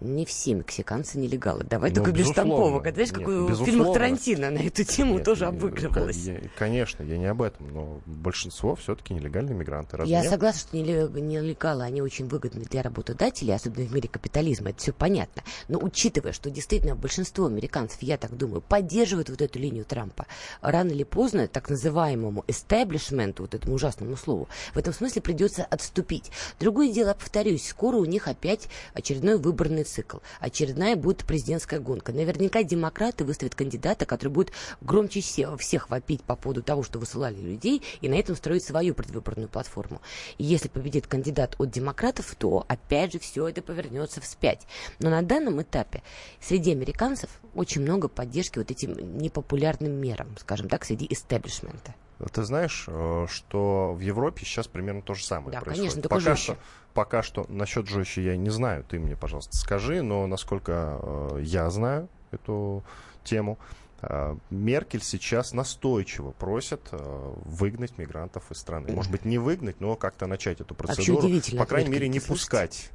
Не 0.00 0.24
все 0.24 0.54
мексиканцы 0.54 1.18
нелегалы. 1.18 1.64
Давай 1.64 1.90
Ну, 1.90 1.96
только 1.96 2.12
без 2.12 2.28
безусловно. 2.28 2.52
Тампова. 2.52 2.80
Знаешь, 2.92 2.96
Нет, 3.10 3.18
как 3.18 3.26
в 3.26 3.46
безусловно. 3.48 3.64
фильмах 3.66 3.92
Тарантино 3.94 4.50
на 4.50 4.58
эту 4.58 4.84
тему 4.84 5.14
Нет, 5.14 5.24
тоже 5.24 5.44
я- 5.44 5.48
обыгрывалось. 5.48 6.16
я- 6.18 6.40
конечно, 6.56 7.02
я 7.02 7.18
не 7.18 7.26
об 7.26 7.42
этом, 7.42 7.72
но 7.74 8.00
большинство 8.06 8.76
все-таки 8.76 9.12
нелегальные 9.14 9.54
мигранты. 9.56 9.96
Разве 9.96 10.12
Я 10.14 10.20
нет? 10.22 10.30
согласна, 10.30 10.60
что 10.60 10.76
неле- 10.76 11.20
нелегалы, 11.20 11.82
они 11.82 12.00
очень 12.00 12.28
выгодны 12.28 12.64
для 12.64 12.82
работодателей, 12.82 13.54
особенно 13.54 13.86
в 13.86 13.92
мире 13.92 14.08
капитализма, 14.08 14.70
это 14.70 14.78
все 14.78 14.92
понятно. 14.92 15.42
Но 15.66 15.78
учитывая, 15.80 16.32
что 16.32 16.48
действительно 16.48 16.94
большинство 16.94 17.46
американцев, 17.46 18.00
я 18.02 18.18
так 18.18 18.36
думаю, 18.36 18.60
поддерживают 18.60 19.30
вот 19.30 19.42
эту 19.42 19.58
линию 19.58 19.84
Трампа, 19.84 20.26
рано 20.60 20.90
или 20.90 21.02
поздно 21.02 21.48
так 21.48 21.68
называемому 21.70 22.44
establishment, 22.46 23.34
вот 23.38 23.54
этому 23.54 23.74
ужасному 23.74 24.16
слову, 24.16 24.48
в 24.74 24.78
этом 24.78 24.92
смысле 24.94 25.22
придется 25.22 25.64
отступить. 25.64 26.30
Другое 26.60 26.92
дело, 26.92 27.14
повторюсь, 27.14 27.66
скоро 27.66 27.96
у 27.96 28.04
них 28.04 28.28
опять 28.28 28.68
очередной 28.94 29.38
выборный 29.38 29.87
цикл. 29.88 30.18
Очередная 30.40 30.96
будет 30.96 31.24
президентская 31.24 31.80
гонка. 31.80 32.12
Наверняка 32.12 32.62
демократы 32.62 33.24
выставят 33.24 33.54
кандидата, 33.54 34.06
который 34.06 34.28
будет 34.28 34.52
громче 34.80 35.20
все- 35.20 35.56
всех 35.56 35.90
вопить 35.90 36.22
по 36.22 36.36
поводу 36.36 36.62
того, 36.62 36.82
что 36.82 36.98
высылали 36.98 37.40
людей, 37.40 37.82
и 38.00 38.08
на 38.08 38.14
этом 38.14 38.36
строить 38.36 38.64
свою 38.64 38.94
предвыборную 38.94 39.48
платформу. 39.48 40.00
И 40.38 40.44
если 40.44 40.68
победит 40.68 41.06
кандидат 41.06 41.56
от 41.58 41.70
демократов, 41.70 42.34
то 42.36 42.64
опять 42.68 43.12
же 43.12 43.18
все 43.18 43.48
это 43.48 43.62
повернется 43.62 44.20
вспять. 44.20 44.66
Но 44.98 45.10
на 45.10 45.22
данном 45.22 45.60
этапе 45.62 46.02
среди 46.40 46.72
американцев 46.72 47.30
очень 47.54 47.82
много 47.82 48.08
поддержки 48.08 48.58
вот 48.58 48.70
этим 48.70 49.18
непопулярным 49.18 49.92
мерам, 49.92 50.36
скажем 50.38 50.68
так, 50.68 50.84
среди 50.84 51.06
истеблишмента. 51.08 51.94
Ты 52.32 52.42
знаешь, 52.42 52.84
э, 52.88 53.26
что 53.28 53.92
в 53.94 54.00
Европе 54.00 54.44
сейчас 54.44 54.66
примерно 54.66 55.02
то 55.02 55.14
же 55.14 55.24
самое 55.24 55.52
Да, 55.52 55.60
происходит. 55.60 55.92
конечно, 55.92 56.08
пока 56.08 56.20
жестче. 56.20 56.52
что, 56.52 56.58
пока 56.94 57.22
что 57.22 57.46
насчет 57.48 57.86
жестче 57.88 58.24
я 58.24 58.36
не 58.36 58.50
знаю. 58.50 58.84
Ты 58.84 58.98
мне, 58.98 59.16
пожалуйста, 59.16 59.56
скажи, 59.56 60.02
но 60.02 60.26
насколько 60.26 60.98
э, 61.00 61.40
я 61.42 61.70
знаю 61.70 62.08
эту 62.32 62.82
тему, 63.22 63.58
э, 64.02 64.36
Меркель 64.50 65.02
сейчас 65.02 65.52
настойчиво 65.52 66.32
просит 66.32 66.88
э, 66.90 67.32
выгнать 67.44 67.98
мигрантов 67.98 68.50
из 68.50 68.58
страны. 68.58 68.92
Может 68.92 69.12
быть, 69.12 69.24
не 69.24 69.38
выгнать, 69.38 69.80
но 69.80 69.94
как-то 69.94 70.26
начать 70.26 70.60
эту 70.60 70.74
процедуру. 70.74 71.28
По 71.56 71.66
крайней 71.66 71.90
мере, 71.90 72.08
не 72.08 72.18
слышите? 72.18 72.32
пускать. 72.32 72.90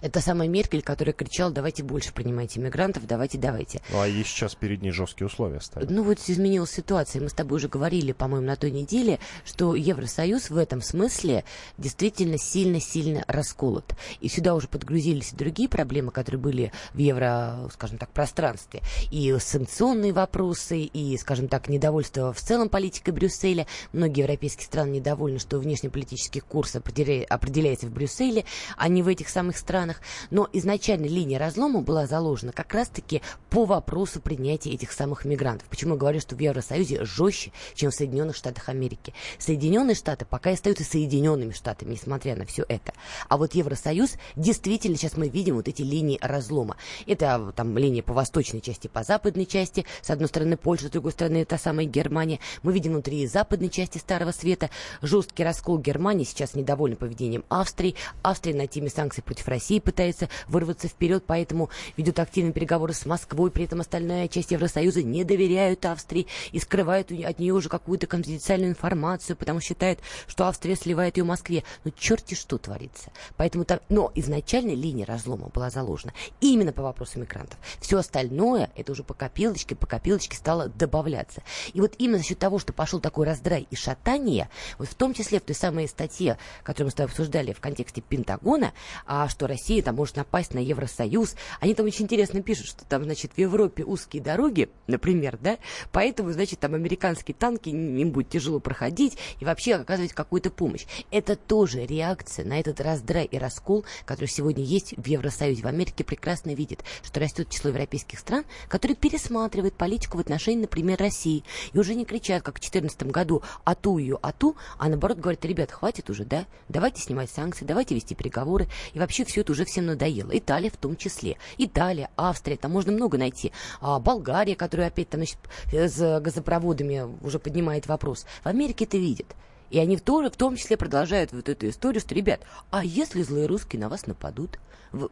Это 0.00 0.20
самая 0.20 0.48
Меркель, 0.48 0.82
которая 0.82 1.12
кричала, 1.12 1.50
давайте 1.50 1.82
больше 1.82 2.12
принимайте 2.12 2.60
мигрантов, 2.60 3.06
давайте, 3.06 3.38
давайте. 3.38 3.80
Ну, 3.90 4.00
а 4.00 4.06
ей 4.08 4.24
сейчас 4.24 4.54
перед 4.54 4.82
ней 4.82 4.90
жесткие 4.90 5.26
условия 5.26 5.60
ставят. 5.60 5.90
Ну 5.90 6.02
вот 6.02 6.18
изменилась 6.26 6.70
ситуация. 6.70 7.22
Мы 7.22 7.28
с 7.28 7.32
тобой 7.32 7.56
уже 7.56 7.68
говорили, 7.68 8.12
по-моему, 8.12 8.46
на 8.46 8.56
той 8.56 8.70
неделе, 8.70 9.18
что 9.44 9.74
Евросоюз 9.74 10.50
в 10.50 10.56
этом 10.56 10.82
смысле 10.82 11.44
действительно 11.78 12.38
сильно-сильно 12.38 13.24
расколот. 13.26 13.94
И 14.20 14.28
сюда 14.28 14.54
уже 14.54 14.68
подгрузились 14.68 15.32
и 15.32 15.36
другие 15.36 15.68
проблемы, 15.68 16.10
которые 16.10 16.40
были 16.40 16.72
в 16.92 16.98
евро, 16.98 17.68
скажем 17.72 17.98
так, 17.98 18.10
пространстве. 18.10 18.82
И 19.10 19.36
санкционные 19.38 20.12
вопросы, 20.12 20.80
и, 20.80 21.16
скажем 21.18 21.48
так, 21.48 21.68
недовольство 21.68 22.32
в 22.32 22.40
целом 22.40 22.68
политикой 22.68 23.10
Брюсселя. 23.10 23.66
Многие 23.92 24.20
европейские 24.20 24.66
страны 24.66 24.96
недовольны, 24.96 25.38
что 25.38 25.58
внешнеполитический 25.58 26.40
курс 26.40 26.76
определя- 26.76 27.24
определяется 27.24 27.86
в 27.86 27.90
Брюсселе, 27.90 28.44
а 28.76 28.88
не 28.88 29.02
в 29.02 29.08
этих 29.08 29.28
самых 29.28 29.56
странах. 29.64 30.00
Но 30.30 30.48
изначально 30.52 31.06
линия 31.06 31.38
разлома 31.38 31.80
была 31.80 32.06
заложена 32.06 32.52
как 32.52 32.74
раз-таки 32.74 33.22
по 33.48 33.64
вопросу 33.64 34.20
принятия 34.20 34.70
этих 34.70 34.92
самых 34.92 35.24
мигрантов. 35.24 35.66
Почему 35.68 35.94
я 35.94 36.00
говорю, 36.00 36.20
что 36.20 36.36
в 36.36 36.38
Евросоюзе 36.38 37.04
жестче, 37.04 37.50
чем 37.74 37.90
в 37.90 37.94
Соединенных 37.94 38.36
Штатах 38.36 38.68
Америки? 38.68 39.14
Соединенные 39.38 39.94
Штаты 39.94 40.26
пока 40.26 40.50
и 40.50 40.54
остаются 40.54 40.84
Соединенными 40.84 41.52
Штатами, 41.52 41.92
несмотря 41.92 42.36
на 42.36 42.44
все 42.44 42.64
это. 42.68 42.92
А 43.28 43.38
вот 43.38 43.54
Евросоюз, 43.54 44.14
действительно, 44.36 44.96
сейчас 44.96 45.16
мы 45.16 45.28
видим 45.28 45.56
вот 45.56 45.68
эти 45.68 45.82
линии 45.82 46.18
разлома. 46.20 46.76
Это 47.06 47.34
а, 47.34 47.52
там 47.52 47.76
линия 47.78 48.02
по 48.02 48.12
восточной 48.12 48.60
части, 48.60 48.88
по 48.88 49.02
западной 49.02 49.46
части. 49.46 49.86
С 50.02 50.10
одной 50.10 50.28
стороны 50.28 50.56
Польша, 50.56 50.88
с 50.88 50.90
другой 50.90 51.12
стороны 51.12 51.44
та 51.44 51.56
самая 51.56 51.86
Германия. 51.86 52.40
Мы 52.62 52.72
видим 52.72 52.92
внутри 52.92 53.26
западной 53.26 53.70
части 53.70 53.98
Старого 53.98 54.32
Света 54.32 54.68
жесткий 55.00 55.44
раскол 55.44 55.78
Германии. 55.78 56.24
Сейчас 56.24 56.54
недовольна 56.54 56.96
поведением 56.96 57.44
Австрии. 57.48 57.94
Австрия 58.22 58.54
на 58.54 58.66
теме 58.66 58.90
санкций 58.90 59.22
против 59.22 59.48
Россия 59.54 59.80
пытается 59.80 60.28
вырваться 60.48 60.88
вперед, 60.88 61.22
поэтому 61.26 61.70
ведет 61.96 62.18
активные 62.18 62.52
переговоры 62.52 62.92
с 62.92 63.06
Москвой, 63.06 63.52
при 63.52 63.64
этом 63.64 63.80
остальная 63.80 64.26
часть 64.26 64.50
Евросоюза 64.50 65.04
не 65.04 65.22
доверяют 65.22 65.86
Австрии 65.86 66.26
и 66.50 66.58
скрывают 66.58 67.12
от 67.12 67.38
нее 67.38 67.54
уже 67.54 67.68
какую-то 67.68 68.08
конфиденциальную 68.08 68.70
информацию, 68.70 69.36
потому 69.36 69.60
что 69.60 69.68
считают, 69.68 70.00
что 70.26 70.46
Австрия 70.46 70.74
сливает 70.74 71.18
ее 71.18 71.24
Москве. 71.24 71.62
Ну, 71.84 71.92
черти 71.96 72.34
что 72.34 72.58
творится. 72.58 73.12
Поэтому 73.36 73.64
там, 73.64 73.78
но 73.88 74.10
изначально 74.16 74.74
линия 74.74 75.06
разлома 75.06 75.48
была 75.54 75.70
заложена 75.70 76.12
именно 76.40 76.72
по 76.72 76.82
вопросу 76.82 77.20
мигрантов. 77.20 77.56
Все 77.80 77.98
остальное, 77.98 78.72
это 78.74 78.90
уже 78.90 79.04
по 79.04 79.14
копилочке, 79.14 79.76
по 79.76 79.86
копилочке 79.86 80.36
стало 80.36 80.68
добавляться. 80.68 81.44
И 81.74 81.80
вот 81.80 81.94
именно 81.98 82.18
за 82.18 82.24
счет 82.24 82.40
того, 82.40 82.58
что 82.58 82.72
пошел 82.72 82.98
такой 82.98 83.24
раздрай 83.24 83.68
и 83.70 83.76
шатание, 83.76 84.48
вот 84.78 84.88
в 84.88 84.94
том 84.94 85.14
числе 85.14 85.38
в 85.38 85.44
той 85.44 85.54
самой 85.54 85.86
статье, 85.86 86.38
которую 86.64 86.88
мы 86.88 86.90
с 86.90 86.94
тобой 86.94 87.10
обсуждали 87.10 87.52
в 87.52 87.60
контексте 87.60 88.00
Пентагона, 88.00 88.72
а, 89.06 89.28
что 89.28 89.43
Россия 89.46 89.82
там 89.82 89.96
может 89.96 90.16
напасть 90.16 90.54
на 90.54 90.58
Евросоюз, 90.58 91.36
они 91.60 91.74
там 91.74 91.86
очень 91.86 92.04
интересно 92.04 92.42
пишут, 92.42 92.66
что 92.66 92.84
там, 92.84 93.04
значит, 93.04 93.32
в 93.34 93.38
Европе 93.38 93.84
узкие 93.84 94.22
дороги, 94.22 94.68
например, 94.86 95.38
да, 95.40 95.58
поэтому, 95.92 96.32
значит, 96.32 96.60
там 96.60 96.74
американские 96.74 97.34
танки, 97.34 97.68
им 97.68 98.10
будет 98.10 98.28
тяжело 98.28 98.60
проходить 98.60 99.18
и 99.40 99.44
вообще 99.44 99.74
оказывать 99.74 100.12
какую-то 100.12 100.50
помощь. 100.50 100.86
Это 101.10 101.36
тоже 101.36 101.84
реакция 101.86 102.44
на 102.44 102.60
этот 102.60 102.80
раздрай 102.80 103.24
и 103.24 103.38
раскол, 103.38 103.84
который 104.04 104.28
сегодня 104.28 104.64
есть 104.64 104.94
в 104.96 105.06
Евросоюзе. 105.06 105.62
В 105.62 105.66
Америке 105.66 106.04
прекрасно 106.04 106.54
видит, 106.54 106.84
что 107.02 107.20
растет 107.20 107.50
число 107.50 107.70
европейских 107.70 108.18
стран, 108.18 108.44
которые 108.68 108.96
пересматривают 108.96 109.74
политику 109.74 110.18
в 110.18 110.20
отношении, 110.20 110.62
например, 110.62 110.98
России. 110.98 111.44
И 111.72 111.78
уже 111.78 111.94
не 111.94 112.04
кричат, 112.04 112.42
как 112.42 112.56
в 112.56 112.60
2014 112.60 113.04
году, 113.04 113.42
ату 113.64 113.98
ее, 113.98 114.18
ату, 114.22 114.56
а 114.78 114.88
наоборот 114.88 115.18
говорят, 115.18 115.44
ребят, 115.44 115.70
хватит 115.70 116.10
уже, 116.10 116.24
да, 116.24 116.46
давайте 116.68 117.00
снимать 117.00 117.30
санкции, 117.30 117.64
давайте 117.64 117.94
вести 117.94 118.14
переговоры. 118.14 118.68
И 118.92 118.98
вообще 118.98 119.24
все 119.24 119.33
это 119.42 119.52
уже 119.52 119.64
всем 119.64 119.86
надоело. 119.86 120.30
Италия 120.36 120.70
в 120.70 120.76
том 120.76 120.96
числе. 120.96 121.36
Италия, 121.58 122.10
Австрия, 122.16 122.56
там 122.56 122.72
можно 122.72 122.92
много 122.92 123.18
найти. 123.18 123.52
А 123.80 123.98
Болгария, 123.98 124.56
которая 124.56 124.88
опять 124.88 125.08
там 125.10 125.20
значит, 125.20 125.38
с 125.72 126.20
газопроводами 126.20 127.06
уже 127.24 127.38
поднимает 127.38 127.86
вопрос. 127.86 128.26
В 128.42 128.48
Америке 128.48 128.84
это 128.84 128.96
видят. 128.96 129.34
И 129.70 129.78
они 129.78 129.96
тоже 129.96 130.30
в 130.30 130.36
том 130.36 130.56
числе 130.56 130.76
продолжают 130.76 131.32
вот 131.32 131.48
эту 131.48 131.68
историю, 131.68 132.00
что, 132.00 132.14
ребят, 132.14 132.40
а 132.70 132.84
если 132.84 133.22
злые 133.22 133.46
русские 133.46 133.80
на 133.80 133.88
вас 133.88 134.06
нападут, 134.06 134.58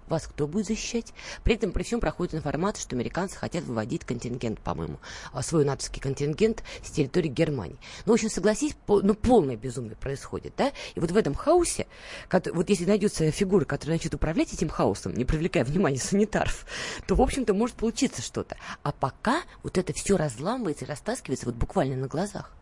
вас 0.09 0.26
кто 0.26 0.47
будет 0.47 0.66
защищать? 0.66 1.12
При 1.45 1.55
этом 1.55 1.72
при 1.72 1.83
всем 1.83 2.01
проходит 2.01 2.35
информация, 2.35 2.83
что 2.83 2.97
американцы 2.97 3.37
хотят 3.37 3.64
выводить 3.64 4.05
контингент, 4.05 4.61
по-моему, 4.61 4.99
а, 5.33 5.43
свой 5.43 5.64
натовский 5.64 6.01
контингент 6.01 6.62
с 6.85 6.91
территории 6.91 7.28
Германии. 7.28 7.76
Ну, 8.07 8.12
в 8.12 8.14
общем, 8.14 8.30
согласись, 8.30 8.76
ну, 8.87 9.14
полное 9.14 9.57
безумие 9.57 9.97
происходит, 9.97 10.55
да? 10.57 10.72
И 10.95 11.01
вот 11.01 11.11
в 11.11 11.16
этом 11.16 11.35
хаосе, 11.35 11.87
вот 12.53 12.68
если 12.68 12.85
найдется 12.85 13.30
фигура, 13.30 13.64
которая 13.64 13.97
начнет 13.97 14.14
управлять 14.14 14.53
этим 14.53 14.68
хаосом, 14.68 15.14
не 15.14 15.24
привлекая 15.24 15.64
внимания 15.64 15.99
санитаров, 15.99 16.66
то, 17.07 17.14
в 17.14 17.22
общем-то, 17.22 17.55
может 17.55 17.76
получиться 17.76 18.22
что-то. 18.22 18.57
А 18.83 18.93
пока 18.93 19.43
вот 19.62 19.78
это 19.78 19.93
все 19.93 20.16
разламывается 20.16 20.85
и 20.85 20.89
растаскивается 20.89 21.47
вот 21.47 21.55
буквально 21.55 21.97
на 21.97 22.07
глазах. 22.09 22.53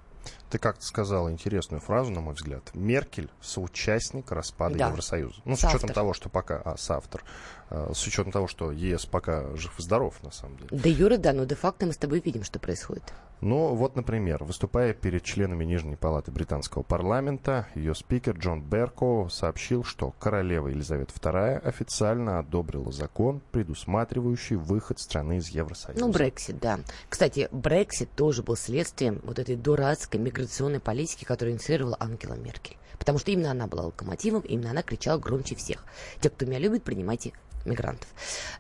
Ты 0.51 0.59
как-то 0.59 0.85
сказала 0.85 1.31
интересную 1.31 1.81
фразу, 1.81 2.11
на 2.11 2.21
мой 2.21 2.35
взгляд. 2.35 2.75
Меркель— 2.75 3.31
соучастник 3.41 4.33
распада 4.33 4.77
да. 4.77 4.89
Евросоюза. 4.89 5.41
Ну, 5.45 5.57
с 5.57 5.61
соавтор. 5.61 5.79
учетом 5.79 5.95
того, 5.95 6.13
что 6.13 6.29
пока... 6.29 6.61
А, 6.65 6.77
соавтор. 6.77 7.25
А, 7.71 7.93
с 7.95 8.05
учетом 8.05 8.33
того, 8.33 8.49
что 8.49 8.73
ЕС 8.73 9.07
пока 9.07 9.55
жив 9.55 9.79
и 9.79 9.83
здоров, 9.83 10.21
на 10.23 10.33
самом 10.33 10.57
деле. 10.57 10.69
Да, 10.73 10.89
Юра, 10.89 11.17
да, 11.19 11.33
но 11.33 11.45
де-факто 11.45 11.87
мы 11.87 11.93
с 11.93 11.97
тобой 11.97 12.21
видим, 12.21 12.43
что 12.43 12.59
происходит. 12.59 13.05
Ну, 13.41 13.75
вот, 13.75 13.97
например, 13.97 14.45
выступая 14.45 14.93
перед 14.93 15.23
членами 15.23 15.65
Нижней 15.65 15.97
Палаты 15.97 16.31
Британского 16.31 16.83
парламента, 16.83 17.69
ее 17.75 17.95
спикер 17.95 18.37
Джон 18.37 18.61
Берко 18.61 19.29
сообщил, 19.31 19.83
что 19.83 20.13
королева 20.19 20.69
Елизавета 20.69 21.15
II 21.15 21.59
официально 21.59 22.39
одобрила 22.39 22.93
закон, 22.93 23.41
предусматривающий 23.51 24.57
выход 24.57 24.99
страны 24.99 25.39
из 25.39 25.49
Евросоюза. 25.49 26.05
Ну, 26.05 26.13
Брексит, 26.13 26.59
да. 26.59 26.81
Кстати, 27.09 27.49
Брексит 27.51 28.11
тоже 28.11 28.43
был 28.43 28.57
следствием 28.57 29.21
вот 29.25 29.39
этой 29.39 29.57
дурацкой 29.57 30.21
миграционной 30.41 30.81
политики, 30.81 31.25
которую 31.25 31.55
инициировала 31.55 31.97
Ангела 32.01 32.35
Меркель. 32.35 32.77
Потому 32.99 33.19
что 33.19 33.31
именно 33.31 33.51
она 33.51 33.67
была 33.67 33.85
локомотивом, 33.85 34.43
именно 34.43 34.71
она 34.71 34.83
кричала 34.83 35.19
громче 35.19 35.55
всех. 35.55 35.85
Те, 36.21 36.31
кто 36.31 36.47
меня 36.47 36.59
любит, 36.59 36.83
принимайте 36.83 37.33
мигрантов. 37.65 38.09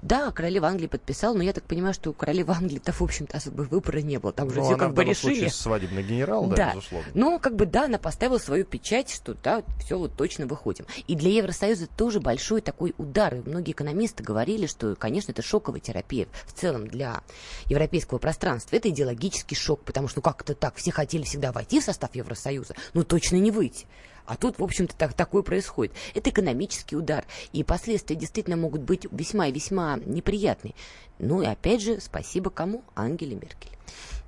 Да, 0.03 0.31
королева 0.31 0.69
Англии 0.69 0.87
подписала, 0.87 1.37
но 1.37 1.43
я 1.43 1.53
так 1.53 1.65
понимаю, 1.65 1.95
что 1.95 2.11
у 2.11 2.13
королевы 2.13 2.53
Англии-то, 2.53 2.93
в 2.93 3.03
общем-то, 3.03 3.37
особо 3.37 3.63
выбора 3.63 3.99
не 4.01 4.19
было. 4.19 4.33
Там 4.33 4.49
уже 4.49 4.61
ну, 4.61 4.67
все 4.67 4.77
как 4.77 4.95
бы 4.95 5.05
решили. 5.05 5.49
свадебный 5.49 6.03
генерал, 6.03 6.47
да, 6.47 6.57
да, 6.57 6.71
безусловно. 6.75 7.09
Но 7.15 7.39
как 7.39 7.57
бы 7.57 7.67
да, 7.67 7.85
она 7.85 7.99
поставила 7.99 8.39
свою 8.39 8.65
печать, 8.65 9.11
что 9.11 9.35
да, 9.35 9.63
все 9.79 9.99
вот 9.99 10.17
точно 10.17 10.47
выходим. 10.47 10.87
И 11.07 11.15
для 11.15 11.31
Евросоюза 11.31 11.87
тоже 11.87 12.21
большой 12.21 12.61
такой 12.61 12.95
удар. 12.99 13.35
И 13.35 13.49
многие 13.49 13.73
экономисты 13.73 14.23
говорили, 14.23 14.67
что, 14.67 14.95
конечно, 14.97 15.33
это 15.33 15.43
шоковая 15.43 15.81
терапия 15.81 16.27
в 16.47 16.53
целом 16.53 16.87
для 16.87 17.23
европейского 17.67 18.19
пространства. 18.19 18.77
Это 18.77 18.89
идеологический 18.89 19.57
шок, 19.57 19.83
потому 19.83 20.09
что 20.09 20.19
ну, 20.19 20.23
как 20.23 20.43
это 20.43 20.55
так, 20.55 20.77
все 20.77 20.93
хотели 20.93 21.23
всегда 21.23 21.51
войти 21.51 21.81
в 21.81 21.85
состав 21.85 22.15
Евросоюза, 22.15 22.75
но 22.93 23.05
точно 23.05 23.37
не 23.37 23.51
выйти. 23.51 23.87
А 24.27 24.37
тут, 24.37 24.59
в 24.59 24.64
общем-то, 24.64 24.97
так, 24.97 25.14
такое 25.14 25.43
происходит. 25.43 25.95
Это 26.14 26.31
экономический 26.31 26.97
удар. 26.97 27.25
И 27.53 27.64
последствия 27.64 28.16
действительно 28.16 28.57
могут 28.57 28.83
быть 28.83 29.07
весьма 29.11 29.47
и 29.47 29.53
весьма 29.53 29.99
неприятные. 30.05 30.75
Ну 31.18 31.43
и 31.43 31.47
опять 31.47 31.83
же, 31.83 32.01
спасибо 32.01 32.51
кому? 32.51 32.83
Ангеле 32.95 33.35
Меркель. 33.35 33.77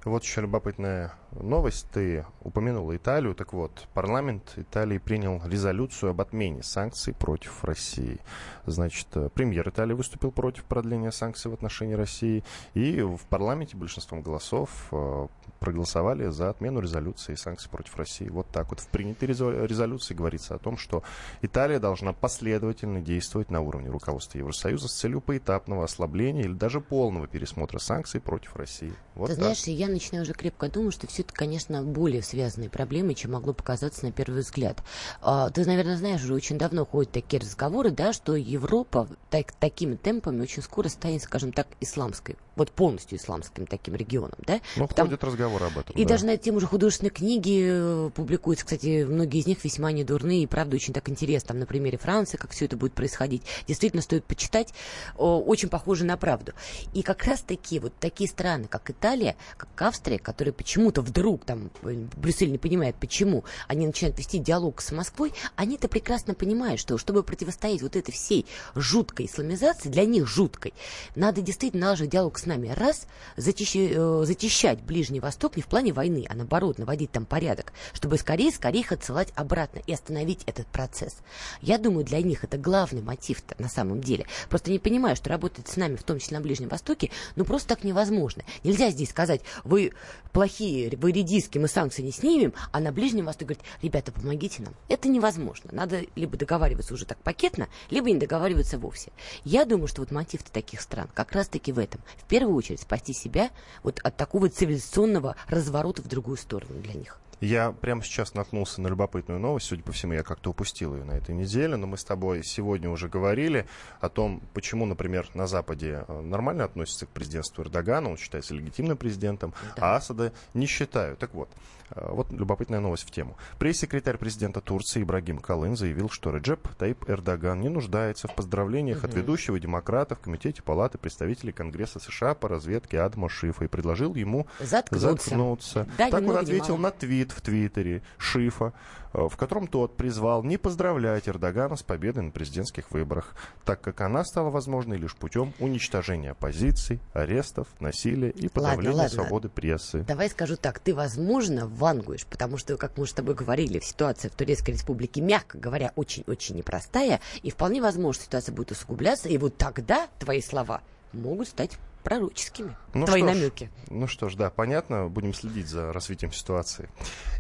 Вот 0.05 0.25
еще 0.25 0.41
любопытная 0.41 1.15
новость. 1.31 1.87
Ты 1.93 2.27
упомянула 2.41 2.97
Италию. 2.97 3.35
Так 3.37 3.53
вот, 3.53 3.87
парламент 3.95 4.53
Италии 4.57 4.99
принял 4.99 5.41
резолюцию 5.47 6.11
об 6.11 6.21
отмене 6.21 6.65
санкций 6.65 7.15
против 7.15 7.63
России. 7.63 8.19
Значит, 8.67 9.07
э, 9.15 9.29
премьер 9.33 9.69
Италии 9.69 9.95
выступил 9.95 10.33
против 10.33 10.65
продления 10.65 11.13
санкций 11.13 11.53
в 11.53 11.55
отношении 11.55 11.95
России. 11.95 12.43
И 12.75 13.01
в 13.01 13.21
парламенте 13.29 13.77
большинством 13.77 14.23
голосов 14.23 14.89
э, 14.91 15.29
проголосовали 15.63 16.29
за 16.29 16.51
отмену 16.51 16.81
резолюции 16.81 17.37
санкций 17.37 17.71
против 17.71 17.97
России. 17.97 18.29
Вот 18.29 18.49
так 18.49 18.71
вот. 18.71 18.81
В 18.81 18.89
принятой 18.89 19.29
резолюции 19.29 20.13
говорится 20.13 20.57
о 20.57 20.59
том, 20.59 20.77
что 20.77 21.05
Италия 21.41 21.79
должна 21.79 22.13
последовательно 22.13 23.01
действовать 23.01 23.49
на 23.51 23.61
уровне 23.61 23.89
руководства 23.89 24.39
Евросоюза 24.39 24.89
с 24.89 24.93
целью 24.93 25.21
поэтапного 25.21 25.85
ослабления 25.85 26.43
или 26.43 26.53
даже 26.53 26.81
полного 26.81 27.29
пересмотра 27.29 27.79
санкций 27.79 28.21
против 28.21 28.57
России. 28.57 28.93
Вот 29.15 29.29
Ты 29.29 29.37
так. 29.37 29.45
знаешь, 29.45 29.63
я 29.65 29.87
начинаю 29.87 30.25
уже 30.25 30.33
крепко 30.33 30.69
думать, 30.69 30.95
что 30.95 31.07
все 31.07 31.23
это, 31.23 31.33
конечно, 31.33 31.83
более 31.83 32.23
связанные 32.23 32.69
проблемы, 32.69 33.15
чем 33.15 33.33
могло 33.33 33.53
показаться 33.53 34.05
на 34.05 34.11
первый 34.11 34.41
взгляд. 34.41 34.83
А, 35.21 35.51
ты, 35.51 35.65
наверное, 35.65 35.97
знаешь, 35.97 36.25
уже 36.25 36.35
очень 36.35 36.59
давно 36.59 36.85
ходят 36.85 37.13
такие 37.13 37.41
разговоры, 37.41 37.93
да, 37.93 38.13
что 38.13 38.35
Европа 38.35 39.07
так, 39.31 39.53
такими 39.53 39.95
темпами 39.95 40.43
очень 40.43 40.63
скоро 40.63 40.89
станет, 40.89 41.23
скажем 41.23 41.53
так, 41.53 41.69
исламской, 41.81 42.37
вот 42.57 42.73
полностью 42.73 43.17
исламским 43.19 43.67
таким 43.67 43.95
регионом, 43.95 44.39
да? 44.45 44.61
Ну, 44.77 44.89
Потому... 44.89 45.09
ходит 45.11 45.21
разговор 45.53 45.65
об 45.65 45.79
этом. 45.79 45.97
И 45.97 46.05
да. 46.05 46.11
даже 46.11 46.27
на 46.27 46.31
эту 46.31 46.45
тему 46.45 46.59
уже 46.59 46.67
художественные 46.67 47.11
книги 47.11 47.63
э, 47.65 48.11
публикуются, 48.15 48.65
кстати, 48.65 49.05
многие 49.05 49.41
из 49.41 49.47
них 49.47 49.63
весьма 49.65 49.93
недурные, 49.93 50.43
и 50.43 50.47
правда 50.47 50.77
очень 50.77 50.93
так 50.93 51.09
интересно, 51.09 51.49
там 51.49 51.59
на 51.59 51.67
примере 51.67 51.99
Франции, 51.99 52.37
как 52.37 52.51
все 52.51 52.67
это 52.67 52.77
будет 52.77 52.93
происходить. 52.93 53.43
Действительно 53.67 54.03
стоит 54.03 54.25
почитать, 54.25 54.73
очень 55.17 55.69
похоже 55.69 56.05
на 56.05 56.17
правду. 56.17 56.53
И 56.95 57.03
как 57.03 57.25
раз 57.25 57.41
таки 57.41 57.79
вот 57.79 57.93
такие 57.99 58.29
страны, 58.29 58.67
как 58.69 58.91
Италия, 58.91 59.37
как 59.57 59.69
Австрия, 59.81 60.19
которые 60.19 60.55
почему-то 60.55 61.03
вдруг 61.03 61.45
там 61.45 61.71
э, 61.83 61.95
Брюссель 62.17 62.51
не 62.51 62.59
понимает, 62.59 62.97
почему 62.97 63.45
они 63.69 63.87
начинают 63.87 64.19
вести 64.19 64.39
диалог 64.39 64.81
с 64.81 64.93
Москвой, 64.93 65.33
они 65.57 65.77
это 65.77 65.89
прекрасно 65.89 66.35
понимают, 66.35 66.81
что 66.81 66.99
чтобы 66.99 67.23
противостоять 67.23 67.83
вот 67.83 67.97
этой 67.97 68.13
всей 68.13 68.47
жуткой 68.75 69.27
исламизации, 69.27 69.89
для 69.89 70.05
них 70.05 70.27
жуткой, 70.27 70.75
надо 71.15 71.41
действительно 71.41 71.87
налаживать 71.87 72.13
диалог 72.13 72.39
с 72.39 72.47
нами. 72.47 72.69
Раз, 72.69 73.07
зачищать, 73.37 73.93
э, 73.95 74.23
зачищать 74.25 74.81
Ближний 74.83 75.21
Восток 75.21 75.42
не 75.57 75.63
в 75.63 75.67
плане 75.67 75.93
войны, 75.93 76.27
а 76.29 76.35
наоборот, 76.35 76.79
наводить 76.79 77.11
там 77.11 77.27
порядок, 77.27 77.73
чтобы 77.93 78.19
скорее-скорее 78.19 78.81
их 78.81 78.93
отсылать 78.93 79.33
обратно 79.35 79.81
и 79.87 79.93
остановить 79.93 80.43
этот 80.47 80.67
процесс. 80.67 81.19
Я 81.61 81.79
думаю, 81.79 82.05
для 82.05 82.21
них 82.23 82.45
это 82.45 82.59
главный 82.59 83.03
мотив 83.03 83.43
на 83.59 83.69
самом 83.69 84.01
деле. 84.01 84.27
Просто 84.49 84.71
не 84.71 84.79
понимаю, 84.79 85.17
что 85.17 85.31
работать 85.31 85.69
с 85.69 85.77
нами, 85.77 85.97
в 85.97 86.03
том 86.03 86.19
числе 86.19 86.39
на 86.39 86.43
Ближнем 86.43 86.69
Востоке, 86.69 87.11
ну 87.37 87.45
просто 87.45 87.69
так 87.69 87.85
невозможно. 87.85 88.43
Нельзя 88.65 88.91
здесь 88.91 89.11
сказать, 89.11 89.43
вы 89.65 89.93
плохие, 90.33 90.97
вы 90.97 91.13
редиски, 91.13 91.59
мы 91.59 91.69
санкции 91.69 92.03
не 92.03 92.13
снимем, 92.13 92.55
а 92.71 92.81
на 92.81 92.93
Ближнем 92.93 93.27
Востоке 93.27 93.55
говорит, 93.55 93.65
ребята, 93.83 94.13
помогите 94.13 94.63
нам. 94.63 94.75
Это 94.89 95.09
невозможно. 95.09 95.71
Надо 95.73 96.03
либо 96.15 96.37
договариваться 96.37 96.95
уже 96.95 97.05
так 97.05 97.19
пакетно, 97.19 97.69
либо 97.91 98.11
не 98.11 98.19
договариваться 98.19 98.79
вовсе. 98.79 99.13
Я 99.45 99.65
думаю, 99.65 99.89
что 99.89 100.03
вот 100.03 100.11
мотив 100.11 100.43
таких 100.43 100.81
стран 100.81 101.09
как 101.15 101.33
раз-таки 101.33 101.73
в 101.73 101.79
этом. 101.79 102.01
В 102.17 102.25
первую 102.25 102.57
очередь 102.57 102.81
спасти 102.81 103.13
себя 103.13 103.51
вот 103.83 104.01
от 104.03 104.17
такого 104.17 104.49
цивилизационного 104.49 105.32
разворота 105.49 106.03
в 106.03 106.09
другую 106.09 106.37
сторону 106.37 106.81
для 106.81 106.95
них. 106.95 107.19
Я 107.43 107.73
прямо 107.73 108.05
сейчас 108.05 108.35
наткнулся 108.35 108.81
на 108.81 108.87
любопытную 108.87 109.41
новость. 109.41 109.67
Судя 109.67 109.83
по 109.83 109.91
всему, 109.91 110.13
я 110.13 110.23
как-то 110.23 110.51
упустил 110.51 110.95
ее 110.95 111.03
на 111.03 111.11
этой 111.11 111.35
неделе. 111.35 111.75
Но 111.75 111.89
мы 111.89 111.99
с 111.99 112.05
тобой 112.05 112.45
сегодня 112.45 112.89
уже 112.89 113.09
говорили 113.09 113.67
о 114.01 114.09
том, 114.09 114.41
почему, 114.55 114.87
например, 114.87 115.29
на 115.35 115.49
Западе 115.49 116.05
э, 116.07 116.21
нормально 116.21 116.63
относятся 116.63 117.07
к 117.07 117.09
президентству 117.09 117.65
Эрдогана. 117.65 118.11
Он 118.11 118.17
считается 118.17 118.55
легитимным 118.55 118.97
президентом, 118.97 119.55
да. 119.75 119.95
а 119.95 119.97
Асада 119.97 120.33
не 120.55 120.67
считают. 120.67 121.19
Так 121.19 121.35
вот, 121.35 121.49
вот 121.95 122.33
любопытная 122.33 122.81
новость 122.81 123.07
в 123.07 123.11
тему. 123.11 123.37
Пресс-секретарь 123.59 124.17
президента 124.17 124.61
Турции 124.61 125.03
Ибрагим 125.03 125.39
Калын 125.39 125.77
заявил, 125.77 126.09
что 126.09 126.31
Реджеп 126.31 126.69
Таип 126.77 127.09
Эрдоган 127.09 127.61
не 127.61 127.69
нуждается 127.69 128.29
в 128.29 128.35
поздравлениях 128.35 128.99
угу. 128.99 129.07
от 129.07 129.15
ведущего 129.15 129.59
демократа 129.59 130.15
в 130.15 130.21
Комитете 130.21 130.63
Палаты 130.63 130.99
представителей 130.99 131.53
Конгресса 131.53 132.01
США 132.01 132.35
по 132.35 132.49
разведке 132.49 133.01
Адама 133.01 133.29
Шифа 133.29 133.65
и 133.65 133.69
предложил 133.69 134.15
ему 134.15 134.47
заткнуться. 134.61 135.09
заткнуться. 135.09 135.89
Да, 135.99 136.11
так 136.11 136.23
он 136.23 136.37
ответил 136.37 136.77
на 136.77 136.91
твит 136.91 137.33
в 137.33 137.41
Твиттере 137.41 138.03
Шифа, 138.19 138.73
э, 139.13 139.29
в 139.29 139.37
котором 139.37 139.67
тот 139.67 139.97
призвал 139.97 140.43
не 140.43 140.57
поздравлять 140.57 141.29
Эрдогана 141.29 141.77
с 141.77 141.83
победой 141.83 142.25
на 142.25 142.31
президентских 142.31 142.91
выборах, 142.91 143.35
так 143.65 143.81
как 143.81 144.01
она 144.01 144.25
стала 144.25 144.51
возможной 144.51 144.97
лишь 144.97 145.17
путем 145.17 145.53
уничтожения 145.59 146.31
оппозиции, 146.33 147.01
арестов, 147.13 147.69
насилия 147.81 148.31
и 148.31 148.49
подавления 148.49 148.97
ладно, 148.97 149.03
ладно. 149.03 149.23
свободы 149.23 149.49
прессы. 149.49 150.01
Давай 150.01 150.29
скажу 150.31 150.57
так, 150.57 150.79
ты, 150.79 150.95
возможно, 150.95 151.67
вангуешь, 151.83 152.27
потому 152.27 152.57
что, 152.57 152.77
как 152.77 152.97
мы 152.97 153.07
с 153.07 153.13
тобой 153.13 153.35
говорили, 153.35 153.81
ситуация 153.81 154.31
в 154.31 154.35
Турецкой 154.35 154.71
Республике, 154.71 155.21
мягко 155.21 155.59
говоря, 155.59 155.93
очень-очень 155.97 156.57
непростая, 156.57 157.21
и 157.43 157.51
вполне 157.51 157.83
возможно, 157.83 158.23
ситуация 158.23 158.55
будет 158.55 158.71
усугубляться, 158.71 159.29
и 159.29 159.37
вот 159.37 159.59
тогда 159.59 160.09
твои 160.19 160.41
слова 160.41 160.81
могут 161.13 161.49
стать 161.49 161.73
пророческими. 162.03 162.77
Ну 162.95 163.07
Твои 163.07 163.23
намеки. 163.23 163.65
Ж, 163.65 163.91
ну 163.91 164.07
что 164.07 164.29
ж, 164.29 164.35
да, 164.35 164.51
понятно. 164.51 165.09
Будем 165.09 165.33
следить 165.35 165.69
за 165.69 165.93
развитием 165.93 166.33
ситуации. 166.33 166.89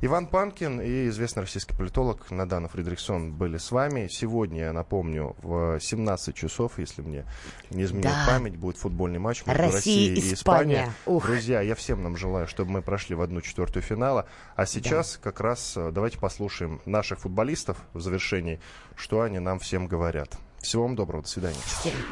Иван 0.01 0.27
Панкин 0.27 0.81
и 0.81 1.09
известный 1.09 1.41
российский 1.41 1.75
политолог 1.75 2.31
Надана 2.31 2.69
Фридрихсон 2.69 3.33
были 3.33 3.59
с 3.59 3.71
вами. 3.71 4.09
Сегодня, 4.09 4.63
я 4.63 4.73
напомню, 4.73 5.37
в 5.43 5.79
17 5.81 6.35
часов, 6.35 6.79
если 6.79 7.03
мне 7.03 7.27
не 7.71 7.85
изменит 7.85 8.05
да. 8.05 8.25
память, 8.27 8.57
будет 8.57 8.77
футбольный 8.79 9.19
матч 9.19 9.45
между 9.47 9.63
Россия, 9.63 9.75
Россией 9.77 10.31
и 10.31 10.35
Испанией. 10.35 10.87
Ух. 11.07 11.27
Друзья, 11.27 11.61
я 11.61 11.75
всем 11.75 12.03
нам 12.03 12.17
желаю, 12.17 12.47
чтобы 12.47 12.71
мы 12.71 12.83
прошли 12.83 13.15
в 13.15 13.21
одну 13.21 13.41
четвертую 13.41 13.83
финала. 13.83 14.27
А 14.57 14.67
сейчас 14.67 15.15
да. 15.17 15.31
как 15.31 15.41
раз 15.41 15.77
э, 15.77 15.91
давайте 15.93 16.19
послушаем 16.19 16.81
наших 16.87 17.21
футболистов 17.21 17.79
в 17.93 18.01
завершении, 18.01 18.61
что 18.97 19.23
они 19.23 19.39
нам 19.39 19.59
всем 19.59 19.87
говорят. 19.87 20.37
Всего 20.61 20.85
вам 20.85 20.95
доброго, 20.95 21.25
до 21.25 21.29
свидания. 21.29 21.59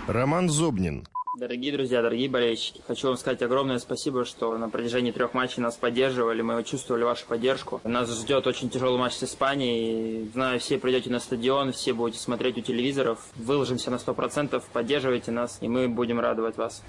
Роман 0.09 0.49
Зобнин. 0.49 1.07
Дорогие 1.41 1.73
друзья, 1.73 2.03
дорогие 2.03 2.29
болельщики, 2.29 2.83
хочу 2.87 3.09
вам 3.09 3.17
сказать 3.17 3.41
огромное 3.41 3.79
спасибо, 3.79 4.27
что 4.27 4.59
на 4.59 4.69
протяжении 4.69 5.11
трех 5.11 5.33
матчей 5.33 5.63
нас 5.63 5.75
поддерживали, 5.75 6.43
мы 6.43 6.63
чувствовали 6.65 7.03
вашу 7.03 7.25
поддержку. 7.25 7.81
Нас 7.83 8.15
ждет 8.15 8.47
очень 8.47 8.69
тяжелый 8.69 8.99
матч 8.99 9.15
с 9.15 9.25
Испанией. 9.25 10.29
Знаю, 10.35 10.61
все 10.61 10.77
придете 10.77 11.09
на 11.09 11.19
стадион, 11.19 11.73
все 11.73 11.95
будете 11.95 12.21
смотреть 12.21 12.59
у 12.59 12.61
телевизоров. 12.61 13.21
Выложимся 13.37 13.91
на 13.91 13.95
100%, 13.95 14.63
поддерживайте 14.71 15.31
нас, 15.31 15.57
и 15.63 15.69
мы 15.69 15.89
будем 15.89 16.21
радовать 16.21 16.59
вас. 16.59 16.83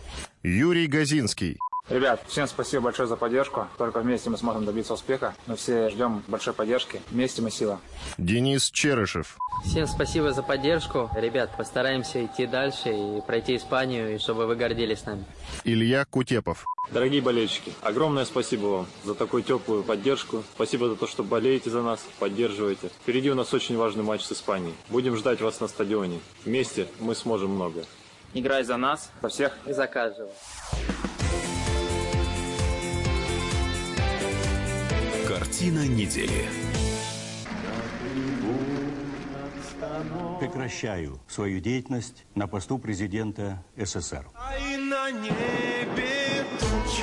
Юрий 0.43 0.87
Газинский. 0.87 1.57
Ребят, 1.89 2.21
всем 2.27 2.47
спасибо 2.47 2.83
большое 2.83 3.07
за 3.07 3.17
поддержку. 3.17 3.67
Только 3.77 3.99
вместе 3.99 4.29
мы 4.29 4.37
сможем 4.37 4.65
добиться 4.65 4.93
успеха. 4.93 5.35
Мы 5.47 5.55
все 5.55 5.89
ждем 5.89 6.23
большой 6.27 6.53
поддержки. 6.53 7.01
Вместе 7.09 7.41
мы 7.41 7.51
сила. 7.51 7.79
Денис 8.17 8.69
Черышев. 8.71 9.37
Всем 9.65 9.87
спасибо 9.87 10.31
за 10.31 10.41
поддержку. 10.41 11.09
Ребят, 11.15 11.55
постараемся 11.57 12.23
идти 12.23 12.45
дальше 12.47 12.89
и 12.89 13.21
пройти 13.21 13.57
Испанию, 13.57 14.15
и 14.15 14.19
чтобы 14.19 14.45
вы 14.47 14.55
гордились 14.55 15.05
нами. 15.05 15.25
Илья 15.63 16.05
Кутепов. 16.05 16.65
Дорогие 16.91 17.21
болельщики, 17.21 17.71
огромное 17.81 18.25
спасибо 18.25 18.65
вам 18.67 18.87
за 19.03 19.13
такую 19.13 19.43
теплую 19.43 19.83
поддержку. 19.83 20.43
Спасибо 20.55 20.89
за 20.89 20.95
то, 20.95 21.07
что 21.07 21.23
болеете 21.23 21.69
за 21.69 21.81
нас, 21.81 22.05
поддерживаете. 22.19 22.89
Впереди 23.01 23.29
у 23.31 23.35
нас 23.35 23.53
очень 23.53 23.77
важный 23.77 24.03
матч 24.03 24.23
с 24.23 24.31
Испанией. 24.31 24.75
Будем 24.89 25.15
ждать 25.15 25.41
вас 25.41 25.59
на 25.59 25.67
стадионе. 25.67 26.19
Вместе 26.45 26.87
мы 26.99 27.15
сможем 27.15 27.51
много. 27.51 27.83
Играй 28.33 28.63
за 28.63 28.77
нас, 28.77 29.11
за 29.21 29.29
всех 29.29 29.57
и 29.65 29.73
за 29.73 29.87
каждого. 29.87 30.31
Картина 35.41 35.87
недели. 35.87 36.47
Прекращаю 40.39 41.19
свою 41.27 41.59
деятельность 41.59 42.25
на 42.35 42.45
посту 42.45 42.77
президента 42.77 43.65
СССР. 43.75 44.27
А 44.35 44.51
на 44.77 45.09
небе 45.09 46.45
тучи. 46.59 47.01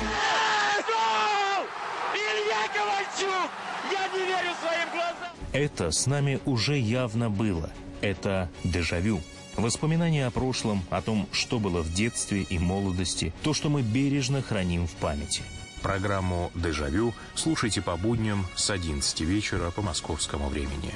Илья 2.15 2.63
Ковальчук! 2.73 3.51
Я 3.91 4.07
не 4.07 4.25
верю 4.25 4.55
своим 4.61 4.89
глазам! 4.93 5.35
Это 5.51 5.91
с 5.91 6.07
нами 6.07 6.39
уже 6.45 6.77
явно 6.77 7.29
было. 7.29 7.69
Это 7.99 8.49
дежавю. 8.63 9.19
Воспоминания 9.57 10.25
о 10.25 10.31
прошлом, 10.31 10.81
о 10.89 11.01
том, 11.01 11.27
что 11.33 11.59
было 11.59 11.81
в 11.81 11.93
детстве 11.93 12.43
и 12.43 12.57
молодости, 12.57 13.33
то, 13.43 13.53
что 13.53 13.67
мы 13.67 13.81
бережно 13.81 14.41
храним 14.41 14.87
в 14.87 14.93
памяти– 14.93 15.43
Программу 15.81 16.51
«Дежавю» 16.55 17.13
слушайте 17.35 17.81
по 17.81 17.95
будням 17.97 18.45
с 18.55 18.69
11 18.69 19.21
вечера 19.21 19.71
по 19.71 19.81
московскому 19.81 20.49
времени. 20.49 20.93